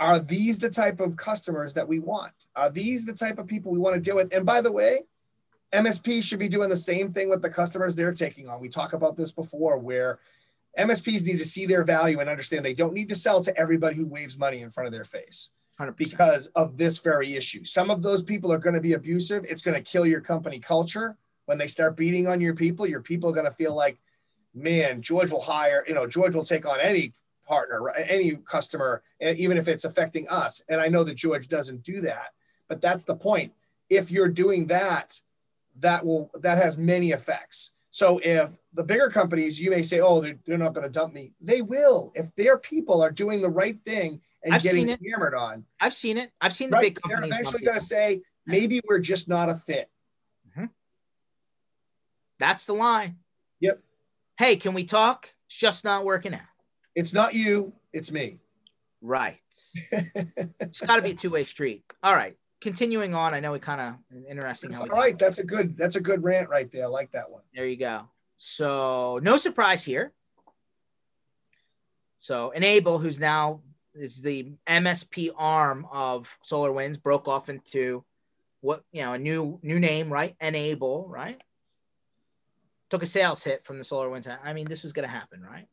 are 0.00 0.18
these 0.18 0.58
the 0.58 0.70
type 0.70 1.00
of 1.00 1.16
customers 1.16 1.74
that 1.74 1.86
we 1.86 1.98
want? 1.98 2.32
Are 2.56 2.70
these 2.70 3.06
the 3.06 3.12
type 3.12 3.38
of 3.38 3.46
people 3.46 3.70
we 3.70 3.78
want 3.78 3.94
to 3.94 4.00
deal 4.00 4.16
with? 4.16 4.34
And 4.34 4.44
by 4.44 4.60
the 4.60 4.72
way, 4.72 5.00
MSP 5.74 6.22
should 6.22 6.38
be 6.38 6.48
doing 6.48 6.70
the 6.70 6.76
same 6.76 7.10
thing 7.10 7.28
with 7.28 7.42
the 7.42 7.50
customers 7.50 7.94
they're 7.94 8.12
taking 8.12 8.48
on. 8.48 8.60
We 8.60 8.68
talk 8.68 8.92
about 8.92 9.16
this 9.16 9.32
before 9.32 9.78
where 9.78 10.20
MSPs 10.78 11.24
need 11.24 11.38
to 11.38 11.44
see 11.44 11.66
their 11.66 11.84
value 11.84 12.20
and 12.20 12.30
understand 12.30 12.64
they 12.64 12.74
don't 12.74 12.94
need 12.94 13.08
to 13.08 13.14
sell 13.14 13.40
to 13.42 13.56
everybody 13.58 13.96
who 13.96 14.06
waves 14.06 14.38
money 14.38 14.60
in 14.60 14.70
front 14.70 14.86
of 14.86 14.92
their 14.92 15.04
face 15.04 15.50
100%. 15.80 15.96
because 15.96 16.46
of 16.48 16.76
this 16.76 16.98
very 17.00 17.34
issue. 17.34 17.64
Some 17.64 17.90
of 17.90 18.02
those 18.02 18.22
people 18.22 18.52
are 18.52 18.58
going 18.58 18.74
to 18.74 18.80
be 18.80 18.94
abusive. 18.94 19.44
It's 19.48 19.62
going 19.62 19.76
to 19.76 19.82
kill 19.82 20.06
your 20.06 20.20
company 20.20 20.58
culture. 20.58 21.16
When 21.46 21.58
they 21.58 21.66
start 21.66 21.96
beating 21.96 22.26
on 22.26 22.40
your 22.40 22.54
people, 22.54 22.86
your 22.86 23.02
people 23.02 23.28
are 23.30 23.34
going 23.34 23.44
to 23.44 23.52
feel 23.52 23.74
like, 23.74 23.98
man, 24.54 25.02
George 25.02 25.30
will 25.30 25.42
hire, 25.42 25.84
you 25.86 25.94
know, 25.94 26.06
George 26.06 26.34
will 26.34 26.44
take 26.44 26.66
on 26.66 26.80
any 26.80 27.12
partner, 27.46 27.90
any 27.90 28.36
customer, 28.36 29.02
even 29.20 29.58
if 29.58 29.68
it's 29.68 29.84
affecting 29.84 30.26
us. 30.28 30.62
And 30.68 30.80
I 30.80 30.88
know 30.88 31.04
that 31.04 31.16
George 31.16 31.48
doesn't 31.48 31.82
do 31.82 32.00
that, 32.00 32.28
but 32.68 32.80
that's 32.80 33.04
the 33.04 33.14
point. 33.14 33.52
If 33.90 34.10
you're 34.10 34.28
doing 34.28 34.68
that, 34.68 35.20
that 35.80 36.04
will 36.04 36.30
that 36.40 36.58
has 36.58 36.78
many 36.78 37.10
effects. 37.10 37.72
So 37.90 38.20
if 38.24 38.50
the 38.72 38.82
bigger 38.82 39.08
companies, 39.08 39.60
you 39.60 39.70
may 39.70 39.82
say, 39.82 40.00
oh, 40.00 40.20
they're, 40.20 40.36
they're 40.44 40.58
not 40.58 40.74
going 40.74 40.82
to 40.84 40.90
dump 40.90 41.14
me. 41.14 41.32
They 41.40 41.62
will 41.62 42.12
if 42.14 42.34
their 42.34 42.58
people 42.58 43.00
are 43.02 43.12
doing 43.12 43.40
the 43.40 43.48
right 43.48 43.76
thing 43.84 44.20
and 44.42 44.54
I've 44.54 44.62
getting 44.62 44.88
hammered 44.88 45.34
on. 45.34 45.64
I've 45.80 45.94
seen 45.94 46.18
it. 46.18 46.32
I've 46.40 46.52
seen 46.52 46.70
the 46.70 46.76
right? 46.76 46.82
big 46.82 47.00
companies. 47.00 47.30
They're 47.30 47.40
eventually 47.40 47.64
going 47.64 47.78
to 47.78 47.84
say, 47.84 48.20
maybe 48.46 48.80
we're 48.88 48.98
just 48.98 49.28
not 49.28 49.48
a 49.48 49.54
fit. 49.54 49.88
Mm-hmm. 50.48 50.64
That's 52.40 52.66
the 52.66 52.74
line. 52.74 53.18
Yep. 53.60 53.80
Hey, 54.38 54.56
can 54.56 54.74
we 54.74 54.84
talk? 54.84 55.30
It's 55.46 55.56
just 55.56 55.84
not 55.84 56.04
working 56.04 56.34
out. 56.34 56.40
It's 56.96 57.12
not 57.12 57.34
you. 57.34 57.74
It's 57.92 58.10
me. 58.10 58.40
Right. 59.00 59.40
it's 59.92 60.80
got 60.80 60.96
to 60.96 61.02
be 61.02 61.12
a 61.12 61.14
two 61.14 61.30
way 61.30 61.44
street. 61.44 61.84
All 62.02 62.14
right 62.14 62.36
continuing 62.64 63.14
on, 63.14 63.34
I 63.34 63.40
know 63.40 63.52
we 63.52 63.58
kind 63.60 63.80
of 63.80 63.94
interesting. 64.28 64.72
How 64.72 64.80
all 64.80 64.88
right, 64.88 65.16
that's 65.16 65.38
a 65.38 65.44
good 65.44 65.76
that's 65.76 65.96
a 65.96 66.00
good 66.00 66.24
rant 66.24 66.48
right 66.48 66.70
there. 66.72 66.84
I 66.84 66.86
like 66.86 67.12
that 67.12 67.30
one. 67.30 67.42
There 67.54 67.66
you 67.66 67.76
go. 67.76 68.08
So 68.38 69.20
no 69.22 69.36
surprise 69.36 69.84
here. 69.84 70.12
So 72.18 72.48
N-able, 72.50 72.98
who's 72.98 73.20
now 73.20 73.60
is 73.94 74.22
the 74.22 74.54
MSP 74.66 75.30
arm 75.36 75.86
of 75.92 76.26
SolarWinds, 76.50 77.00
broke 77.00 77.28
off 77.28 77.50
into 77.50 78.02
what 78.62 78.82
you 78.92 79.02
know 79.02 79.12
a 79.12 79.18
new 79.18 79.60
new 79.62 79.78
name, 79.78 80.10
right? 80.10 80.34
N-able, 80.40 81.06
right? 81.06 81.40
Took 82.88 83.02
a 83.02 83.06
sales 83.06 83.44
hit 83.44 83.64
from 83.64 83.76
the 83.78 83.84
SolarWinds. 83.84 84.38
I 84.42 84.54
mean, 84.54 84.66
this 84.66 84.82
was 84.82 84.94
going 84.94 85.06
to 85.06 85.14
happen, 85.14 85.42
right? 85.42 85.68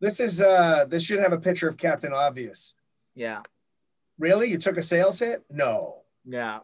This 0.00 0.18
is 0.18 0.40
uh 0.40 0.86
this 0.88 1.04
should 1.04 1.20
have 1.20 1.32
a 1.32 1.38
picture 1.38 1.68
of 1.68 1.76
Captain 1.76 2.12
Obvious. 2.12 2.74
Yeah. 3.14 3.42
Really? 4.18 4.50
You 4.50 4.58
took 4.58 4.76
a 4.76 4.82
sales 4.82 5.20
hit? 5.20 5.44
No. 5.48 6.01
Yeah, 6.24 6.60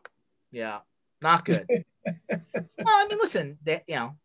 yeah, 0.51 0.81
not 1.23 1.45
good. 1.45 1.67
well, 2.31 2.39
I 2.87 3.07
mean, 3.09 3.19
listen, 3.19 3.59
they 3.63 3.83
you 3.87 3.97
know 3.97 4.17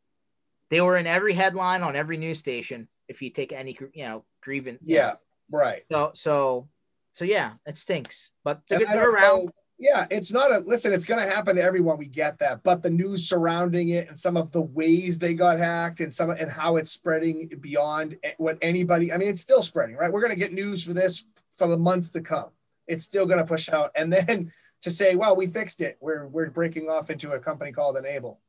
they 0.69 0.81
were 0.81 0.97
in 0.97 1.07
every 1.07 1.33
headline 1.33 1.81
on 1.81 1.95
every 1.95 2.17
news 2.17 2.39
station. 2.39 2.87
If 3.07 3.21
you 3.21 3.29
take 3.29 3.51
any 3.51 3.77
you 3.93 4.03
know 4.05 4.23
grievance, 4.41 4.81
yeah, 4.85 5.13
right. 5.51 5.83
So 5.91 6.11
so 6.13 6.67
so 7.13 7.25
yeah, 7.25 7.53
it 7.65 7.77
stinks, 7.77 8.31
but 8.43 8.61
they're, 8.67 8.79
they're 8.79 9.09
around. 9.09 9.45
Know, 9.45 9.51
yeah, 9.79 10.07
it's 10.09 10.31
not 10.31 10.51
a 10.51 10.59
listen. 10.59 10.93
It's 10.93 11.05
going 11.05 11.23
to 11.27 11.33
happen 11.33 11.55
to 11.55 11.61
everyone. 11.61 11.97
We 11.97 12.07
get 12.07 12.39
that, 12.39 12.63
but 12.63 12.81
the 12.81 12.89
news 12.89 13.27
surrounding 13.27 13.89
it 13.89 14.07
and 14.07 14.17
some 14.17 14.37
of 14.37 14.51
the 14.51 14.61
ways 14.61 15.19
they 15.19 15.33
got 15.33 15.57
hacked 15.57 15.99
and 15.99 16.13
some 16.13 16.29
and 16.29 16.49
how 16.49 16.77
it's 16.77 16.91
spreading 16.91 17.49
beyond 17.59 18.17
what 18.37 18.57
anybody. 18.61 19.11
I 19.11 19.17
mean, 19.17 19.29
it's 19.29 19.41
still 19.41 19.61
spreading, 19.61 19.95
right? 19.95 20.11
We're 20.11 20.21
going 20.21 20.33
to 20.33 20.39
get 20.39 20.53
news 20.53 20.83
for 20.83 20.93
this 20.93 21.25
for 21.57 21.67
the 21.67 21.77
months 21.77 22.11
to 22.11 22.21
come. 22.21 22.49
It's 22.87 23.03
still 23.03 23.25
going 23.25 23.39
to 23.39 23.45
push 23.45 23.69
out, 23.69 23.91
and 23.95 24.11
then 24.13 24.51
to 24.83 24.91
say, 24.91 25.15
well, 25.15 25.35
we 25.35 25.47
fixed 25.47 25.81
it. 25.81 25.97
We're 25.99 26.27
we're 26.27 26.49
breaking 26.49 26.89
off 26.89 27.09
into 27.09 27.31
a 27.31 27.39
company 27.39 27.71
called 27.71 27.97
N-able. 27.97 28.39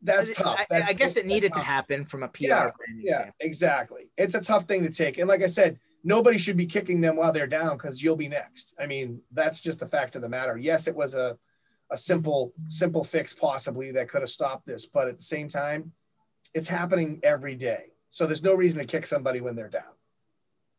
That's 0.00 0.34
tough. 0.34 0.60
That's, 0.70 0.90
I, 0.90 0.92
I 0.92 0.94
guess 0.94 1.16
it 1.16 1.26
needed 1.26 1.52
tough. 1.52 1.62
to 1.62 1.66
happen 1.66 2.04
from 2.04 2.22
a 2.22 2.28
PR. 2.28 2.44
Yeah, 2.44 2.70
yeah, 2.96 3.30
exactly. 3.40 4.12
It's 4.16 4.34
a 4.34 4.40
tough 4.40 4.64
thing 4.64 4.84
to 4.84 4.90
take. 4.90 5.18
And 5.18 5.28
like 5.28 5.42
I 5.42 5.46
said, 5.46 5.78
nobody 6.04 6.38
should 6.38 6.56
be 6.56 6.66
kicking 6.66 7.00
them 7.00 7.16
while 7.16 7.32
they're 7.32 7.48
down 7.48 7.76
because 7.76 8.02
you'll 8.02 8.16
be 8.16 8.28
next. 8.28 8.74
I 8.78 8.86
mean, 8.86 9.20
that's 9.32 9.60
just 9.60 9.80
the 9.80 9.86
fact 9.86 10.14
of 10.14 10.22
the 10.22 10.28
matter. 10.28 10.56
Yes, 10.56 10.86
it 10.86 10.94
was 10.94 11.14
a 11.14 11.36
a 11.90 11.96
simple 11.96 12.52
simple 12.68 13.04
fix 13.04 13.34
possibly 13.34 13.92
that 13.92 14.08
could 14.08 14.22
have 14.22 14.30
stopped 14.30 14.66
this, 14.66 14.86
but 14.86 15.08
at 15.08 15.16
the 15.16 15.24
same 15.24 15.48
time, 15.48 15.92
it's 16.54 16.68
happening 16.68 17.20
every 17.22 17.56
day. 17.56 17.86
So 18.10 18.26
there's 18.26 18.42
no 18.42 18.54
reason 18.54 18.80
to 18.80 18.86
kick 18.86 19.04
somebody 19.06 19.40
when 19.40 19.56
they're 19.56 19.68
down. 19.68 19.82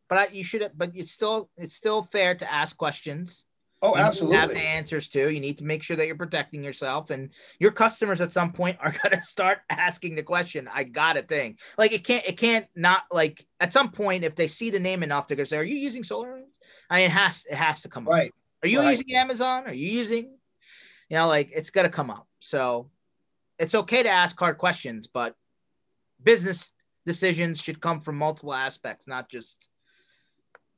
But 0.07 0.17
I, 0.17 0.27
you 0.27 0.43
should. 0.43 0.71
But 0.75 0.91
it's 0.95 1.11
still 1.11 1.49
it's 1.57 1.75
still 1.75 2.01
fair 2.01 2.35
to 2.35 2.53
ask 2.53 2.77
questions 2.77 3.45
Oh, 3.81 3.95
you 3.95 4.01
absolutely. 4.01 4.37
Have 4.37 4.49
the 4.49 4.59
answers 4.59 5.07
to. 5.09 5.29
You 5.29 5.39
need 5.39 5.59
to 5.59 5.63
make 5.63 5.83
sure 5.83 5.95
that 5.95 6.07
you're 6.07 6.15
protecting 6.15 6.63
yourself, 6.63 7.11
and 7.11 7.29
your 7.59 7.71
customers 7.71 8.21
at 8.21 8.31
some 8.31 8.51
point 8.51 8.77
are 8.81 8.91
going 8.91 9.15
to 9.15 9.21
start 9.21 9.59
asking 9.69 10.15
the 10.15 10.23
question. 10.23 10.67
I 10.73 10.83
got 10.83 11.17
a 11.17 11.21
thing. 11.21 11.57
Like 11.77 11.91
it 11.91 12.03
can't. 12.03 12.25
It 12.25 12.37
can't 12.37 12.65
not 12.75 13.03
like 13.11 13.45
at 13.59 13.73
some 13.73 13.91
point 13.91 14.23
if 14.23 14.35
they 14.35 14.47
see 14.47 14.69
the 14.71 14.79
name 14.79 15.03
enough, 15.03 15.27
they're 15.27 15.37
going 15.37 15.45
to 15.45 15.49
say, 15.49 15.57
"Are 15.57 15.63
you 15.63 15.77
using 15.77 16.03
SolarWinds?" 16.03 16.57
I 16.89 16.97
mean, 16.97 17.05
it 17.05 17.11
has. 17.11 17.45
It 17.49 17.55
has 17.55 17.81
to 17.83 17.89
come 17.89 18.05
right. 18.05 18.29
up. 18.29 18.33
Are 18.63 18.67
you 18.67 18.79
right. 18.79 18.89
using 18.89 19.15
Amazon? 19.15 19.67
Are 19.67 19.73
you 19.73 19.89
using? 19.89 20.37
You 21.09 21.17
know, 21.17 21.27
like 21.27 21.51
it's 21.53 21.69
going 21.69 21.85
to 21.85 21.93
come 21.93 22.09
up. 22.09 22.27
So 22.39 22.89
it's 23.59 23.75
okay 23.75 24.03
to 24.03 24.09
ask 24.09 24.37
hard 24.39 24.57
questions, 24.57 25.07
but 25.07 25.35
business 26.21 26.71
decisions 27.05 27.61
should 27.61 27.79
come 27.79 28.01
from 28.01 28.17
multiple 28.17 28.53
aspects, 28.53 29.07
not 29.07 29.29
just 29.29 29.69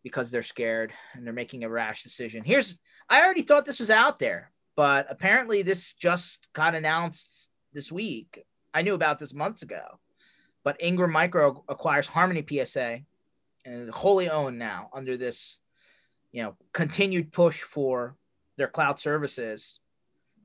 because 0.09 0.31
they're 0.31 0.43
scared 0.43 0.91
and 1.13 1.25
they're 1.25 1.33
making 1.33 1.63
a 1.63 1.69
rash 1.69 2.03
decision. 2.03 2.43
Here's 2.43 2.79
I 3.09 3.23
already 3.23 3.43
thought 3.43 3.65
this 3.65 3.79
was 3.79 3.89
out 3.89 4.19
there, 4.19 4.51
but 4.75 5.07
apparently 5.09 5.61
this 5.61 5.93
just 5.93 6.49
got 6.53 6.75
announced 6.75 7.49
this 7.73 7.91
week. 7.91 8.45
I 8.73 8.81
knew 8.81 8.93
about 8.95 9.19
this 9.19 9.33
months 9.33 9.61
ago. 9.61 9.99
But 10.63 10.77
Ingram 10.79 11.11
Micro 11.11 11.63
acquires 11.69 12.07
Harmony 12.07 12.45
PSA 12.47 12.99
and 13.65 13.89
wholly 13.91 14.29
owned 14.29 14.59
now 14.59 14.89
under 14.93 15.15
this, 15.15 15.59
you 16.31 16.43
know, 16.43 16.55
continued 16.73 17.31
push 17.31 17.61
for 17.61 18.15
their 18.57 18.67
cloud 18.67 18.99
services. 18.99 19.79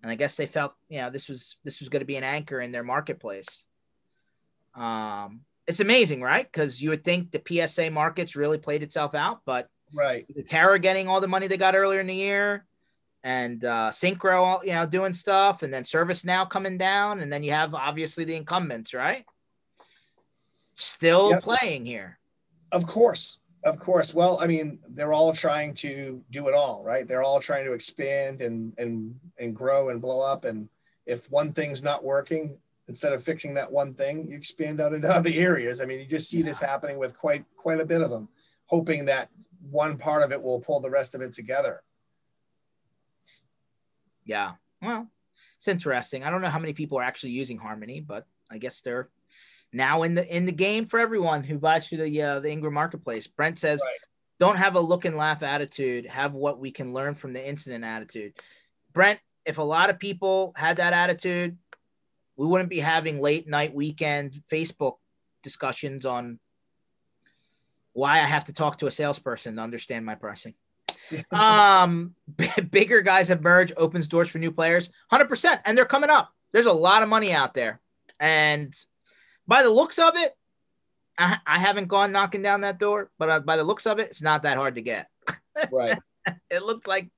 And 0.02 0.10
I 0.10 0.14
guess 0.14 0.36
they 0.36 0.46
felt, 0.46 0.74
you 0.88 0.98
know, 0.98 1.10
this 1.10 1.28
was 1.28 1.56
this 1.64 1.80
was 1.80 1.88
going 1.88 2.00
to 2.00 2.06
be 2.06 2.16
an 2.16 2.24
anchor 2.24 2.60
in 2.60 2.70
their 2.70 2.84
marketplace. 2.84 3.66
Um, 4.74 5.40
it's 5.66 5.80
amazing, 5.80 6.20
right? 6.20 6.50
Because 6.50 6.80
you 6.80 6.90
would 6.90 7.04
think 7.04 7.30
the 7.30 7.66
PSA 7.66 7.90
markets 7.90 8.36
really 8.36 8.58
played 8.58 8.82
itself 8.82 9.14
out, 9.14 9.40
but 9.46 9.68
right, 9.94 10.26
Atera 10.36 10.80
getting 10.80 11.08
all 11.08 11.20
the 11.20 11.28
money 11.28 11.46
they 11.46 11.56
got 11.56 11.74
earlier 11.74 12.00
in 12.00 12.06
the 12.06 12.14
year, 12.14 12.66
and 13.22 13.64
uh, 13.64 13.90
Syncro, 13.90 14.62
you 14.64 14.72
know, 14.72 14.86
doing 14.86 15.14
stuff, 15.14 15.62
and 15.62 15.72
then 15.72 15.84
ServiceNow 15.84 16.48
coming 16.48 16.76
down, 16.76 17.20
and 17.20 17.32
then 17.32 17.42
you 17.42 17.52
have 17.52 17.74
obviously 17.74 18.24
the 18.24 18.36
incumbents, 18.36 18.92
right? 18.92 19.24
Still 20.74 21.30
yep. 21.30 21.42
playing 21.42 21.86
here. 21.86 22.18
Of 22.70 22.86
course, 22.86 23.38
of 23.64 23.78
course. 23.78 24.12
Well, 24.12 24.38
I 24.42 24.46
mean, 24.46 24.80
they're 24.90 25.12
all 25.12 25.32
trying 25.32 25.72
to 25.74 26.22
do 26.30 26.48
it 26.48 26.54
all, 26.54 26.82
right? 26.84 27.08
They're 27.08 27.22
all 27.22 27.40
trying 27.40 27.64
to 27.64 27.72
expand 27.72 28.42
and 28.42 28.74
and 28.76 29.14
and 29.38 29.56
grow 29.56 29.88
and 29.88 30.02
blow 30.02 30.20
up. 30.20 30.44
And 30.44 30.68
if 31.06 31.30
one 31.30 31.52
thing's 31.52 31.82
not 31.82 32.04
working, 32.04 32.58
instead 32.88 33.12
of 33.12 33.22
fixing 33.22 33.54
that 33.54 33.70
one 33.70 33.94
thing, 33.94 34.26
you 34.28 34.36
expand 34.36 34.80
out 34.80 34.92
into 34.92 35.08
other 35.14 35.30
areas. 35.32 35.80
I 35.80 35.86
mean, 35.86 36.00
you 36.00 36.06
just 36.06 36.28
see 36.28 36.42
this 36.42 36.60
happening 36.60 36.98
with 36.98 37.16
quite 37.16 37.44
quite 37.56 37.80
a 37.80 37.86
bit 37.86 38.02
of 38.02 38.10
them, 38.10 38.28
hoping 38.66 39.06
that 39.06 39.30
one 39.70 39.96
part 39.96 40.22
of 40.22 40.32
it 40.32 40.42
will 40.42 40.60
pull 40.60 40.80
the 40.80 40.90
rest 40.90 41.14
of 41.14 41.20
it 41.20 41.32
together. 41.32 41.82
Yeah. 44.24 44.52
Well, 44.80 45.08
it's 45.56 45.68
interesting. 45.68 46.24
I 46.24 46.30
don't 46.30 46.42
know 46.42 46.48
how 46.48 46.58
many 46.58 46.72
people 46.72 46.98
are 46.98 47.02
actually 47.02 47.32
using 47.32 47.58
Harmony, 47.58 48.00
but 48.00 48.26
I 48.50 48.58
guess 48.58 48.80
they're 48.80 49.08
now 49.72 50.02
in 50.02 50.14
the 50.14 50.34
in 50.34 50.46
the 50.46 50.52
game 50.52 50.86
for 50.86 51.00
everyone 51.00 51.42
who 51.42 51.58
buys 51.58 51.88
through 51.88 51.98
the 51.98 52.22
uh, 52.22 52.40
the 52.40 52.50
Ingram 52.50 52.74
Marketplace. 52.74 53.26
Brent 53.26 53.58
says, 53.58 53.82
right. 53.84 53.98
"Don't 54.38 54.56
have 54.56 54.76
a 54.76 54.80
look 54.80 55.04
and 55.04 55.16
laugh 55.16 55.42
attitude. 55.42 56.06
Have 56.06 56.34
what 56.34 56.58
we 56.58 56.70
can 56.70 56.92
learn 56.92 57.14
from 57.14 57.32
the 57.32 57.46
incident 57.46 57.84
attitude." 57.84 58.34
Brent, 58.92 59.20
if 59.44 59.58
a 59.58 59.62
lot 59.62 59.90
of 59.90 59.98
people 59.98 60.52
had 60.56 60.76
that 60.76 60.92
attitude, 60.92 61.58
we 62.36 62.46
wouldn't 62.46 62.70
be 62.70 62.80
having 62.80 63.20
late 63.20 63.48
night 63.48 63.74
weekend 63.74 64.40
Facebook 64.50 64.94
discussions 65.42 66.04
on 66.06 66.38
why 67.92 68.20
I 68.20 68.24
have 68.24 68.44
to 68.44 68.52
talk 68.52 68.78
to 68.78 68.86
a 68.86 68.90
salesperson 68.90 69.56
to 69.56 69.62
understand 69.62 70.04
my 70.04 70.14
pricing. 70.16 70.54
um, 71.30 72.14
b- 72.36 72.48
bigger 72.70 73.02
guys 73.02 73.28
have 73.28 73.42
merged, 73.42 73.74
opens 73.76 74.08
doors 74.08 74.28
for 74.28 74.38
new 74.38 74.50
players, 74.50 74.90
hundred 75.10 75.28
percent, 75.28 75.60
and 75.64 75.76
they're 75.76 75.84
coming 75.84 76.10
up. 76.10 76.30
There's 76.52 76.66
a 76.66 76.72
lot 76.72 77.02
of 77.02 77.08
money 77.08 77.32
out 77.32 77.54
there, 77.54 77.80
and 78.18 78.74
by 79.46 79.62
the 79.62 79.70
looks 79.70 79.98
of 79.98 80.16
it, 80.16 80.34
I, 81.18 81.38
I 81.46 81.58
haven't 81.58 81.88
gone 81.88 82.12
knocking 82.12 82.42
down 82.42 82.62
that 82.62 82.78
door, 82.78 83.10
but 83.18 83.28
uh, 83.28 83.40
by 83.40 83.56
the 83.56 83.64
looks 83.64 83.86
of 83.86 83.98
it, 83.98 84.08
it's 84.08 84.22
not 84.22 84.42
that 84.42 84.56
hard 84.56 84.76
to 84.76 84.82
get. 84.82 85.08
Right. 85.70 85.98
it 86.50 86.62
looks 86.62 86.86
like 86.86 87.10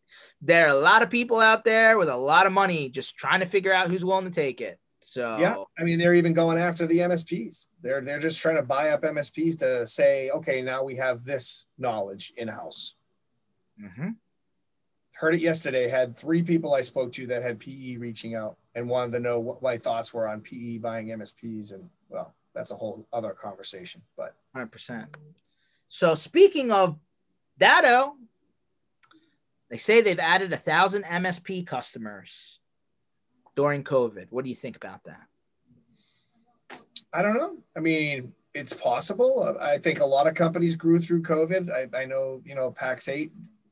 there 0.43 0.67
are 0.67 0.77
a 0.77 0.81
lot 0.81 1.03
of 1.03 1.11
people 1.11 1.41
out 1.41 1.65
there 1.65 1.97
with 1.97 2.09
a 2.09 2.17
lot 2.17 2.47
of 2.47 2.53
money 2.53 2.89
just 2.89 3.17
trying 3.17 3.41
to 3.41 3.47
figure 3.47 3.73
out 3.73 3.89
who's 3.89 4.05
willing 4.05 4.25
to 4.25 4.31
take 4.31 4.61
it. 4.61 4.79
So 5.07 5.39
yeah, 5.39 5.55
I 5.79 5.85
mean 5.85 6.01
they're 6.01 6.17
even 6.17 6.33
going 6.33 6.59
after 6.59 6.85
the 6.85 6.99
MSPs. 6.99 7.67
They're 7.81 8.01
they're 8.01 8.19
just 8.19 8.43
trying 8.43 8.57
to 8.57 8.63
buy 8.65 8.89
up 8.89 9.03
MSPs 9.03 9.57
to 9.61 9.87
say, 9.87 10.31
okay, 10.31 10.63
now 10.63 10.83
we 10.83 10.97
have 10.97 11.23
this 11.23 11.67
knowledge 11.79 12.33
in 12.37 12.49
house. 12.49 12.97
Mm-hmm. 13.81 14.11
Heard 15.13 15.37
it 15.37 15.41
yesterday. 15.43 15.89
Had 15.89 16.17
three 16.17 16.43
people 16.43 16.75
I 16.75 16.81
spoke 16.81 17.13
to 17.13 17.27
that 17.29 17.43
had 17.43 17.61
PE 17.61 17.99
reaching 17.99 18.35
out 18.35 18.57
and 18.75 18.89
wanted 18.89 19.13
to 19.13 19.21
know 19.21 19.39
what 19.39 19.63
my 19.63 19.79
thoughts 19.79 20.13
were 20.13 20.29
on 20.29 20.41
PE 20.41 20.79
buying 20.79 21.07
MSPs, 21.07 21.73
and 21.73 21.89
well, 22.09 22.35
that's 22.53 22.73
a 22.73 22.77
whole 22.77 23.07
other 23.13 23.31
conversation. 23.31 24.03
But 24.17 24.35
hundred 24.53 24.73
percent. 24.73 25.17
So 25.89 26.17
speaking 26.17 26.73
of 26.73 26.99
Datto, 27.57 28.17
they 29.71 29.79
say 29.79 30.01
they've 30.01 30.19
added 30.19 30.53
a 30.53 30.57
thousand 30.57 31.05
MSP 31.05 31.65
customers 31.65 32.59
during 33.57 33.83
COVID. 33.83 34.27
What 34.31 34.45
do 34.45 34.51
you 34.51 34.55
think 34.55 34.77
about 34.77 35.03
that? 35.05 35.27
I 37.13 37.23
don't 37.23 37.39
know. 37.39 37.57
I 37.77 37.81
mean, 37.81 38.35
it's 38.55 38.75
possible. 38.75 39.57
I 39.61 39.79
think 39.79 40.01
a 40.01 40.07
lot 40.07 40.27
of 40.27 40.35
companies 40.35 40.77
grew 40.77 41.01
through 41.01 41.23
COVID. 41.23 41.71
I, 41.71 42.03
I 42.03 42.05
know, 42.05 42.43
you 42.45 42.55
know, 42.55 42.71
Pax8 42.71 43.31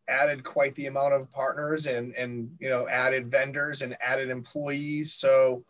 added 0.09 0.43
quite 0.45 0.75
the 0.75 0.87
amount 0.87 1.15
of 1.15 1.31
partners 1.31 1.87
and, 1.87 2.15
and, 2.15 2.51
you 2.59 2.69
know, 2.69 2.89
added 2.89 3.31
vendors 3.31 3.83
and 3.83 3.97
added 4.03 4.31
employees. 4.31 5.13
So 5.13 5.65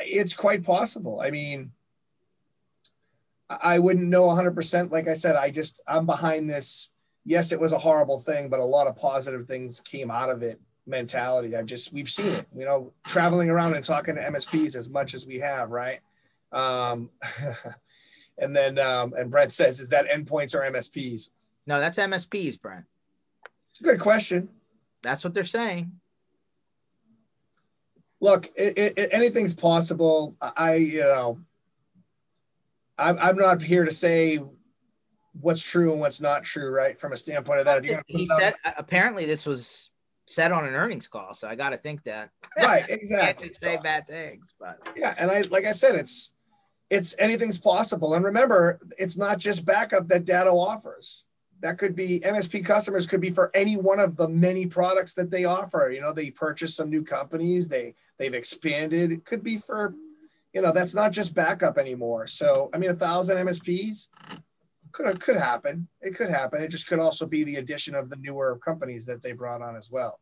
it's 0.00 0.34
quite 0.34 0.64
possible. 0.64 1.20
I 1.20 1.30
mean, 1.30 1.72
I 3.48 3.78
wouldn't 3.78 4.08
know 4.08 4.26
100%. 4.28 4.90
Like 4.90 5.08
I 5.08 5.14
said, 5.14 5.36
I 5.36 5.50
just, 5.50 5.80
I'm 5.86 6.06
behind 6.06 6.48
this. 6.48 6.88
Yes, 7.24 7.52
it 7.52 7.60
was 7.60 7.72
a 7.72 7.78
horrible 7.78 8.18
thing, 8.18 8.48
but 8.48 8.60
a 8.60 8.64
lot 8.64 8.86
of 8.86 8.96
positive 8.96 9.46
things 9.46 9.80
came 9.80 10.10
out 10.10 10.30
of 10.30 10.42
it 10.42 10.60
mentality. 10.86 11.56
I've 11.56 11.66
just 11.66 11.92
we've 11.92 12.10
seen 12.10 12.32
it, 12.32 12.46
you 12.56 12.64
know, 12.64 12.92
traveling 13.04 13.50
around 13.50 13.74
and 13.74 13.84
talking 13.84 14.14
to 14.14 14.20
MSPs 14.20 14.76
as 14.76 14.88
much 14.90 15.14
as 15.14 15.26
we 15.26 15.38
have, 15.38 15.70
right? 15.70 16.00
Um, 16.52 17.10
and 18.38 18.54
then 18.54 18.78
um, 18.78 19.14
and 19.16 19.30
Brent 19.30 19.52
says, 19.52 19.80
is 19.80 19.90
that 19.90 20.08
endpoints 20.08 20.54
or 20.54 20.60
MSPs? 20.60 21.30
No, 21.66 21.80
that's 21.80 21.98
MSPs, 21.98 22.60
Brent. 22.60 22.84
It's 23.70 23.80
a 23.80 23.84
good 23.84 24.00
question. 24.00 24.48
That's 25.02 25.24
what 25.24 25.34
they're 25.34 25.44
saying. 25.44 25.92
Look, 28.20 28.46
it, 28.54 28.94
it, 28.96 29.08
anything's 29.10 29.54
possible. 29.54 30.36
I, 30.40 30.74
you 30.74 31.00
know, 31.00 31.40
I'm, 32.96 33.18
I'm 33.18 33.36
not 33.36 33.62
here 33.62 33.84
to 33.84 33.90
say 33.90 34.38
what's 35.40 35.62
true 35.62 35.90
and 35.90 36.00
what's 36.00 36.20
not 36.20 36.44
true, 36.44 36.70
right? 36.70 36.98
From 37.00 37.12
a 37.12 37.16
standpoint 37.16 37.60
of 37.60 37.64
that, 37.64 37.78
if 37.78 37.84
you're 37.84 38.02
he 38.06 38.26
said 38.26 38.54
apparently 38.76 39.24
this 39.24 39.44
was 39.44 39.90
said 40.26 40.52
on 40.52 40.64
an 40.64 40.74
earnings 40.74 41.08
call. 41.08 41.34
So 41.34 41.48
I 41.48 41.54
got 41.54 41.70
to 41.70 41.78
think 41.78 42.04
that. 42.04 42.30
Right. 42.56 42.84
Exactly. 42.88 43.52
say 43.52 43.78
bad 43.82 44.06
things, 44.06 44.54
but 44.58 44.78
yeah. 44.96 45.14
And 45.18 45.30
I, 45.30 45.42
like 45.50 45.64
I 45.64 45.72
said, 45.72 45.94
it's, 45.94 46.34
it's 46.90 47.14
anything's 47.18 47.58
possible. 47.58 48.14
And 48.14 48.24
remember, 48.24 48.78
it's 48.98 49.16
not 49.16 49.38
just 49.38 49.64
backup 49.64 50.08
that 50.08 50.24
Datto 50.24 50.58
offers. 50.58 51.24
That 51.60 51.78
could 51.78 51.94
be 51.96 52.20
MSP 52.20 52.64
customers 52.64 53.06
could 53.06 53.20
be 53.20 53.30
for 53.30 53.50
any 53.54 53.76
one 53.76 54.00
of 54.00 54.16
the 54.16 54.28
many 54.28 54.66
products 54.66 55.14
that 55.14 55.30
they 55.30 55.44
offer. 55.44 55.90
You 55.92 56.00
know, 56.00 56.12
they 56.12 56.30
purchase 56.30 56.74
some 56.74 56.90
new 56.90 57.02
companies, 57.02 57.68
they 57.68 57.94
they've 58.18 58.34
expanded. 58.34 59.12
It 59.12 59.24
could 59.24 59.42
be 59.42 59.58
for, 59.58 59.94
you 60.52 60.60
know, 60.60 60.72
that's 60.72 60.92
not 60.92 61.12
just 61.12 61.34
backup 61.34 61.78
anymore. 61.78 62.26
So 62.26 62.68
I 62.74 62.78
mean, 62.78 62.90
a 62.90 62.94
thousand 62.94 63.38
MSPs 63.38 64.08
could 64.92 65.20
could 65.20 65.36
happen. 65.36 65.88
It 66.00 66.14
could 66.14 66.30
happen. 66.30 66.62
It 66.62 66.68
just 66.68 66.86
could 66.86 66.98
also 66.98 67.26
be 67.26 67.44
the 67.44 67.56
addition 67.56 67.94
of 67.94 68.10
the 68.10 68.16
newer 68.16 68.58
companies 68.58 69.06
that 69.06 69.22
they 69.22 69.32
brought 69.32 69.62
on 69.62 69.76
as 69.76 69.90
well. 69.90 70.20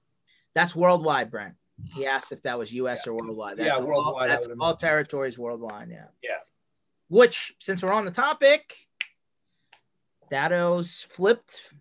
That's 0.54 0.74
worldwide, 0.74 1.30
Brent. 1.30 1.54
He 1.94 2.06
asked 2.06 2.32
if 2.32 2.42
that 2.42 2.58
was 2.58 2.72
U.S. 2.74 3.04
Yeah. 3.04 3.12
or 3.12 3.16
worldwide. 3.16 3.56
That's 3.56 3.68
yeah, 3.68 3.80
worldwide. 3.80 4.30
All, 4.30 4.48
that's 4.48 4.52
all 4.60 4.76
territories 4.76 5.38
worldwide. 5.38 5.88
Yeah. 5.90 6.06
Yeah. 6.22 6.38
Which, 7.08 7.54
since 7.58 7.82
we're 7.82 7.92
on 7.92 8.04
the 8.04 8.10
topic, 8.10 8.76
Datto's 10.30 11.00
flipped 11.00 11.72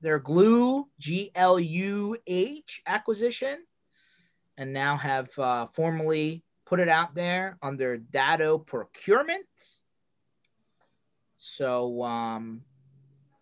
their 0.00 0.18
Gluh 0.18 0.88
G 0.98 1.30
L 1.34 1.58
U 1.58 2.16
H 2.26 2.82
acquisition, 2.86 3.58
and 4.56 4.72
now 4.72 4.96
have 4.96 5.36
uh, 5.38 5.66
formally 5.66 6.42
put 6.64 6.80
it 6.80 6.88
out 6.88 7.14
there 7.14 7.58
under 7.62 7.96
Datto 7.96 8.58
Procurement. 8.58 9.46
So, 11.48 12.02
um, 12.02 12.62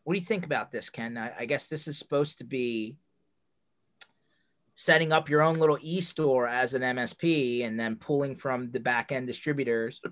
what 0.05 0.13
do 0.13 0.21
you 0.21 0.27
think 0.27 0.45
about 0.45 0.71
this, 0.71 0.91
Ken? 0.91 1.17
I, 1.17 1.33
I 1.41 1.45
guess 1.47 1.69
this 1.69 1.89
is 1.89 1.99
supposed 1.99 2.37
to 2.39 2.45
be 2.45 2.97
setting 4.75 5.11
up 5.11 5.31
your 5.31 5.41
own 5.41 5.59
little 5.59 5.79
e-store 5.81 6.47
as 6.47 6.75
an 6.75 6.83
MSP 6.83 7.65
and 7.65 7.81
then 7.81 7.97
pulling 7.97 8.37
from 8.37 8.71
the 8.71 8.81
back 8.81 9.11
end 9.11 9.27
distributors 9.27 10.03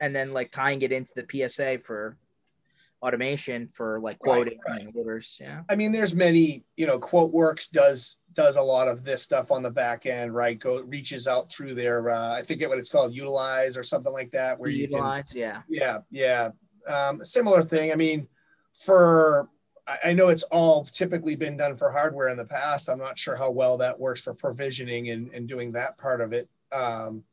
and 0.00 0.14
then 0.14 0.34
like 0.34 0.52
tying 0.52 0.82
it 0.82 0.92
into 0.92 1.12
the 1.16 1.48
PSA 1.48 1.78
for 1.78 2.18
automation 3.00 3.68
for 3.72 3.98
like 4.00 4.18
quoting 4.18 4.58
right, 4.68 4.84
right. 4.84 4.94
orders. 4.94 5.38
Yeah. 5.40 5.62
I 5.70 5.76
mean, 5.76 5.92
there's 5.92 6.14
many, 6.14 6.64
you 6.76 6.86
know, 6.86 7.00
QuoteWorks 7.00 7.70
does 7.70 8.18
does 8.34 8.56
a 8.56 8.62
lot 8.62 8.88
of 8.88 9.02
this 9.02 9.22
stuff 9.22 9.50
on 9.50 9.62
the 9.62 9.70
back 9.70 10.04
end, 10.04 10.34
right? 10.34 10.58
Go 10.58 10.82
reaches 10.82 11.26
out 11.26 11.50
through 11.50 11.74
their 11.74 12.10
uh, 12.10 12.34
I 12.34 12.42
forget 12.42 12.68
what 12.68 12.78
it's 12.78 12.90
called, 12.90 13.14
Etilize 13.14 13.78
or 13.78 13.82
something 13.82 14.12
like 14.12 14.32
that, 14.32 14.58
where 14.58 14.70
Etilize, 14.70 14.78
you 14.78 14.88
can, 14.88 15.24
yeah. 15.34 15.62
Yeah, 15.68 15.98
yeah. 16.10 16.50
Um, 16.88 17.24
similar 17.24 17.62
thing. 17.62 17.92
I 17.92 17.96
mean, 17.96 18.28
for 18.72 19.48
I 20.04 20.12
know 20.12 20.28
it's 20.28 20.44
all 20.44 20.84
typically 20.84 21.36
been 21.36 21.56
done 21.56 21.74
for 21.74 21.90
hardware 21.90 22.28
in 22.28 22.36
the 22.36 22.44
past. 22.44 22.88
I'm 22.88 22.98
not 22.98 23.18
sure 23.18 23.36
how 23.36 23.50
well 23.50 23.76
that 23.78 23.98
works 23.98 24.22
for 24.22 24.32
provisioning 24.32 25.10
and, 25.10 25.32
and 25.34 25.48
doing 25.48 25.72
that 25.72 25.98
part 25.98 26.20
of 26.20 26.32
it, 26.32 26.48
um, 26.70 27.24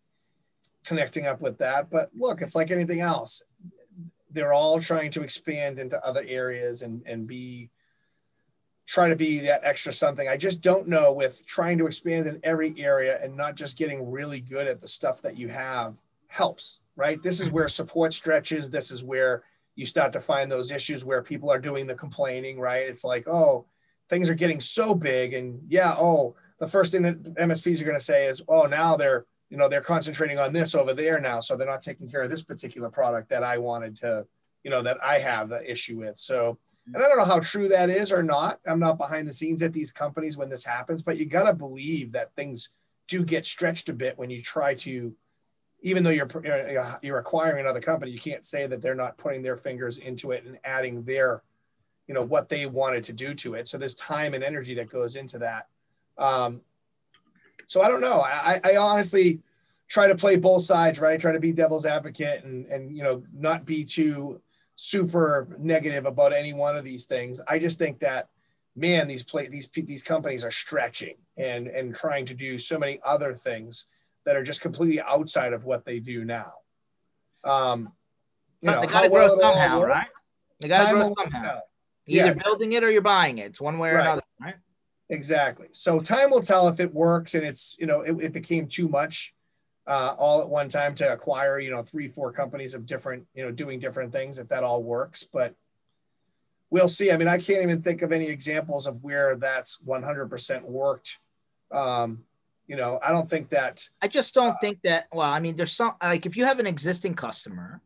connecting 0.83 1.27
up 1.27 1.41
with 1.41 1.59
that. 1.59 1.89
But 1.89 2.09
look, 2.15 2.41
it's 2.41 2.55
like 2.55 2.71
anything 2.71 3.01
else. 3.01 3.43
they're 4.31 4.53
all 4.53 4.79
trying 4.79 5.11
to 5.11 5.21
expand 5.21 5.79
into 5.79 6.03
other 6.05 6.23
areas 6.27 6.81
and 6.81 7.01
and 7.05 7.27
be 7.27 7.69
try 8.85 9.07
to 9.07 9.15
be 9.15 9.39
that 9.39 9.61
extra 9.63 9.93
something. 9.93 10.27
I 10.27 10.35
just 10.35 10.61
don't 10.61 10.87
know 10.87 11.13
with 11.13 11.45
trying 11.45 11.77
to 11.77 11.85
expand 11.85 12.25
in 12.25 12.39
every 12.43 12.73
area 12.79 13.19
and 13.23 13.37
not 13.37 13.55
just 13.55 13.77
getting 13.77 14.09
really 14.09 14.39
good 14.39 14.67
at 14.67 14.79
the 14.79 14.87
stuff 14.87 15.21
that 15.21 15.37
you 15.37 15.47
have 15.47 15.99
helps, 16.27 16.79
right? 16.99 17.23
This 17.23 17.39
is 17.39 17.49
where 17.49 17.69
support 17.69 18.13
stretches. 18.13 18.69
This 18.69 18.91
is 18.91 19.03
where 19.03 19.43
you 19.75 19.85
start 19.85 20.11
to 20.13 20.19
find 20.19 20.51
those 20.51 20.69
issues 20.69 21.05
where 21.05 21.23
people 21.23 21.49
are 21.49 21.57
doing 21.57 21.87
the 21.87 21.95
complaining, 21.95 22.59
right? 22.59 22.83
It's 22.83 23.05
like, 23.05 23.25
oh, 23.27 23.65
things 24.09 24.29
are 24.29 24.35
getting 24.35 24.59
so 24.59 24.93
big. 24.93 25.33
And 25.33 25.61
yeah, 25.69 25.95
oh, 25.97 26.35
the 26.59 26.67
first 26.67 26.91
thing 26.91 27.03
that 27.03 27.23
MSPs 27.35 27.79
are 27.79 27.85
going 27.85 27.97
to 27.97 28.03
say 28.03 28.27
is, 28.27 28.43
oh, 28.49 28.63
now 28.63 28.97
they're, 28.97 29.25
you 29.49 29.55
know, 29.55 29.69
they're 29.69 29.79
concentrating 29.79 30.37
on 30.37 30.51
this 30.51 30.75
over 30.75 30.93
there 30.93 31.21
now. 31.21 31.39
So 31.39 31.55
they're 31.55 31.65
not 31.65 31.81
taking 31.81 32.11
care 32.11 32.21
of 32.21 32.29
this 32.29 32.43
particular 32.43 32.89
product 32.89 33.29
that 33.29 33.43
I 33.43 33.57
wanted 33.57 33.95
to 33.97 34.27
you 34.63 34.71
know 34.71 34.81
that 34.81 34.97
I 35.01 35.19
have 35.19 35.49
the 35.49 35.69
issue 35.69 35.99
with. 35.99 36.17
So, 36.17 36.53
mm-hmm. 36.53 36.95
and 36.95 37.03
I 37.03 37.07
don't 37.07 37.17
know 37.17 37.25
how 37.25 37.39
true 37.39 37.69
that 37.69 37.89
is 37.89 38.11
or 38.11 38.23
not. 38.23 38.59
I'm 38.67 38.79
not 38.79 38.97
behind 38.97 39.27
the 39.27 39.33
scenes 39.33 39.63
at 39.63 39.73
these 39.73 39.91
companies 39.91 40.37
when 40.37 40.49
this 40.49 40.65
happens, 40.65 41.01
but 41.01 41.17
you 41.17 41.25
got 41.25 41.47
to 41.49 41.53
believe 41.53 42.11
that 42.11 42.35
things 42.35 42.69
do 43.07 43.23
get 43.23 43.45
stretched 43.45 43.89
a 43.89 43.93
bit 43.93 44.17
when 44.17 44.29
you 44.29 44.41
try 44.41 44.75
to 44.75 45.15
even 45.81 46.03
though 46.03 46.09
you're 46.09 46.27
you're 47.01 47.19
acquiring 47.19 47.59
another 47.59 47.79
company, 47.79 48.11
you 48.11 48.19
can't 48.19 48.45
say 48.45 48.67
that 48.67 48.81
they're 48.81 48.95
not 48.95 49.17
putting 49.17 49.41
their 49.41 49.55
fingers 49.55 49.97
into 49.97 50.31
it 50.31 50.45
and 50.45 50.57
adding 50.63 51.03
their, 51.03 51.43
you 52.07 52.13
know, 52.13 52.23
what 52.23 52.49
they 52.49 52.65
wanted 52.65 53.03
to 53.05 53.13
do 53.13 53.33
to 53.35 53.53
it. 53.53 53.67
So 53.67 53.77
there's 53.77 53.95
time 53.95 54.33
and 54.33 54.43
energy 54.43 54.73
that 54.75 54.89
goes 54.89 55.15
into 55.15 55.39
that. 55.39 55.67
Um, 56.17 56.61
so 57.67 57.81
I 57.81 57.87
don't 57.87 58.01
know. 58.01 58.21
I, 58.21 58.59
I 58.63 58.77
honestly 58.77 59.41
try 59.87 60.07
to 60.07 60.15
play 60.15 60.35
both 60.35 60.63
sides, 60.63 60.99
right? 60.99 61.19
Try 61.19 61.31
to 61.31 61.39
be 61.39 61.53
devil's 61.53 61.85
advocate 61.85 62.43
and 62.43 62.65
and 62.65 62.95
you 62.95 63.03
know 63.03 63.23
not 63.33 63.65
be 63.65 63.85
too 63.85 64.41
super 64.75 65.47
negative 65.59 66.05
about 66.05 66.33
any 66.33 66.53
one 66.53 66.75
of 66.75 66.83
these 66.83 67.05
things. 67.05 67.41
I 67.47 67.59
just 67.59 67.79
think 67.79 67.99
that 67.99 68.29
man, 68.75 69.07
these 69.07 69.23
play 69.23 69.47
these 69.47 69.67
these 69.67 70.03
companies 70.03 70.43
are 70.43 70.51
stretching 70.51 71.15
and 71.37 71.67
and 71.67 71.95
trying 71.95 72.25
to 72.25 72.33
do 72.33 72.57
so 72.57 72.77
many 72.77 72.99
other 73.03 73.33
things 73.33 73.85
that 74.25 74.35
are 74.35 74.43
just 74.43 74.61
completely 74.61 75.01
outside 75.01 75.53
of 75.53 75.63
what 75.63 75.85
they 75.85 75.99
do 75.99 76.25
now. 76.25 76.53
Um, 77.43 77.93
you 78.61 78.69
know, 78.69 78.81
they 78.81 78.87
gotta 78.87 79.09
grow 79.09 79.27
well 79.27 79.39
somehow, 79.39 79.81
right? 79.83 80.07
They 80.59 80.67
gotta 80.67 80.95
grow 80.95 81.13
somehow. 81.17 81.59
Either 82.07 82.27
yeah. 82.27 82.33
building 82.33 82.73
it 82.73 82.83
or 82.83 82.91
you're 82.91 83.01
buying 83.01 83.37
it. 83.37 83.47
It's 83.47 83.61
one 83.61 83.77
way 83.77 83.89
or 83.89 83.95
right. 83.95 84.05
another, 84.05 84.23
right? 84.41 84.55
Exactly. 85.09 85.67
So 85.71 85.99
time 85.99 86.31
will 86.31 86.41
tell 86.41 86.67
if 86.67 86.79
it 86.79 86.93
works 86.93 87.33
and 87.33 87.43
it's, 87.43 87.75
you 87.79 87.85
know, 87.85 88.01
it, 88.01 88.15
it 88.19 88.33
became 88.33 88.67
too 88.67 88.87
much 88.87 89.33
uh, 89.87 90.15
all 90.17 90.41
at 90.41 90.49
one 90.49 90.69
time 90.69 90.93
to 90.95 91.11
acquire, 91.11 91.59
you 91.59 91.71
know, 91.71 91.81
three, 91.81 92.07
four 92.07 92.31
companies 92.31 92.73
of 92.73 92.85
different, 92.85 93.25
you 93.33 93.43
know, 93.43 93.51
doing 93.51 93.79
different 93.79 94.11
things 94.11 94.37
if 94.37 94.47
that 94.49 94.63
all 94.63 94.83
works. 94.83 95.25
But 95.31 95.55
we'll 96.69 96.87
see. 96.87 97.11
I 97.11 97.17
mean, 97.17 97.27
I 97.27 97.37
can't 97.37 97.63
even 97.63 97.81
think 97.81 98.01
of 98.01 98.11
any 98.11 98.27
examples 98.27 98.85
of 98.85 99.03
where 99.03 99.35
that's 99.35 99.79
100% 99.85 100.63
worked. 100.63 101.17
Um, 101.71 102.25
you 102.69 102.75
know, 102.75 102.99
I 103.03 103.11
don't 103.11 103.27
think 103.27 103.49
that. 103.49 103.89
I 103.99 104.07
just 104.07 104.35
don't 104.35 104.51
uh, 104.51 104.57
think 104.61 104.79
that. 104.83 105.07
Well, 105.11 105.29
I 105.29 105.39
mean, 105.39 105.55
there's 105.55 105.71
some 105.71 105.95
like 106.01 106.27
if 106.27 106.37
you 106.37 106.45
have 106.45 106.59
an 106.59 106.67
existing 106.67 107.15
customer, 107.15 107.81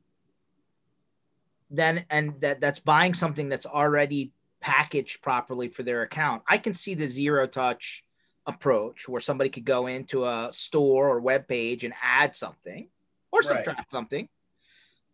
then 1.71 2.03
and 2.09 2.39
that 2.41 2.59
that's 2.59 2.81
buying 2.81 3.13
something 3.13 3.47
that's 3.47 3.65
already 3.65 4.34
packaged 4.59 5.21
properly 5.21 5.69
for 5.69 5.84
their 5.84 6.01
account, 6.01 6.43
I 6.49 6.57
can 6.57 6.73
see 6.73 6.95
the 6.95 7.07
zero 7.07 7.47
touch 7.47 8.03
approach 8.45 9.07
where 9.07 9.21
somebody 9.21 9.49
could 9.49 9.63
go 9.63 9.88
into 9.88 10.25
a 10.25 10.49
store 10.51 11.07
or 11.07 11.21
web 11.21 11.47
page 11.47 11.86
and 11.86 11.93
add 12.03 12.36
something 12.36 12.89
or 13.31 13.41
subtract 13.41 13.67
right. 13.79 13.88
something. 13.89 14.27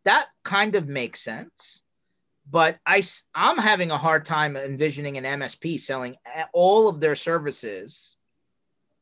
That 0.04 0.26
kind 0.44 0.74
of 0.74 0.88
makes 0.88 1.22
sense. 1.22 1.84
But 2.50 2.80
I, 2.88 3.04
I'm 3.36 3.60
having 3.60 3.92
a 3.92 3.98
hard 4.00 4.26
time 4.26 4.58
envisioning 4.58 5.18
an 5.18 5.26
MSP 5.40 5.80
selling 5.80 6.16
all 6.54 6.88
of 6.88 7.00
their 7.00 7.14
services 7.14 8.16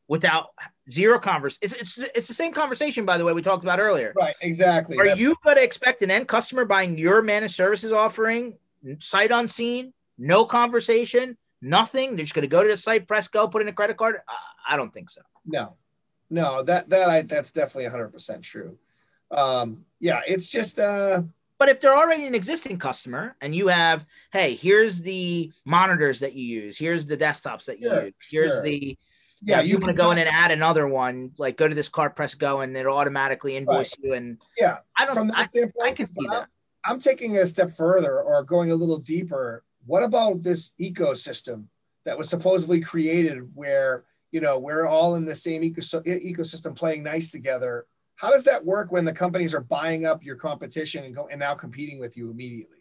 without 0.08 0.48
zero 0.90 1.20
converse. 1.20 1.58
It's, 1.62 1.74
it's, 1.74 1.98
it's 1.98 2.28
the 2.28 2.34
same 2.34 2.54
conversation, 2.54 3.06
by 3.06 3.18
the 3.18 3.26
way, 3.26 3.34
we 3.34 3.42
talked 3.42 3.64
about 3.64 3.80
earlier. 3.80 4.14
Right, 4.18 4.36
exactly. 4.42 4.98
Are 4.98 5.04
That's- 5.06 5.20
you 5.20 5.36
going 5.44 5.58
to 5.58 5.64
expect 5.64 6.02
an 6.02 6.12
end 6.12 6.28
customer 6.28 6.66
buying 6.66 6.98
your 6.98 7.22
managed 7.22 7.56
services 7.56 7.92
offering, 7.92 8.54
sight 9.00 9.32
unseen, 9.32 9.94
no 10.18 10.46
conversation, 10.46 11.38
nothing. 11.62 12.16
They're 12.16 12.26
just 12.26 12.34
going 12.34 12.44
to 12.44 12.48
go 12.48 12.64
to 12.64 12.70
the 12.70 12.78
site, 12.78 13.08
press 13.08 13.28
go, 13.28 13.48
put 13.48 13.62
in 13.62 13.68
a 13.68 13.74
credit 13.74 13.98
card. 13.98 14.22
I 14.68 14.78
don't 14.78 14.94
think 14.94 15.10
so. 15.10 15.22
No, 15.46 15.76
no, 16.30 16.64
that 16.64 16.90
that 16.90 17.10
I 17.10 17.22
that's 17.22 17.52
definitely 17.52 17.86
100 17.86 18.10
percent 18.10 18.44
true. 18.44 18.78
Um, 19.32 19.86
yeah, 20.00 20.22
it's 20.28 20.50
just. 20.50 20.80
uh 20.80 21.22
But 21.58 21.70
if 21.70 21.80
they're 21.80 21.98
already 21.98 22.26
an 22.26 22.36
existing 22.36 22.78
customer 22.80 23.36
and 23.42 23.56
you 23.56 23.68
have, 23.68 24.06
hey, 24.32 24.56
here's 24.56 25.02
the 25.02 25.52
monitors 25.66 26.20
that 26.20 26.34
you 26.34 26.46
use, 26.46 26.78
here's 26.78 27.06
the 27.06 27.18
desktops 27.18 27.66
that 27.66 27.80
you 27.80 27.90
sure, 27.90 28.06
use, 28.06 28.14
here's 28.30 28.50
sure. 28.50 28.62
the 28.62 28.98
yeah, 29.42 29.62
you, 29.62 29.72
you 29.72 29.78
want 29.78 29.96
to 29.96 30.02
go 30.02 30.12
in 30.12 30.18
and 30.18 30.28
add 30.28 30.52
another 30.52 30.88
one, 30.88 31.32
like 31.38 31.58
go 31.58 31.68
to 31.68 31.76
this 31.76 31.90
card, 31.90 32.16
press 32.16 32.36
go, 32.36 32.62
and 32.62 32.76
it'll 32.76 32.98
automatically 32.98 33.56
invoice 33.56 33.96
right. 33.98 34.04
you. 34.04 34.14
And 34.14 34.38
yeah, 34.58 34.78
I 34.98 35.06
don't. 35.06 35.14
From 35.14 35.28
that 35.30 35.38
I, 35.38 35.44
standpoint, 35.46 35.88
I 35.88 35.92
can 35.94 36.08
see 36.08 36.28
that. 36.30 36.48
I'm 36.84 37.00
taking 37.00 37.38
a 37.38 37.46
step 37.46 37.72
further 37.72 38.22
or 38.22 38.44
going 38.44 38.72
a 38.72 38.76
little 38.76 39.00
deeper 39.00 39.64
what 39.88 40.04
about 40.04 40.44
this 40.44 40.74
ecosystem 40.80 41.66
that 42.06 42.18
was 42.18 42.30
supposedly 42.30 42.80
created 42.80 43.50
where 43.56 44.04
you 44.32 44.42
know 44.42 44.60
we're 44.60 44.86
all 44.86 45.16
in 45.16 45.26
the 45.26 45.34
same 45.34 45.62
ecosystem 45.64 46.76
playing 46.76 47.02
nice 47.02 47.30
together 47.30 47.88
how 48.16 48.30
does 48.30 48.44
that 48.44 48.64
work 48.64 48.92
when 48.92 49.06
the 49.06 49.14
companies 49.14 49.54
are 49.54 49.62
buying 49.62 50.06
up 50.06 50.24
your 50.24 50.36
competition 50.36 51.04
and 51.06 51.16
go 51.16 51.28
and 51.30 51.40
now 51.40 51.56
competing 51.56 52.00
with 52.00 52.16
you 52.16 52.30
immediately 52.30 52.77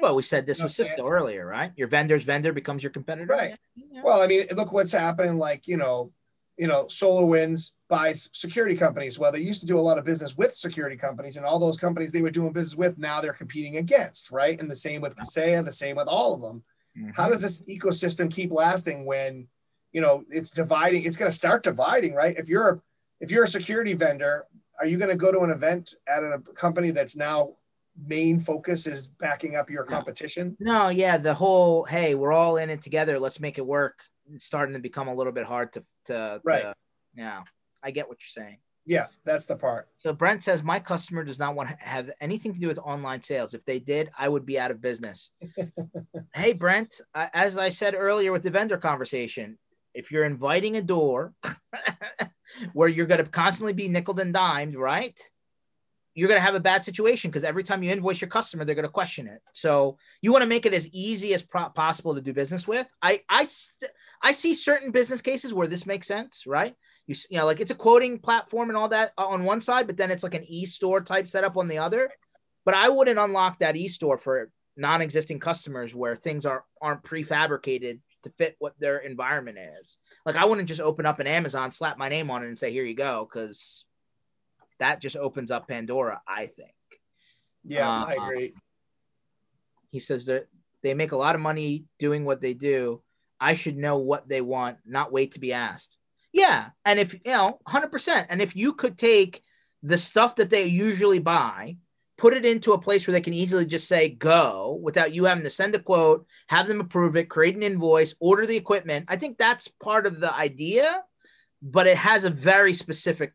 well 0.00 0.14
we 0.14 0.22
said 0.22 0.46
this 0.46 0.58
you 0.58 0.62
know 0.62 0.66
with 0.66 0.72
cisco 0.72 1.06
earlier 1.06 1.46
right? 1.46 1.72
Your 1.76 1.88
vendor's 1.88 2.24
vendor 2.24 2.52
becomes 2.52 2.82
your 2.82 2.92
competitor? 2.92 3.26
Right. 3.26 3.56
Yeah. 3.76 4.02
well 4.02 4.20
i 4.20 4.26
mean 4.26 4.46
look 4.54 4.72
what's 4.72 4.92
happening 4.92 5.36
like 5.36 5.66
you 5.66 5.76
know 5.76 6.12
you 6.56 6.66
know 6.66 6.84
SolarWinds 6.84 7.72
buys 7.88 8.28
security 8.34 8.76
companies. 8.76 9.18
Well 9.18 9.32
they 9.32 9.40
used 9.40 9.62
to 9.62 9.66
do 9.66 9.78
a 9.78 9.80
lot 9.80 9.96
of 9.96 10.04
business 10.04 10.36
with 10.36 10.52
security 10.52 10.96
companies 10.96 11.38
and 11.38 11.46
all 11.46 11.58
those 11.58 11.78
companies 11.78 12.12
they 12.12 12.20
were 12.20 12.30
doing 12.30 12.52
business 12.52 12.76
with 12.76 12.98
now 12.98 13.20
they're 13.20 13.32
competing 13.32 13.78
against 13.78 14.30
right? 14.30 14.60
And 14.60 14.70
the 14.70 14.76
same 14.76 15.00
with 15.00 15.16
Kaseya 15.16 15.64
the 15.64 15.72
same 15.72 15.96
with 15.96 16.06
all 16.06 16.34
of 16.34 16.42
them. 16.42 16.62
Mm-hmm. 16.98 17.10
how 17.16 17.28
does 17.28 17.40
this 17.40 17.62
ecosystem 17.62 18.30
keep 18.30 18.50
lasting 18.52 19.06
when 19.06 19.46
you 19.92 20.00
know 20.00 20.24
it's 20.28 20.50
dividing 20.50 21.04
it's 21.04 21.16
going 21.16 21.30
to 21.30 21.36
start 21.36 21.62
dividing 21.62 22.14
right? 22.14 22.36
If 22.36 22.48
you're 22.48 22.68
a 22.68 22.80
if 23.20 23.30
you're 23.30 23.44
a 23.44 23.48
security 23.48 23.94
vendor 23.94 24.44
are 24.78 24.86
you 24.86 24.98
going 24.98 25.10
to 25.10 25.16
go 25.16 25.32
to 25.32 25.40
an 25.40 25.50
event 25.50 25.94
at 26.06 26.22
a 26.22 26.40
company 26.54 26.90
that's 26.90 27.16
now 27.16 27.54
main 28.06 28.40
focus 28.40 28.86
is 28.86 29.06
backing 29.06 29.56
up 29.56 29.68
your 29.70 29.84
competition 29.84 30.56
no 30.60 30.88
yeah 30.88 31.16
the 31.18 31.34
whole 31.34 31.84
hey 31.84 32.14
we're 32.14 32.32
all 32.32 32.56
in 32.56 32.70
it 32.70 32.82
together 32.82 33.18
let's 33.18 33.40
make 33.40 33.58
it 33.58 33.66
work 33.66 34.02
it's 34.32 34.44
starting 34.44 34.74
to 34.74 34.80
become 34.80 35.08
a 35.08 35.14
little 35.14 35.32
bit 35.32 35.44
hard 35.44 35.72
to 35.72 35.82
to 36.06 36.40
right 36.44 36.62
to, 36.62 36.74
yeah 37.14 37.42
I 37.82 37.90
get 37.90 38.08
what 38.08 38.18
you're 38.20 38.44
saying. 38.44 38.58
Yeah, 38.86 39.06
that's 39.24 39.46
the 39.46 39.56
part. 39.56 39.88
So 39.98 40.12
Brent 40.12 40.42
says 40.42 40.62
my 40.62 40.80
customer 40.80 41.22
does 41.22 41.38
not 41.38 41.54
want 41.54 41.68
to 41.68 41.76
have 41.78 42.10
anything 42.20 42.54
to 42.54 42.60
do 42.60 42.66
with 42.66 42.78
online 42.78 43.22
sales. 43.22 43.54
If 43.54 43.64
they 43.64 43.78
did, 43.78 44.10
I 44.18 44.28
would 44.28 44.46
be 44.46 44.58
out 44.58 44.70
of 44.70 44.80
business. 44.80 45.30
hey 46.34 46.54
Brent, 46.54 47.00
as 47.14 47.58
I 47.58 47.68
said 47.68 47.94
earlier 47.94 48.32
with 48.32 48.42
the 48.42 48.50
vendor 48.50 48.78
conversation, 48.78 49.58
if 49.94 50.10
you're 50.10 50.24
inviting 50.24 50.76
a 50.76 50.82
door 50.82 51.34
where 52.72 52.88
you're 52.88 53.06
going 53.06 53.22
to 53.22 53.30
constantly 53.30 53.74
be 53.74 53.88
nickel 53.88 54.18
and 54.18 54.32
dimed, 54.32 54.76
right? 54.76 55.18
You're 56.14 56.28
going 56.28 56.38
to 56.38 56.44
have 56.44 56.54
a 56.54 56.60
bad 56.60 56.84
situation 56.84 57.30
because 57.30 57.44
every 57.44 57.62
time 57.62 57.82
you 57.82 57.92
invoice 57.92 58.20
your 58.20 58.28
customer, 58.28 58.64
they're 58.64 58.74
going 58.74 58.82
to 58.82 58.90
question 58.90 59.26
it. 59.28 59.40
So 59.52 59.96
you 60.20 60.32
want 60.32 60.42
to 60.42 60.48
make 60.48 60.66
it 60.66 60.74
as 60.74 60.88
easy 60.88 61.34
as 61.34 61.42
pro- 61.42 61.68
possible 61.68 62.14
to 62.14 62.20
do 62.20 62.32
business 62.32 62.66
with. 62.66 62.90
I 63.00 63.22
I 63.28 63.44
st- 63.44 63.92
I 64.22 64.32
see 64.32 64.54
certain 64.54 64.90
business 64.90 65.22
cases 65.22 65.54
where 65.54 65.68
this 65.68 65.86
makes 65.86 66.06
sense, 66.06 66.44
right? 66.46 66.74
you, 67.10 67.16
you 67.28 67.38
know, 67.38 67.44
like 67.44 67.58
it's 67.58 67.72
a 67.72 67.74
quoting 67.74 68.20
platform 68.20 68.70
and 68.70 68.76
all 68.76 68.88
that 68.88 69.12
on 69.18 69.42
one 69.42 69.60
side, 69.60 69.88
but 69.88 69.96
then 69.96 70.12
it's 70.12 70.22
like 70.22 70.34
an 70.34 70.44
e-store 70.46 71.00
type 71.00 71.28
setup 71.28 71.56
on 71.56 71.66
the 71.66 71.78
other. 71.78 72.08
But 72.64 72.74
I 72.74 72.88
wouldn't 72.88 73.18
unlock 73.18 73.58
that 73.58 73.74
e-store 73.74 74.16
for 74.16 74.48
non-existing 74.76 75.40
customers 75.40 75.92
where 75.92 76.14
things 76.14 76.46
are 76.46 76.64
aren't 76.80 77.02
prefabricated 77.02 77.98
to 78.22 78.30
fit 78.38 78.54
what 78.60 78.78
their 78.78 78.98
environment 78.98 79.58
is. 79.80 79.98
Like 80.24 80.36
I 80.36 80.44
wouldn't 80.44 80.68
just 80.68 80.80
open 80.80 81.04
up 81.04 81.18
an 81.18 81.26
Amazon, 81.26 81.72
slap 81.72 81.98
my 81.98 82.08
name 82.08 82.30
on 82.30 82.44
it, 82.44 82.48
and 82.48 82.58
say, 82.58 82.70
"Here 82.70 82.84
you 82.84 82.94
go," 82.94 83.28
because 83.28 83.84
that 84.80 85.00
just 85.00 85.16
opens 85.16 85.50
up 85.50 85.68
Pandora. 85.68 86.20
I 86.26 86.46
think. 86.46 86.74
Yeah, 87.64 87.88
I 87.88 88.16
um, 88.16 88.22
agree. 88.22 88.54
He 89.90 90.00
says 90.00 90.26
that 90.26 90.48
they 90.82 90.94
make 90.94 91.12
a 91.12 91.16
lot 91.16 91.34
of 91.34 91.40
money 91.40 91.84
doing 91.98 92.24
what 92.24 92.40
they 92.40 92.54
do. 92.54 93.02
I 93.40 93.54
should 93.54 93.76
know 93.76 93.98
what 93.98 94.28
they 94.28 94.40
want, 94.40 94.78
not 94.84 95.12
wait 95.12 95.32
to 95.32 95.40
be 95.40 95.52
asked. 95.52 95.96
Yeah. 96.32 96.70
And 96.84 96.98
if, 96.98 97.14
you 97.14 97.32
know, 97.32 97.58
100%. 97.68 98.26
And 98.28 98.40
if 98.40 98.54
you 98.54 98.74
could 98.74 98.98
take 98.98 99.42
the 99.82 99.98
stuff 99.98 100.36
that 100.36 100.50
they 100.50 100.66
usually 100.66 101.18
buy, 101.18 101.76
put 102.18 102.34
it 102.34 102.44
into 102.44 102.72
a 102.72 102.80
place 102.80 103.06
where 103.06 103.12
they 103.12 103.20
can 103.20 103.32
easily 103.32 103.64
just 103.64 103.88
say 103.88 104.10
go 104.10 104.78
without 104.82 105.12
you 105.12 105.24
having 105.24 105.44
to 105.44 105.50
send 105.50 105.74
a 105.74 105.78
quote, 105.78 106.26
have 106.48 106.68
them 106.68 106.80
approve 106.80 107.16
it, 107.16 107.30
create 107.30 107.56
an 107.56 107.62
invoice, 107.62 108.14
order 108.20 108.46
the 108.46 108.56
equipment. 108.56 109.06
I 109.08 109.16
think 109.16 109.38
that's 109.38 109.68
part 109.68 110.06
of 110.06 110.20
the 110.20 110.32
idea, 110.32 111.02
but 111.62 111.86
it 111.86 111.96
has 111.96 112.24
a 112.24 112.30
very 112.30 112.74
specific, 112.74 113.32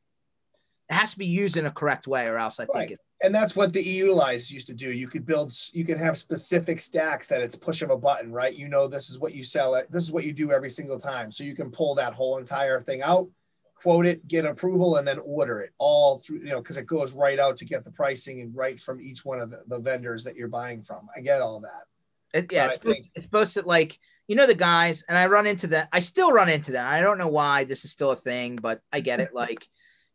it 0.89 0.93
has 0.93 1.11
to 1.13 1.17
be 1.17 1.25
used 1.25 1.57
in 1.57 1.65
a 1.65 1.71
correct 1.71 2.07
way, 2.07 2.27
or 2.27 2.37
else 2.37 2.59
I 2.59 2.63
right. 2.63 2.73
think 2.73 2.91
it 2.91 2.99
And 3.23 3.33
that's 3.33 3.55
what 3.55 3.73
the 3.73 3.83
Etilize 3.83 4.51
used 4.51 4.67
to 4.67 4.73
do. 4.73 4.91
You 4.91 5.07
could 5.07 5.25
build, 5.25 5.51
you 5.73 5.83
could 5.83 5.97
have 5.97 6.17
specific 6.17 6.79
stacks 6.79 7.27
that 7.29 7.41
it's 7.41 7.55
push 7.55 7.81
of 7.81 7.89
a 7.89 7.97
button, 7.97 8.31
right? 8.31 8.55
You 8.55 8.67
know, 8.67 8.87
this 8.87 9.09
is 9.09 9.17
what 9.17 9.33
you 9.33 9.43
sell 9.43 9.75
it. 9.75 9.91
This 9.91 10.03
is 10.03 10.11
what 10.11 10.25
you 10.25 10.33
do 10.33 10.51
every 10.51 10.69
single 10.69 10.99
time. 10.99 11.31
So 11.31 11.43
you 11.43 11.55
can 11.55 11.71
pull 11.71 11.95
that 11.95 12.13
whole 12.13 12.37
entire 12.37 12.81
thing 12.81 13.01
out, 13.01 13.27
quote 13.81 14.05
it, 14.05 14.27
get 14.27 14.45
approval, 14.45 14.97
and 14.97 15.07
then 15.07 15.19
order 15.25 15.61
it 15.61 15.73
all 15.79 16.19
through, 16.19 16.39
you 16.39 16.49
know, 16.49 16.61
because 16.61 16.77
it 16.77 16.85
goes 16.85 17.13
right 17.13 17.39
out 17.39 17.57
to 17.57 17.65
get 17.65 17.83
the 17.83 17.91
pricing 17.91 18.41
and 18.41 18.55
right 18.55 18.79
from 18.79 19.01
each 19.01 19.25
one 19.25 19.39
of 19.39 19.49
the, 19.49 19.63
the 19.67 19.79
vendors 19.79 20.23
that 20.25 20.35
you're 20.35 20.47
buying 20.47 20.83
from. 20.83 21.07
I 21.15 21.21
get 21.21 21.41
all 21.41 21.59
that. 21.61 21.83
It, 22.33 22.51
yeah, 22.51 22.67
it's 22.67 22.77
think, 22.77 23.09
it's 23.15 23.23
supposed 23.23 23.53
to 23.53 23.61
like 23.61 23.97
you 24.27 24.35
know 24.35 24.47
the 24.47 24.55
guys, 24.55 25.03
and 25.07 25.17
I 25.17 25.27
run 25.27 25.47
into 25.47 25.67
that. 25.67 25.87
I 25.93 25.99
still 25.99 26.31
run 26.31 26.49
into 26.49 26.73
that. 26.73 26.85
I 26.85 26.99
don't 26.99 27.17
know 27.17 27.27
why 27.27 27.63
this 27.63 27.85
is 27.85 27.91
still 27.91 28.11
a 28.11 28.15
thing, 28.15 28.57
but 28.57 28.81
I 28.91 28.99
get 28.99 29.21
it. 29.21 29.33
Like 29.33 29.67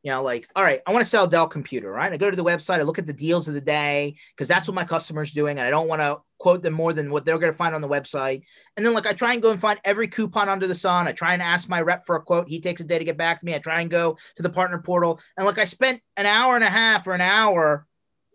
you 0.03 0.11
know, 0.11 0.23
like, 0.23 0.49
all 0.57 0.63
right, 0.63 0.81
I 0.87 0.93
want 0.93 1.05
to 1.05 1.09
sell 1.09 1.27
Dell 1.27 1.47
computer, 1.47 1.91
right? 1.91 2.13
I 2.13 2.17
go 2.17 2.31
to 2.31 2.37
the 2.37 2.45
website, 2.45 2.79
I 2.79 2.83
look 2.83 2.99
at 2.99 3.07
the 3.07 3.13
deals 3.13 3.49
of 3.49 3.55
the 3.55 3.61
day 3.61 4.17
because 4.35 4.49
that's 4.49 4.67
what 4.67 4.75
my 4.75 4.85
customer's 4.85 5.33
doing, 5.33 5.59
and 5.59 5.67
I 5.67 5.71
don't 5.71 5.89
want 5.89 6.01
to 6.01 6.19
quote 6.39 6.63
them 6.63 6.73
more 6.73 6.95
than 6.95 7.11
what 7.11 7.25
they're 7.25 7.39
going 7.39 7.53
to 7.53 7.57
find 7.57 7.75
on 7.75 7.83
the 7.83 7.89
website. 7.89 8.43
And 8.77 8.87
then, 8.87 8.95
like, 8.95 9.07
I 9.07 9.13
try 9.13 9.35
and 9.35 9.43
go 9.43 9.51
and 9.51 9.61
find 9.61 9.79
every 9.85 10.09
coupon 10.09 10.49
under 10.49 10.67
the 10.67 10.75
sun. 10.75 11.07
I 11.07 11.13
try 11.13 11.35
and 11.35 11.43
ask 11.43 11.69
my 11.69 11.83
rep 11.83 12.07
for 12.07 12.17
a 12.17 12.23
quote. 12.23 12.49
He 12.49 12.61
takes 12.61 12.81
a 12.81 12.85
day 12.85 12.99
to 12.99 13.05
get 13.05 13.19
back 13.19 13.41
to 13.41 13.47
me. 13.47 13.55
I 13.55 13.59
try 13.59 13.83
and 13.83 13.91
go 13.91 14.17
to 14.37 14.43
the 14.43 14.51
partner 14.51 14.79
portal, 14.79 15.21
and 15.37 15.47
like, 15.47 15.59
I 15.59 15.65
spent 15.65 16.01
an 16.17 16.25
hour 16.25 16.55
and 16.55 16.65
a 16.65 16.71
half 16.71 17.07
or 17.07 17.13
an 17.13 17.21
hour 17.21 17.87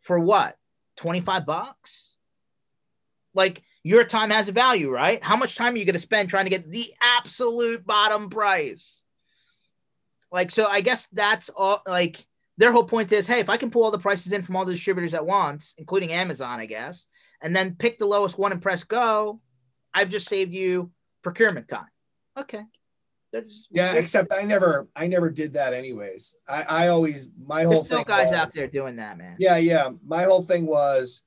for 0.04 0.20
what? 0.20 0.56
25 0.98 1.48
bucks? 1.48 2.16
Like, 3.34 3.64
your 3.84 4.04
time 4.04 4.30
has 4.30 4.50
a 4.50 4.52
value, 4.52 4.92
right? 4.92 5.24
How 5.24 5.36
much 5.36 5.56
time 5.56 5.74
are 5.74 5.78
you 5.78 5.86
going 5.86 5.94
to 5.94 6.00
spend 6.00 6.30
trying 6.30 6.46
to 6.46 6.50
get 6.50 6.72
the 6.72 6.92
absolute 7.02 7.86
bottom 7.86 8.30
price? 8.30 9.04
Like, 10.32 10.52
so 10.52 10.68
I 10.68 10.82
guess 10.82 11.08
that's 11.08 11.50
all 11.50 11.82
like 11.88 12.26
their 12.58 12.72
whole 12.72 12.84
point 12.84 13.12
is, 13.12 13.28
hey, 13.28 13.40
if 13.40 13.50
I 13.50 13.58
can 13.58 13.72
pull 13.72 13.84
all 13.84 13.92
the 13.92 14.00
prices 14.00 14.32
in 14.32 14.42
from 14.42 14.56
all 14.56 14.66
the 14.66 14.74
distributors 14.74 15.14
at 15.14 15.26
once, 15.26 15.74
including 15.78 16.12
Amazon, 16.12 16.60
I 16.60 16.66
guess, 16.66 17.08
and 17.42 17.56
then 17.56 17.76
pick 17.76 18.00
the 18.00 18.06
lowest 18.06 18.38
one 18.38 18.52
and 18.52 18.62
press 18.62 18.84
go, 18.84 19.42
I've 19.94 20.10
just 20.10 20.28
saved 20.28 20.52
you 20.52 20.92
procurement 21.22 21.68
time. 21.68 21.88
Okay. 22.38 22.64
That's, 23.34 23.68
yeah, 23.70 23.94
except 23.94 24.32
I 24.32 24.44
never, 24.44 24.88
I 24.96 25.08
never 25.08 25.30
did 25.30 25.54
that 25.54 25.74
anyways. 25.74 26.36
I, 26.48 26.64
I 26.64 26.88
always, 26.88 27.30
my 27.46 27.64
whole 27.64 27.74
There's 27.74 27.86
still 27.88 27.98
thing 28.00 28.06
guys 28.08 28.28
was, 28.28 28.36
out 28.36 28.54
there 28.54 28.68
doing 28.68 28.96
that, 28.96 29.18
man. 29.18 29.36
Yeah, 29.40 29.58
yeah. 29.58 29.90
My 30.06 30.24
whole 30.24 30.42
thing 30.42 30.66
was, 30.66 31.24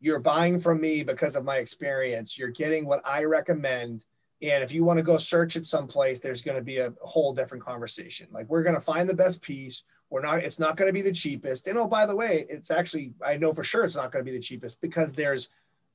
you're 0.00 0.20
buying 0.20 0.58
from 0.58 0.80
me 0.80 1.04
because 1.04 1.36
of 1.36 1.44
my 1.44 1.58
experience. 1.58 2.38
You're 2.38 2.48
getting 2.48 2.86
what 2.86 3.02
I 3.04 3.24
recommend 3.24 4.06
and 4.42 4.64
if 4.64 4.72
you 4.72 4.84
want 4.84 4.98
to 4.98 5.02
go 5.02 5.16
search 5.16 5.56
it 5.56 5.66
someplace, 5.66 6.20
there's 6.20 6.42
going 6.42 6.56
to 6.56 6.62
be 6.62 6.78
a 6.78 6.92
whole 7.02 7.34
different 7.34 7.62
conversation. 7.62 8.26
Like 8.30 8.48
we're 8.48 8.62
going 8.62 8.74
to 8.74 8.80
find 8.80 9.08
the 9.08 9.14
best 9.14 9.42
piece. 9.42 9.82
We're 10.08 10.22
not, 10.22 10.42
it's 10.42 10.58
not 10.58 10.76
going 10.76 10.88
to 10.88 10.94
be 10.94 11.02
the 11.02 11.12
cheapest. 11.12 11.66
And 11.66 11.76
oh, 11.76 11.86
by 11.86 12.06
the 12.06 12.16
way, 12.16 12.46
it's 12.48 12.70
actually, 12.70 13.12
I 13.24 13.36
know 13.36 13.52
for 13.52 13.64
sure 13.64 13.84
it's 13.84 13.96
not 13.96 14.10
going 14.10 14.24
to 14.24 14.30
be 14.30 14.36
the 14.36 14.42
cheapest 14.42 14.80
because 14.80 15.12
there's 15.12 15.50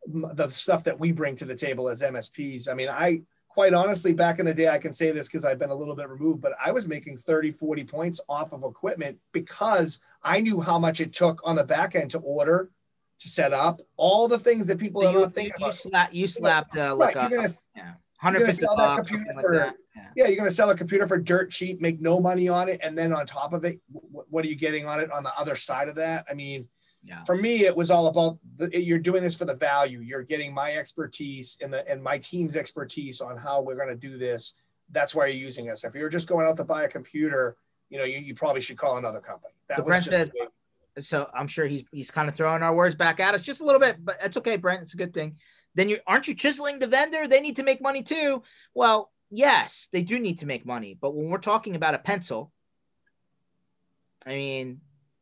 the 0.08 0.48
stuff 0.50 0.84
that 0.84 1.00
we 1.00 1.12
bring 1.12 1.36
to 1.38 1.46
the 1.46 1.56
table 1.56 1.89
as 1.89 2.04
MSPs. 2.04 2.70
I 2.70 2.76
mean, 2.76 2.89
I 2.89 3.24
quite 3.56 3.74
honestly, 3.74 4.14
back 4.14 4.39
in 4.39 4.46
the 4.46 4.54
day, 4.54 4.68
I 4.68 4.78
can 4.78 4.91
say 4.91 5.12
this 5.12 5.28
because 5.28 5.46
I've 5.46 5.58
been 5.58 5.70
a 5.70 5.76
little 5.76 5.96
bit 5.96 6.10
removed, 6.10 6.41
but 6.41 6.54
I 6.64 6.74
was 6.74 6.89
making 6.89 7.18
30, 7.18 7.54
40 7.54 7.86
points 7.86 8.20
off 8.28 8.52
of 8.52 8.66
equipment 8.66 9.18
because 9.32 10.00
I 10.22 10.41
knew 10.41 10.60
how 10.60 10.78
much 10.78 11.00
it 11.00 11.14
took 11.14 11.41
on 11.46 11.56
the 11.56 11.64
back 11.64 11.96
end 11.96 12.12
to 12.12 12.20
order, 12.20 12.70
to 13.20 13.30
set 13.30 13.54
up 13.54 13.82
all 13.96 14.28
the 14.28 14.38
things 14.38 14.68
that 14.68 14.78
people 14.78 15.04
so 15.04 15.14
don't 15.14 15.34
think 15.34 15.54
you, 15.58 15.66
about. 15.66 16.14
You, 16.14 16.28
slapped 16.28 16.76
uh, 16.76 16.93
like 16.96 17.16
right, 17.16 17.32
a, 17.32 17.36
gonna, 17.36 17.48
yeah. 17.78 17.93
You're 18.24 18.39
gonna 18.39 18.51
sell 18.51 18.76
that 18.78 18.97
computer 18.97 19.34
for 19.34 19.53
like 19.53 19.61
that. 19.61 19.76
Yeah. 19.95 20.09
yeah. 20.16 20.28
you're 20.28 20.38
gonna 20.38 20.49
sell 20.49 20.70
a 20.70 20.76
computer 20.76 21.07
for 21.07 21.18
dirt 21.18 21.51
cheap, 21.51 21.82
make 21.82 22.01
no 22.01 22.20
money 22.20 22.47
on 22.47 22.70
it, 22.70 22.80
and 22.84 22.97
then 22.97 23.13
on 23.13 23.26
top 23.26 23.53
of 23.53 23.66
it, 23.66 23.80
what 23.91 24.45
are 24.45 24.47
you 24.47 24.55
getting 24.55 24.86
on 24.86 24.99
it 24.99 25.11
on 25.11 25.24
the 25.24 25.32
other 25.38 25.55
side 25.55 25.89
of 25.89 25.95
that? 25.95 26.26
I 26.30 26.34
mean, 26.34 26.68
yeah. 27.03 27.24
for 27.24 27.36
me, 27.36 27.66
it 27.66 27.76
was 27.76 27.91
all 27.91 28.07
about 28.07 28.39
the, 28.57 28.70
you're 28.82 28.99
doing 28.99 29.22
this 29.22 29.36
for 29.36 29.45
the 29.45 29.55
value. 29.55 29.99
You're 29.99 30.24
getting 30.24 30.53
my 30.53 30.72
expertise 30.72 31.57
and 31.61 31.74
the 31.74 31.88
and 31.89 32.01
my 32.01 32.18
team's 32.18 32.55
expertise 32.55 33.22
on 33.22 33.38
how 33.38 33.61
we're 33.61 33.76
gonna 33.76 33.95
do 33.95 34.18
this. 34.18 34.53
That's 34.91 35.13
why 35.13 35.28
you're 35.28 35.43
using 35.43 35.70
us. 35.70 35.84
If 35.84 35.95
you're 35.95 36.09
just 36.09 36.28
going 36.28 36.47
out 36.47 36.57
to 36.57 36.63
buy 36.63 36.84
a 36.84 36.88
computer, 36.88 37.57
you 37.89 37.97
know, 37.97 38.05
you, 38.05 38.20
you 38.20 38.36
probably 38.36 38.61
should 38.61 38.78
call 38.78 38.97
another 38.97 39.20
company. 39.20 39.53
That 39.68 39.78
so 39.78 39.84
was 39.84 39.88
Brent 39.88 40.05
just 40.05 40.16
said, 40.16 40.32
so 40.99 41.30
I'm 41.36 41.47
sure 41.47 41.66
he's 41.66 41.84
he's 41.91 42.11
kind 42.11 42.30
of 42.30 42.36
throwing 42.36 42.63
our 42.63 42.74
words 42.74 42.95
back 42.95 43.20
at 43.20 43.36
us 43.36 43.41
just 43.41 43.61
a 43.61 43.66
little 43.66 43.82
bit, 43.82 43.97
but 44.03 44.18
it's 44.24 44.38
okay, 44.38 44.55
Brent. 44.55 44.84
It's 44.84 44.93
a 44.93 44.97
good 44.97 45.13
thing 45.13 45.36
then 45.76 45.90
you 45.90 46.00
aren't 46.08 46.28
you 46.28 46.34
chiseling 46.34 46.80
the 46.80 46.88
vendor? 46.88 47.28
They 47.28 47.42
need 47.42 47.58
to 47.58 47.64
make 47.64 47.82
money 47.82 48.04
too. 48.04 48.42
Well, 48.74 49.12
yes, 49.30 49.88
they 49.92 50.02
do 50.02 50.20
need 50.20 50.40
to 50.40 50.46
make 50.46 50.66
money, 50.66 50.98
but 51.00 51.16
when 51.16 51.30
we're 51.30 51.38
talking 51.38 51.76
about 51.76 51.96
a 51.96 52.00
pencil, 52.00 52.52
I 54.26 54.30
mean, 54.30 54.82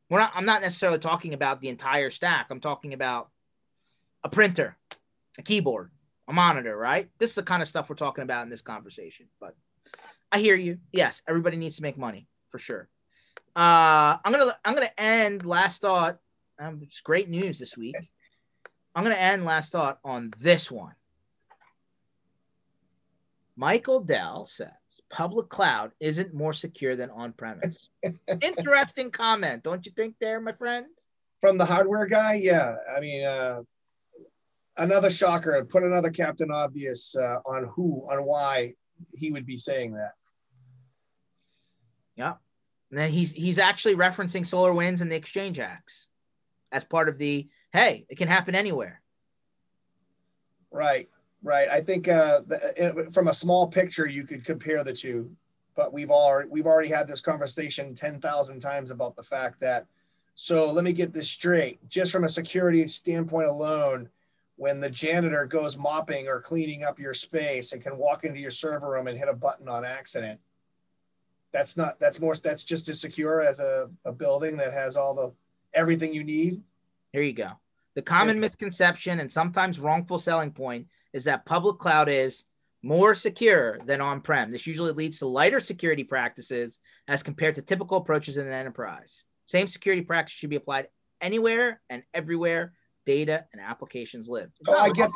we're 0.09 0.19
not 0.19 0.31
I'm 0.35 0.45
not 0.45 0.61
necessarily 0.61 0.99
talking 0.99 1.33
about 1.33 1.59
the 1.59 1.69
entire 1.69 2.09
stack. 2.09 2.47
I'm 2.49 2.59
talking 2.59 2.93
about 2.93 3.29
a 4.23 4.29
printer, 4.29 4.77
a 5.37 5.41
keyboard, 5.41 5.91
a 6.27 6.33
monitor, 6.33 6.77
right? 6.77 7.09
This 7.19 7.31
is 7.31 7.35
the 7.35 7.43
kind 7.43 7.61
of 7.61 7.67
stuff 7.67 7.89
we're 7.89 7.95
talking 7.95 8.23
about 8.23 8.43
in 8.43 8.49
this 8.49 8.61
conversation. 8.61 9.27
But 9.39 9.55
I 10.31 10.39
hear 10.39 10.55
you. 10.55 10.77
Yes, 10.91 11.21
everybody 11.27 11.57
needs 11.57 11.77
to 11.77 11.83
make 11.83 11.97
money 11.97 12.27
for 12.49 12.59
sure. 12.59 12.89
Uh, 13.55 14.17
I'm 14.23 14.31
gonna 14.31 14.55
I'm 14.63 14.73
gonna 14.73 14.91
end 14.97 15.45
last 15.45 15.81
thought. 15.81 16.17
Um, 16.59 16.79
it's 16.83 17.01
great 17.01 17.29
news 17.29 17.59
this 17.59 17.75
week. 17.75 17.95
I'm 18.95 19.03
going 19.03 19.15
to 19.15 19.21
end 19.21 19.45
last 19.45 19.71
thought 19.71 19.99
on 20.03 20.31
this 20.39 20.69
one. 20.69 20.93
Michael 23.55 23.99
Dell 23.99 24.45
says 24.45 24.69
public 25.09 25.49
cloud 25.49 25.91
isn't 25.99 26.33
more 26.33 26.53
secure 26.53 26.95
than 26.95 27.09
on 27.11 27.33
premise. 27.33 27.89
Interesting 28.41 29.11
comment, 29.11 29.63
don't 29.63 29.85
you 29.85 29.91
think, 29.95 30.15
there, 30.19 30.41
my 30.41 30.53
friend? 30.53 30.87
From 31.39 31.57
the 31.57 31.65
hardware 31.65 32.07
guy, 32.07 32.39
yeah. 32.41 32.75
I 32.95 32.99
mean, 32.99 33.23
uh, 33.25 33.61
another 34.77 35.09
shocker. 35.09 35.63
Put 35.65 35.83
another 35.83 36.09
Captain 36.09 36.51
Obvious 36.51 37.15
uh, 37.15 37.39
on 37.45 37.65
who, 37.75 38.07
on 38.09 38.25
why 38.25 38.73
he 39.13 39.31
would 39.31 39.45
be 39.45 39.57
saying 39.57 39.93
that. 39.93 40.13
Yeah, 42.15 42.33
and 42.89 42.99
then 42.99 43.11
he's 43.11 43.31
he's 43.31 43.59
actually 43.59 43.95
referencing 43.95 44.45
SolarWinds 44.45 45.01
and 45.01 45.11
the 45.11 45.15
Exchange 45.15 45.59
Acts 45.59 46.07
as 46.71 46.83
part 46.83 47.09
of 47.09 47.17
the 47.17 47.47
hey, 47.73 48.05
it 48.07 48.17
can 48.17 48.27
happen 48.27 48.55
anywhere. 48.55 49.01
Right, 50.71 51.09
right. 51.43 51.67
I 51.69 51.81
think 51.81 52.07
uh, 52.07 52.41
the, 52.47 53.09
from 53.11 53.27
a 53.27 53.33
small 53.33 53.67
picture, 53.67 54.07
you 54.07 54.23
could 54.23 54.45
compare 54.45 54.83
the 54.83 54.93
two, 54.93 55.31
but 55.75 55.91
we've 55.91 56.11
already 56.11 56.49
we've 56.49 56.67
already 56.67 56.89
had 56.89 57.07
this 57.07 57.21
conversation 57.21 57.93
ten 57.93 58.21
thousand 58.21 58.59
times 58.59 58.91
about 58.91 59.15
the 59.15 59.23
fact 59.23 59.59
that. 59.59 59.87
So 60.35 60.71
let 60.71 60.83
me 60.83 60.93
get 60.93 61.13
this 61.13 61.29
straight. 61.29 61.87
Just 61.89 62.11
from 62.11 62.23
a 62.23 62.29
security 62.29 62.87
standpoint 62.87 63.47
alone, 63.47 64.09
when 64.55 64.79
the 64.79 64.89
janitor 64.89 65.45
goes 65.45 65.77
mopping 65.77 66.27
or 66.27 66.41
cleaning 66.41 66.83
up 66.83 66.97
your 66.97 67.13
space 67.13 67.71
and 67.71 67.83
can 67.83 67.97
walk 67.97 68.23
into 68.23 68.39
your 68.39 68.49
server 68.49 68.89
room 68.89 69.05
and 69.05 69.15
hit 69.15 69.29
a 69.29 69.33
button 69.33 69.69
on 69.69 69.85
accident, 69.85 70.39
that's 71.51 71.77
not 71.77 71.99
that's 71.99 72.19
more 72.19 72.33
that's 72.33 72.63
just 72.63 72.89
as 72.89 72.99
secure 72.99 73.41
as 73.41 73.59
a, 73.59 73.91
a 74.05 74.11
building 74.11 74.57
that 74.57 74.73
has 74.73 74.97
all 74.97 75.13
the 75.13 75.33
everything 75.75 76.15
you 76.15 76.23
need. 76.23 76.63
Here 77.11 77.21
you 77.21 77.33
go. 77.33 77.51
The 77.95 78.01
common 78.01 78.39
misconception 78.39 79.19
and 79.19 79.31
sometimes 79.31 79.79
wrongful 79.79 80.19
selling 80.19 80.51
point 80.51 80.87
is 81.13 81.25
that 81.25 81.45
public 81.45 81.77
cloud 81.77 82.09
is 82.09 82.45
more 82.81 83.13
secure 83.15 83.79
than 83.85 84.01
on 84.01 84.21
prem. 84.21 84.51
This 84.51 84.67
usually 84.67 84.91
leads 84.91 85.19
to 85.19 85.27
lighter 85.27 85.59
security 85.59 86.03
practices 86.03 86.79
as 87.07 87.23
compared 87.23 87.55
to 87.55 87.61
typical 87.61 87.97
approaches 87.97 88.37
in 88.37 88.47
an 88.47 88.53
enterprise. 88.53 89.25
Same 89.45 89.67
security 89.67 90.01
practice 90.01 90.35
should 90.35 90.49
be 90.49 90.55
applied 90.55 90.87
anywhere 91.21 91.81
and 91.89 92.03
everywhere 92.13 92.73
data 93.05 93.45
and 93.51 93.61
applications 93.61 94.29
live. 94.29 94.49
Oh, 94.67 94.77
I 94.77 94.89
get, 94.91 95.09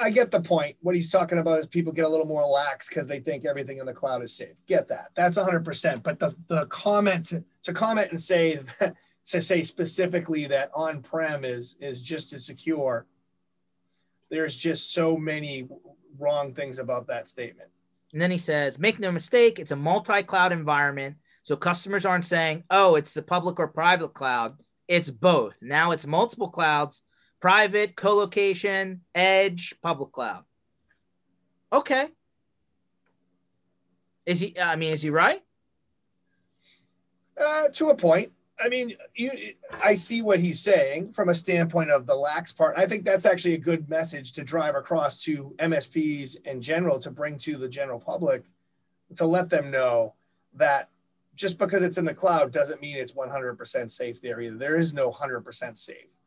I 0.00 0.10
get 0.10 0.30
the 0.30 0.40
point. 0.40 0.76
What 0.80 0.94
he's 0.94 1.10
talking 1.10 1.38
about 1.38 1.58
is 1.58 1.66
people 1.66 1.92
get 1.92 2.04
a 2.04 2.08
little 2.08 2.26
more 2.26 2.44
lax 2.44 2.88
because 2.88 3.06
they 3.06 3.20
think 3.20 3.44
everything 3.44 3.78
in 3.78 3.86
the 3.86 3.92
cloud 3.92 4.22
is 4.22 4.34
safe. 4.34 4.60
Get 4.66 4.88
that? 4.88 5.10
That's 5.14 5.38
100%. 5.38 6.02
But 6.02 6.18
the 6.18 6.36
the 6.48 6.66
comment 6.66 7.26
to, 7.26 7.44
to 7.64 7.72
comment 7.72 8.10
and 8.10 8.20
say 8.20 8.56
that 8.80 8.96
to 9.28 9.42
say 9.42 9.62
specifically 9.62 10.46
that 10.46 10.70
on-prem 10.74 11.44
is 11.44 11.76
is 11.80 12.00
just 12.02 12.32
as 12.32 12.44
secure 12.44 13.06
there's 14.30 14.56
just 14.56 14.92
so 14.92 15.16
many 15.16 15.66
wrong 16.18 16.52
things 16.52 16.78
about 16.78 17.06
that 17.06 17.26
statement. 17.26 17.70
And 18.12 18.20
then 18.20 18.30
he 18.30 18.38
says 18.38 18.78
make 18.78 18.98
no 18.98 19.12
mistake 19.12 19.58
it's 19.58 19.70
a 19.70 19.76
multi-cloud 19.76 20.52
environment. 20.52 21.16
So 21.42 21.56
customers 21.56 22.06
aren't 22.06 22.24
saying 22.24 22.64
oh 22.70 22.94
it's 22.94 23.14
the 23.14 23.22
public 23.22 23.58
or 23.58 23.68
private 23.68 24.14
cloud. 24.14 24.56
It's 24.86 25.10
both. 25.10 25.58
Now 25.62 25.92
it's 25.92 26.06
multiple 26.06 26.48
clouds 26.48 27.02
private 27.40 27.96
co-location 27.96 29.02
edge 29.14 29.74
public 29.82 30.12
cloud. 30.12 30.44
Okay. 31.72 32.08
Is 34.24 34.40
he 34.40 34.58
i 34.58 34.76
mean 34.76 34.94
is 34.94 35.02
he 35.02 35.10
right? 35.10 35.42
Uh, 37.38 37.68
to 37.68 37.90
a 37.90 37.94
point 37.94 38.32
I 38.60 38.68
mean, 38.68 38.94
you, 39.14 39.30
I 39.82 39.94
see 39.94 40.22
what 40.22 40.40
he's 40.40 40.60
saying 40.60 41.12
from 41.12 41.28
a 41.28 41.34
standpoint 41.34 41.90
of 41.90 42.06
the 42.06 42.14
lax 42.14 42.52
part. 42.52 42.76
I 42.76 42.86
think 42.86 43.04
that's 43.04 43.26
actually 43.26 43.54
a 43.54 43.58
good 43.58 43.88
message 43.88 44.32
to 44.32 44.44
drive 44.44 44.74
across 44.74 45.22
to 45.24 45.54
MSPs 45.58 46.44
in 46.44 46.60
general 46.60 46.98
to 47.00 47.10
bring 47.10 47.38
to 47.38 47.56
the 47.56 47.68
general 47.68 48.00
public 48.00 48.44
to 49.16 49.26
let 49.26 49.48
them 49.48 49.70
know 49.70 50.14
that 50.54 50.88
just 51.34 51.58
because 51.58 51.82
it's 51.82 51.98
in 51.98 52.04
the 52.04 52.14
cloud 52.14 52.50
doesn't 52.50 52.82
mean 52.82 52.96
it's 52.96 53.12
100% 53.12 53.90
safe 53.90 54.20
there 54.20 54.40
either. 54.40 54.56
There 54.56 54.76
is 54.76 54.92
no 54.92 55.12
100% 55.12 55.76
safe. 55.76 56.18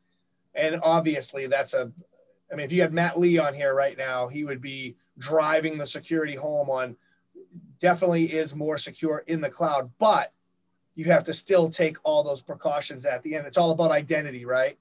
And 0.56 0.80
obviously, 0.84 1.48
that's 1.48 1.74
a, 1.74 1.92
I 2.52 2.56
mean, 2.56 2.66
if 2.66 2.72
you 2.72 2.82
had 2.82 2.94
Matt 2.94 3.20
Lee 3.20 3.38
on 3.38 3.54
here 3.54 3.76
right 3.76 3.98
now, 3.98 4.28
he 4.28 4.46
would 4.46 4.62
be 4.62 4.96
driving 5.18 5.78
the 5.78 5.86
security 5.86 6.36
home 6.36 6.70
on 6.70 6.96
definitely 7.80 8.26
is 8.26 8.56
more 8.56 8.78
secure 8.78 9.24
in 9.28 9.42
the 9.42 9.50
cloud, 9.50 9.92
but 10.00 10.32
you 11.02 11.12
have 11.12 11.24
to 11.24 11.34
still 11.34 11.68
take 11.68 11.98
all 12.04 12.22
those 12.22 12.44
precautions 12.44 13.08
at 13.08 13.24
the 13.24 13.36
end. 13.36 13.48
It's 13.48 13.58
all 13.58 13.72
about 13.72 13.90
identity, 13.90 14.46
right? 14.46 14.78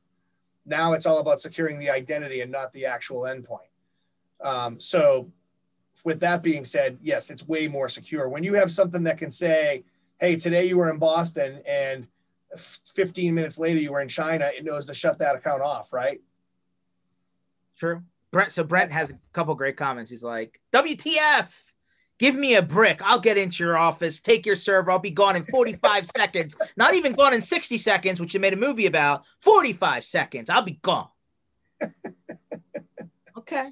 Now 0.66 0.92
it's 0.92 1.06
all 1.06 1.18
about 1.18 1.40
securing 1.40 1.78
the 1.78 1.88
identity 1.88 2.42
and 2.42 2.52
not 2.52 2.74
the 2.74 2.84
actual 2.84 3.22
endpoint. 3.22 3.70
Um, 4.42 4.78
so, 4.78 5.32
with 6.04 6.20
that 6.20 6.42
being 6.42 6.66
said, 6.66 6.98
yes, 7.00 7.30
it's 7.30 7.48
way 7.48 7.68
more 7.68 7.88
secure. 7.88 8.28
When 8.28 8.44
you 8.44 8.52
have 8.54 8.70
something 8.70 9.04
that 9.04 9.16
can 9.16 9.30
say, 9.30 9.84
hey, 10.20 10.36
today 10.36 10.66
you 10.66 10.76
were 10.76 10.90
in 10.90 10.98
Boston 10.98 11.62
and 11.66 12.06
15 12.56 13.34
minutes 13.34 13.58
later 13.58 13.80
you 13.80 13.92
were 13.92 14.00
in 14.02 14.08
China, 14.08 14.50
it 14.54 14.62
knows 14.62 14.84
to 14.86 14.94
shut 14.94 15.18
that 15.20 15.36
account 15.36 15.62
off, 15.62 15.90
right? 15.90 16.20
True. 17.78 18.02
Brent, 18.30 18.52
so 18.52 18.62
Brent 18.62 18.90
That's, 18.90 19.08
has 19.08 19.16
a 19.16 19.18
couple 19.32 19.54
great 19.54 19.78
comments. 19.78 20.10
He's 20.10 20.22
like, 20.22 20.60
WTF, 20.72 21.48
give 22.20 22.36
me 22.36 22.54
a 22.54 22.62
brick. 22.62 23.00
I'll 23.02 23.18
get 23.18 23.36
into 23.36 23.64
your 23.64 23.76
office, 23.76 24.20
take 24.20 24.46
your 24.46 24.54
server. 24.54 24.92
I'll 24.92 25.00
be 25.00 25.10
gone 25.10 25.34
in 25.34 25.44
45 25.46 26.10
seconds. 26.16 26.54
Not 26.76 26.94
even 26.94 27.14
gone 27.14 27.34
in 27.34 27.42
60 27.42 27.78
seconds, 27.78 28.20
which 28.20 28.34
you 28.34 28.38
made 28.38 28.52
a 28.52 28.56
movie 28.56 28.86
about. 28.86 29.24
45 29.40 30.04
seconds. 30.04 30.50
I'll 30.50 30.62
be 30.62 30.78
gone. 30.82 31.08
okay. 33.38 33.70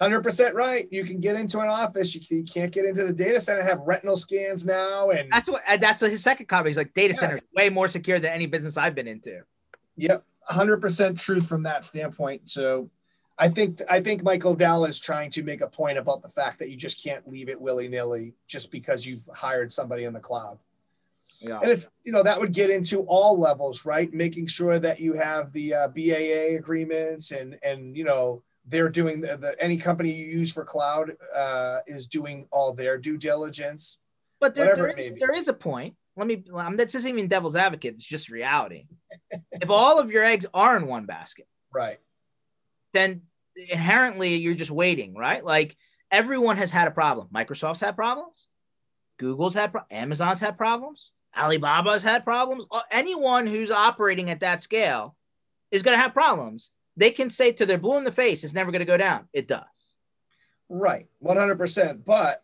100% 0.00 0.54
right. 0.54 0.88
You 0.90 1.04
can 1.04 1.20
get 1.20 1.36
into 1.36 1.60
an 1.60 1.68
office. 1.68 2.14
You, 2.14 2.42
can't 2.42 2.72
get 2.72 2.86
into 2.86 3.04
the 3.04 3.12
data 3.12 3.38
center. 3.38 3.62
Have 3.62 3.80
retinal 3.80 4.16
scans 4.16 4.64
now, 4.64 5.10
and 5.10 5.30
that's 5.30 5.46
what 5.46 5.62
that's 5.78 6.00
his 6.00 6.22
second 6.22 6.46
comment. 6.46 6.68
He's 6.68 6.78
like, 6.78 6.94
data 6.94 7.12
yeah. 7.12 7.20
center 7.20 7.34
is 7.34 7.42
way 7.54 7.68
more 7.68 7.86
secure 7.86 8.18
than 8.18 8.32
any 8.32 8.46
business 8.46 8.78
I've 8.78 8.94
been 8.94 9.06
into. 9.06 9.42
Yep, 9.96 10.24
100% 10.50 11.22
truth 11.22 11.46
from 11.46 11.64
that 11.64 11.84
standpoint. 11.84 12.48
So, 12.48 12.88
I 13.40 13.48
think 13.48 13.80
I 13.88 14.00
think 14.00 14.22
Michael 14.22 14.54
Dell 14.54 14.84
is 14.84 15.00
trying 15.00 15.30
to 15.30 15.42
make 15.42 15.62
a 15.62 15.66
point 15.66 15.96
about 15.96 16.20
the 16.20 16.28
fact 16.28 16.58
that 16.58 16.68
you 16.68 16.76
just 16.76 17.02
can't 17.02 17.26
leave 17.26 17.48
it 17.48 17.58
willy 17.58 17.88
nilly 17.88 18.34
just 18.46 18.70
because 18.70 19.06
you've 19.06 19.26
hired 19.34 19.72
somebody 19.72 20.04
in 20.04 20.12
the 20.12 20.20
cloud. 20.20 20.58
Yeah. 21.40 21.58
And 21.62 21.70
it's 21.70 21.88
you 22.04 22.12
know 22.12 22.22
that 22.22 22.38
would 22.38 22.52
get 22.52 22.68
into 22.68 23.00
all 23.06 23.40
levels, 23.40 23.86
right? 23.86 24.12
Making 24.12 24.46
sure 24.46 24.78
that 24.78 25.00
you 25.00 25.14
have 25.14 25.52
the 25.52 25.72
uh, 25.72 25.88
BAA 25.88 26.58
agreements 26.58 27.30
and 27.30 27.58
and 27.62 27.96
you 27.96 28.04
know 28.04 28.42
they're 28.66 28.90
doing 28.90 29.22
the, 29.22 29.38
the, 29.38 29.56
any 29.58 29.78
company 29.78 30.12
you 30.12 30.26
use 30.26 30.52
for 30.52 30.64
cloud 30.64 31.16
uh, 31.34 31.78
is 31.86 32.06
doing 32.06 32.46
all 32.52 32.74
their 32.74 32.98
due 32.98 33.16
diligence. 33.16 33.98
But 34.38 34.54
there, 34.54 34.76
there 34.76 34.88
is, 34.90 35.12
there 35.18 35.32
is 35.32 35.48
a 35.48 35.54
point. 35.54 35.96
Let 36.14 36.26
me. 36.26 36.44
Um, 36.52 36.76
that's 36.76 36.92
just 36.92 37.06
even 37.06 37.26
devil's 37.26 37.56
advocate. 37.56 37.94
It's 37.94 38.04
just 38.04 38.28
reality. 38.28 38.86
if 39.30 39.70
all 39.70 39.98
of 39.98 40.10
your 40.10 40.24
eggs 40.24 40.44
are 40.52 40.76
in 40.76 40.86
one 40.86 41.06
basket, 41.06 41.46
right, 41.72 41.98
then 42.92 43.22
inherently 43.56 44.36
you're 44.36 44.54
just 44.54 44.70
waiting, 44.70 45.14
right? 45.14 45.44
Like 45.44 45.76
everyone 46.10 46.56
has 46.56 46.70
had 46.70 46.88
a 46.88 46.92
problem. 46.92 47.28
Microsoft's 47.32 47.80
had 47.80 47.96
problems. 47.96 48.46
Google's 49.18 49.54
had 49.54 49.72
pro- 49.72 49.82
Amazon's 49.90 50.40
had 50.40 50.56
problems. 50.56 51.12
Alibaba's 51.34 52.02
had 52.02 52.24
problems. 52.24 52.64
Anyone 52.90 53.46
who's 53.46 53.70
operating 53.70 54.30
at 54.30 54.40
that 54.40 54.62
scale 54.62 55.14
is 55.70 55.82
going 55.82 55.96
to 55.96 56.02
have 56.02 56.14
problems 56.14 56.72
they 57.00 57.10
can 57.10 57.30
say 57.30 57.52
to 57.52 57.66
their 57.66 57.78
blue 57.78 57.96
in 57.96 58.04
the 58.04 58.12
face, 58.12 58.44
it's 58.44 58.54
never 58.54 58.70
going 58.70 58.80
to 58.80 58.86
go 58.86 58.96
down. 58.96 59.26
It 59.32 59.48
does. 59.48 59.96
Right, 60.68 61.06
100%. 61.24 62.04
But 62.04 62.42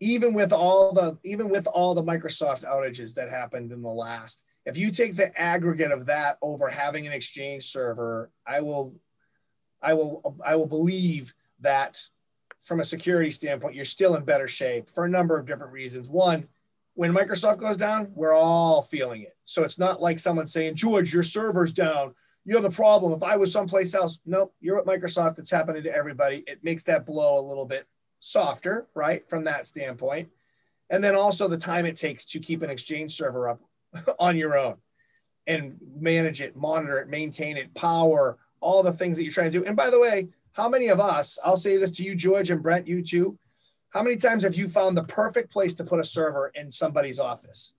even 0.00 0.34
with 0.34 0.52
all 0.52 0.92
the 0.92 1.16
even 1.24 1.48
with 1.48 1.66
all 1.68 1.94
the 1.94 2.02
Microsoft 2.02 2.64
outages 2.64 3.14
that 3.14 3.28
happened 3.28 3.72
in 3.72 3.80
the 3.80 3.88
last, 3.88 4.44
if 4.66 4.76
you 4.76 4.90
take 4.90 5.14
the 5.14 5.38
aggregate 5.40 5.92
of 5.92 6.06
that 6.06 6.38
over 6.42 6.68
having 6.68 7.06
an 7.06 7.12
Exchange 7.12 7.64
server, 7.64 8.30
I 8.46 8.60
will, 8.60 8.96
I 9.84 9.94
will, 9.94 10.36
I 10.44 10.56
will 10.56 10.66
believe 10.66 11.34
that 11.60 12.00
from 12.60 12.80
a 12.80 12.84
security 12.84 13.30
standpoint, 13.30 13.74
you're 13.74 13.84
still 13.84 14.16
in 14.16 14.24
better 14.24 14.48
shape 14.48 14.90
for 14.90 15.04
a 15.04 15.08
number 15.08 15.38
of 15.38 15.46
different 15.46 15.72
reasons. 15.72 16.08
One, 16.08 16.48
when 16.94 17.12
Microsoft 17.12 17.58
goes 17.58 17.76
down, 17.76 18.12
we're 18.14 18.34
all 18.34 18.80
feeling 18.82 19.22
it. 19.22 19.36
So 19.44 19.64
it's 19.64 19.78
not 19.78 20.00
like 20.00 20.18
someone 20.18 20.46
saying, 20.46 20.76
George, 20.76 21.12
your 21.12 21.22
server's 21.22 21.72
down 21.72 22.14
you 22.44 22.54
have 22.54 22.62
the 22.62 22.70
problem. 22.70 23.12
If 23.12 23.22
I 23.22 23.36
was 23.36 23.52
someplace 23.52 23.94
else, 23.94 24.18
nope, 24.26 24.54
you're 24.60 24.78
at 24.78 24.84
Microsoft. 24.84 25.38
It's 25.38 25.50
happening 25.50 25.82
to 25.84 25.94
everybody. 25.94 26.44
It 26.46 26.62
makes 26.62 26.84
that 26.84 27.06
blow 27.06 27.38
a 27.38 27.46
little 27.46 27.64
bit 27.64 27.86
softer, 28.20 28.86
right? 28.94 29.28
From 29.28 29.44
that 29.44 29.66
standpoint. 29.66 30.28
And 30.90 31.02
then 31.02 31.14
also 31.14 31.48
the 31.48 31.56
time 31.56 31.86
it 31.86 31.96
takes 31.96 32.26
to 32.26 32.38
keep 32.38 32.62
an 32.62 32.70
exchange 32.70 33.12
server 33.12 33.48
up 33.48 33.60
on 34.18 34.36
your 34.36 34.58
own 34.58 34.76
and 35.46 35.78
manage 35.96 36.40
it, 36.40 36.56
monitor 36.56 36.98
it, 36.98 37.08
maintain 37.08 37.56
it, 37.56 37.74
power, 37.74 38.38
all 38.64 38.82
the 38.82 38.92
things 38.92 39.16
that 39.16 39.24
you're 39.24 39.32
trying 39.32 39.50
to 39.50 39.58
do. 39.58 39.64
And 39.64 39.76
by 39.76 39.90
the 39.90 40.00
way, 40.00 40.28
how 40.52 40.68
many 40.68 40.88
of 40.88 41.00
us, 41.00 41.38
I'll 41.44 41.56
say 41.56 41.76
this 41.76 41.90
to 41.92 42.02
you, 42.02 42.14
George 42.14 42.50
and 42.50 42.62
Brent, 42.62 42.86
you 42.86 43.02
too. 43.02 43.38
How 43.90 44.02
many 44.02 44.16
times 44.16 44.42
have 44.42 44.56
you 44.56 44.68
found 44.68 44.96
the 44.96 45.04
perfect 45.04 45.52
place 45.52 45.74
to 45.76 45.84
put 45.84 46.00
a 46.00 46.04
server 46.04 46.50
in 46.54 46.72
somebody's 46.72 47.20
office? 47.20 47.74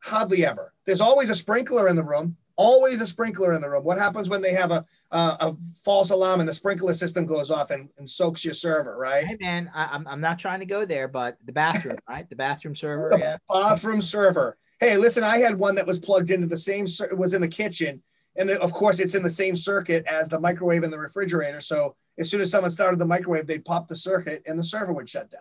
Hardly 0.00 0.46
ever. 0.46 0.72
There's 0.86 1.00
always 1.00 1.28
a 1.28 1.34
sprinkler 1.34 1.88
in 1.88 1.96
the 1.96 2.04
room 2.04 2.36
always 2.58 3.00
a 3.00 3.06
sprinkler 3.06 3.54
in 3.54 3.62
the 3.62 3.70
room. 3.70 3.84
What 3.84 3.98
happens 3.98 4.28
when 4.28 4.42
they 4.42 4.52
have 4.52 4.70
a 4.70 4.84
a, 5.10 5.18
a 5.18 5.56
false 5.84 6.10
alarm 6.10 6.40
and 6.40 6.48
the 6.48 6.52
sprinkler 6.52 6.92
system 6.92 7.24
goes 7.24 7.50
off 7.50 7.70
and, 7.70 7.88
and 7.96 8.10
soaks 8.10 8.44
your 8.44 8.52
server, 8.52 8.98
right? 8.98 9.24
Hey 9.24 9.38
man, 9.40 9.70
I, 9.74 9.84
am 9.84 9.88
I'm, 9.92 10.08
I'm 10.08 10.20
not 10.20 10.38
trying 10.38 10.60
to 10.60 10.66
go 10.66 10.84
there, 10.84 11.08
but 11.08 11.38
the 11.46 11.52
bathroom, 11.52 11.96
right? 12.08 12.28
The 12.28 12.36
bathroom 12.36 12.76
server, 12.76 13.08
the 13.10 13.18
yeah. 13.18 13.36
Bathroom 13.48 14.02
server. 14.02 14.58
Hey, 14.80 14.96
listen, 14.96 15.24
I 15.24 15.38
had 15.38 15.58
one 15.58 15.76
that 15.76 15.86
was 15.86 15.98
plugged 15.98 16.30
into 16.30 16.46
the 16.46 16.56
same 16.56 16.86
was 17.16 17.32
in 17.32 17.40
the 17.40 17.48
kitchen, 17.48 18.02
and 18.38 18.48
the, 18.48 18.60
of 18.62 18.72
course 18.72 19.00
it's 19.00 19.14
in 19.14 19.22
the 19.22 19.30
same 19.30 19.56
circuit 19.56 20.06
as 20.06 20.28
the 20.28 20.40
microwave 20.40 20.84
and 20.84 20.92
the 20.92 20.98
refrigerator. 20.98 21.60
So 21.60 21.96
as 22.18 22.30
soon 22.30 22.40
as 22.40 22.50
someone 22.50 22.70
started 22.70 22.98
the 22.98 23.06
microwave, 23.06 23.46
they'd 23.46 23.64
pop 23.64 23.88
the 23.88 23.96
circuit 23.96 24.42
and 24.46 24.58
the 24.58 24.64
server 24.64 24.92
would 24.92 25.08
shut 25.08 25.30
down. 25.30 25.40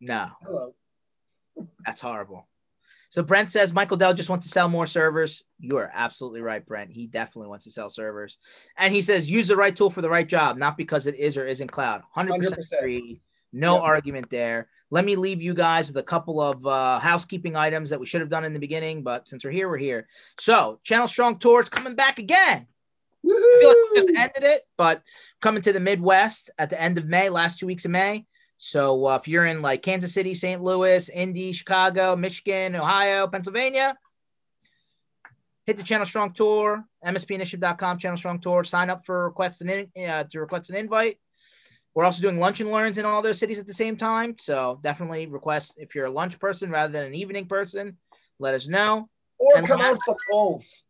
No. 0.00 0.28
Hello. 0.42 0.74
That's 1.86 2.00
horrible. 2.00 2.48
So 3.10 3.22
Brent 3.22 3.52
says 3.52 3.72
Michael 3.72 3.96
Dell 3.96 4.12
just 4.12 4.28
wants 4.28 4.44
to 4.44 4.52
sell 4.52 4.68
more 4.68 4.86
servers. 4.86 5.44
You 5.60 5.76
are 5.76 5.88
absolutely 5.94 6.40
right, 6.40 6.66
Brent. 6.66 6.90
He 6.90 7.06
definitely 7.06 7.48
wants 7.48 7.64
to 7.64 7.70
sell 7.70 7.88
servers. 7.88 8.38
And 8.76 8.92
he 8.92 9.02
says 9.02 9.30
use 9.30 9.46
the 9.46 9.56
right 9.56 9.74
tool 9.74 9.90
for 9.90 10.02
the 10.02 10.10
right 10.10 10.28
job, 10.28 10.56
not 10.56 10.76
because 10.76 11.06
it 11.06 11.14
is 11.14 11.36
or 11.36 11.46
isn't 11.46 11.68
cloud. 11.68 12.02
100%, 12.16 12.30
100%. 12.30 13.20
No 13.52 13.74
yep. 13.74 13.82
argument 13.84 14.30
there. 14.30 14.68
Let 14.94 15.04
me 15.04 15.16
leave 15.16 15.42
you 15.42 15.54
guys 15.54 15.88
with 15.88 15.96
a 15.96 16.04
couple 16.04 16.40
of 16.40 16.64
uh, 16.64 17.00
housekeeping 17.00 17.56
items 17.56 17.90
that 17.90 17.98
we 17.98 18.06
should 18.06 18.20
have 18.20 18.30
done 18.30 18.44
in 18.44 18.52
the 18.52 18.60
beginning, 18.60 19.02
but 19.02 19.28
since 19.28 19.44
we're 19.44 19.50
here, 19.50 19.68
we're 19.68 19.76
here. 19.76 20.06
So 20.38 20.78
Channel 20.84 21.08
Strong 21.08 21.40
Tour 21.40 21.62
is 21.62 21.68
coming 21.68 21.96
back 21.96 22.20
again. 22.20 22.68
Like 23.24 23.76
just 23.96 24.14
ended 24.16 24.44
it, 24.44 24.62
but 24.76 25.02
coming 25.42 25.62
to 25.62 25.72
the 25.72 25.80
Midwest 25.80 26.52
at 26.58 26.70
the 26.70 26.80
end 26.80 26.96
of 26.96 27.06
May, 27.06 27.28
last 27.28 27.58
two 27.58 27.66
weeks 27.66 27.84
of 27.84 27.90
May. 27.90 28.24
So 28.58 29.08
uh, 29.08 29.16
if 29.16 29.26
you're 29.26 29.46
in 29.46 29.62
like 29.62 29.82
Kansas 29.82 30.14
City, 30.14 30.32
St. 30.32 30.62
Louis, 30.62 31.08
Indy, 31.08 31.50
Chicago, 31.50 32.14
Michigan, 32.14 32.76
Ohio, 32.76 33.26
Pennsylvania, 33.26 33.98
hit 35.66 35.76
the 35.76 35.82
Channel 35.82 36.06
Strong 36.06 36.34
Tour, 36.34 36.84
MSPinitiative.com, 37.04 37.98
Channel 37.98 38.16
Strong 38.16 38.42
Tour. 38.42 38.62
Sign 38.62 38.90
up 38.90 39.04
for 39.04 39.24
request 39.24 39.60
an 39.60 39.70
in, 39.70 40.08
uh, 40.08 40.22
to 40.30 40.38
request 40.38 40.70
an 40.70 40.76
invite. 40.76 41.18
We're 41.94 42.04
also 42.04 42.22
doing 42.22 42.38
lunch 42.38 42.60
and 42.60 42.70
learns 42.70 42.98
in 42.98 43.04
all 43.04 43.22
those 43.22 43.38
cities 43.38 43.58
at 43.58 43.66
the 43.66 43.74
same 43.74 43.96
time. 43.96 44.34
So 44.38 44.80
definitely 44.82 45.26
request 45.26 45.74
if 45.76 45.94
you're 45.94 46.06
a 46.06 46.10
lunch 46.10 46.40
person 46.40 46.70
rather 46.70 46.92
than 46.92 47.06
an 47.06 47.14
evening 47.14 47.46
person, 47.46 47.98
let 48.38 48.54
us 48.54 48.66
know. 48.66 49.08
Or 49.38 49.58
and 49.58 49.66
come 49.66 49.78
last- 49.78 49.96
out 49.96 49.98
for 50.06 50.16
both. 50.30 50.84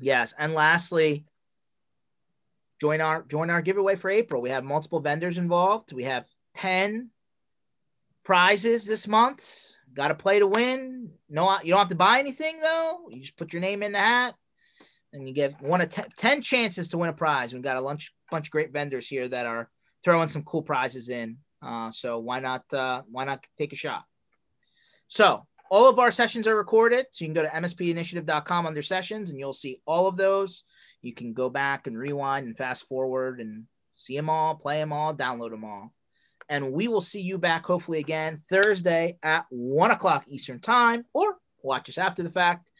Yes, 0.00 0.32
and 0.38 0.54
lastly, 0.54 1.26
join 2.80 3.00
our 3.00 3.22
join 3.22 3.50
our 3.50 3.62
giveaway 3.62 3.96
for 3.96 4.10
April. 4.10 4.42
We 4.42 4.50
have 4.50 4.64
multiple 4.64 5.00
vendors 5.00 5.38
involved. 5.38 5.92
We 5.92 6.04
have 6.04 6.24
10 6.54 7.10
prizes 8.24 8.84
this 8.86 9.06
month. 9.06 9.48
Got 9.94 10.08
to 10.08 10.14
play 10.14 10.38
to 10.38 10.46
win. 10.46 11.10
No, 11.28 11.58
you 11.62 11.70
don't 11.70 11.78
have 11.78 11.88
to 11.90 11.94
buy 11.94 12.18
anything 12.18 12.58
though. 12.60 13.06
You 13.10 13.20
just 13.20 13.36
put 13.36 13.52
your 13.52 13.60
name 13.60 13.82
in 13.82 13.92
the 13.92 13.98
hat, 13.98 14.34
and 15.12 15.28
you 15.28 15.34
get 15.34 15.60
one 15.60 15.80
of 15.80 15.90
ten, 15.90 16.06
10 16.16 16.42
chances 16.42 16.88
to 16.88 16.98
win 16.98 17.10
a 17.10 17.12
prize. 17.12 17.52
We've 17.52 17.62
got 17.62 17.76
a 17.76 17.80
lunch, 17.80 18.12
bunch 18.30 18.48
of 18.48 18.52
great 18.52 18.72
vendors 18.72 19.06
here 19.06 19.28
that 19.28 19.46
are 19.46 19.68
throwing 20.04 20.28
some 20.28 20.42
cool 20.42 20.62
prizes 20.62 21.08
in. 21.08 21.38
Uh, 21.60 21.90
so 21.90 22.18
why 22.18 22.40
not? 22.40 22.72
Uh, 22.72 23.02
why 23.10 23.24
not 23.24 23.44
take 23.56 23.72
a 23.72 23.76
shot? 23.76 24.04
So 25.08 25.46
all 25.70 25.88
of 25.88 25.98
our 25.98 26.10
sessions 26.10 26.46
are 26.48 26.56
recorded. 26.56 27.06
So 27.12 27.24
you 27.24 27.32
can 27.32 27.34
go 27.34 27.48
to 27.48 27.54
mspinitiative.com 27.54 28.66
under 28.66 28.82
sessions, 28.82 29.30
and 29.30 29.38
you'll 29.38 29.52
see 29.52 29.80
all 29.86 30.06
of 30.06 30.16
those. 30.16 30.64
You 31.02 31.14
can 31.14 31.32
go 31.32 31.48
back 31.48 31.86
and 31.86 31.96
rewind 31.96 32.46
and 32.46 32.56
fast 32.56 32.86
forward 32.88 33.40
and 33.40 33.64
see 33.94 34.16
them 34.16 34.30
all, 34.30 34.54
play 34.54 34.78
them 34.78 34.92
all, 34.92 35.14
download 35.14 35.50
them 35.50 35.64
all 35.64 35.92
and 36.48 36.72
we 36.72 36.88
will 36.88 37.00
see 37.00 37.20
you 37.20 37.38
back 37.38 37.64
hopefully 37.64 37.98
again 37.98 38.38
Thursday 38.38 39.18
at 39.22 39.46
one 39.48 39.90
o'clock 39.90 40.24
Eastern 40.28 40.60
time, 40.60 41.04
or 41.14 41.36
watch 41.62 41.88
us 41.88 41.98
after 41.98 42.22
the 42.22 42.30
fact. 42.30 42.70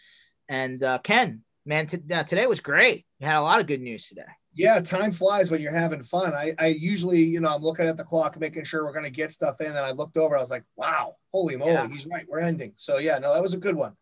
And 0.48 0.82
uh, 0.82 0.98
Ken, 0.98 1.42
man, 1.64 1.86
t- 1.86 1.98
uh, 2.12 2.24
today 2.24 2.46
was 2.46 2.60
great. 2.60 3.06
We 3.20 3.26
had 3.26 3.38
a 3.38 3.42
lot 3.42 3.60
of 3.60 3.66
good 3.66 3.80
news 3.80 4.08
today. 4.08 4.22
Yeah, 4.54 4.80
time 4.80 5.12
flies 5.12 5.50
when 5.50 5.60
you're 5.62 5.72
having 5.72 6.02
fun. 6.02 6.34
I, 6.34 6.54
I 6.58 6.66
usually, 6.66 7.22
you 7.22 7.40
know, 7.40 7.54
I'm 7.54 7.62
looking 7.62 7.86
at 7.86 7.96
the 7.96 8.04
clock, 8.04 8.38
making 8.38 8.64
sure 8.64 8.84
we're 8.84 8.92
going 8.92 9.04
to 9.04 9.10
get 9.10 9.32
stuff 9.32 9.60
in. 9.60 9.68
And 9.68 9.78
I 9.78 9.92
looked 9.92 10.16
over, 10.16 10.36
I 10.36 10.40
was 10.40 10.50
like, 10.50 10.64
wow, 10.76 11.16
holy 11.32 11.56
moly, 11.56 11.72
yeah. 11.72 11.88
he's 11.88 12.06
right. 12.06 12.26
We're 12.28 12.40
ending. 12.40 12.72
So, 12.76 12.98
yeah, 12.98 13.18
no, 13.18 13.32
that 13.32 13.42
was 13.42 13.54
a 13.54 13.58
good 13.58 13.76
one. 13.76 13.96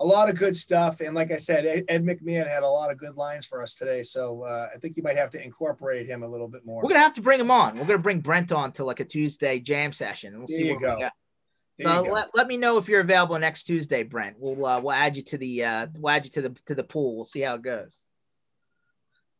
a 0.00 0.04
lot 0.04 0.28
of 0.28 0.36
good 0.36 0.56
stuff. 0.56 1.00
And 1.00 1.14
like 1.14 1.30
I 1.30 1.36
said, 1.36 1.64
Ed, 1.64 1.84
Ed 1.88 2.04
McMahon 2.04 2.46
had 2.48 2.62
a 2.62 2.68
lot 2.68 2.90
of 2.90 2.98
good 2.98 3.16
lines 3.16 3.46
for 3.46 3.62
us 3.62 3.76
today. 3.76 4.02
So 4.02 4.42
uh, 4.42 4.68
I 4.74 4.78
think 4.78 4.96
you 4.96 5.02
might 5.02 5.16
have 5.16 5.30
to 5.30 5.42
incorporate 5.42 6.06
him 6.06 6.22
a 6.22 6.28
little 6.28 6.48
bit 6.48 6.66
more. 6.66 6.82
We're 6.82 6.88
gonna 6.88 7.00
have 7.00 7.14
to 7.14 7.22
bring 7.22 7.40
him 7.40 7.50
on. 7.50 7.76
We're 7.76 7.86
gonna 7.86 7.98
bring 7.98 8.20
Brent 8.20 8.52
on 8.52 8.72
to 8.72 8.84
like 8.84 9.00
a 9.00 9.04
Tuesday 9.04 9.60
jam 9.60 9.92
session. 9.92 10.36
We'll 10.38 10.46
there 10.46 10.58
see 10.58 10.66
you 10.66 10.74
what 10.74 10.82
go. 10.82 10.94
we 10.96 11.02
got. 11.02 11.12
So 11.80 12.04
go. 12.04 12.12
let, 12.12 12.28
let 12.34 12.46
me 12.46 12.56
know 12.56 12.76
if 12.76 12.88
you're 12.88 13.00
available 13.00 13.38
next 13.38 13.64
Tuesday, 13.64 14.02
Brent. 14.02 14.36
We'll 14.38 14.64
uh, 14.66 14.80
we'll 14.80 14.92
add 14.92 15.16
you 15.16 15.22
to 15.22 15.38
the 15.38 15.64
uh, 15.64 15.86
we'll 15.98 16.10
add 16.10 16.24
you 16.24 16.30
to 16.32 16.42
the 16.42 16.56
to 16.66 16.74
the 16.74 16.84
pool. 16.84 17.16
We'll 17.16 17.24
see 17.24 17.40
how 17.40 17.54
it 17.54 17.62
goes. 17.62 18.06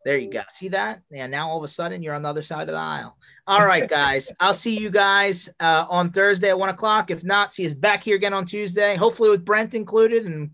There 0.04 0.18
you 0.18 0.30
go. 0.30 0.42
See 0.50 0.68
that? 0.68 1.00
Yeah. 1.10 1.26
Now 1.26 1.48
all 1.48 1.56
of 1.56 1.64
a 1.64 1.68
sudden 1.68 2.02
you're 2.02 2.14
on 2.14 2.22
the 2.22 2.28
other 2.28 2.42
side 2.42 2.68
of 2.68 2.74
the 2.74 2.80
aisle. 2.80 3.16
All 3.46 3.64
right, 3.64 3.88
guys. 3.88 4.30
I'll 4.40 4.54
see 4.54 4.78
you 4.78 4.90
guys 4.90 5.48
uh, 5.60 5.86
on 5.88 6.10
Thursday 6.10 6.50
at 6.50 6.58
one 6.58 6.68
o'clock. 6.68 7.10
If 7.10 7.24
not, 7.24 7.52
see 7.52 7.66
us 7.66 7.72
back 7.72 8.04
here 8.04 8.16
again 8.16 8.34
on 8.34 8.44
Tuesday. 8.44 8.96
Hopefully 8.96 9.30
with 9.30 9.44
Brent 9.44 9.72
included, 9.74 10.26
and 10.26 10.50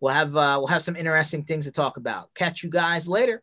we'll 0.00 0.14
have 0.14 0.36
uh, 0.36 0.56
we'll 0.58 0.68
have 0.68 0.82
some 0.82 0.94
interesting 0.94 1.44
things 1.44 1.64
to 1.64 1.72
talk 1.72 1.96
about. 1.96 2.32
Catch 2.34 2.62
you 2.62 2.70
guys 2.70 3.08
later. 3.08 3.42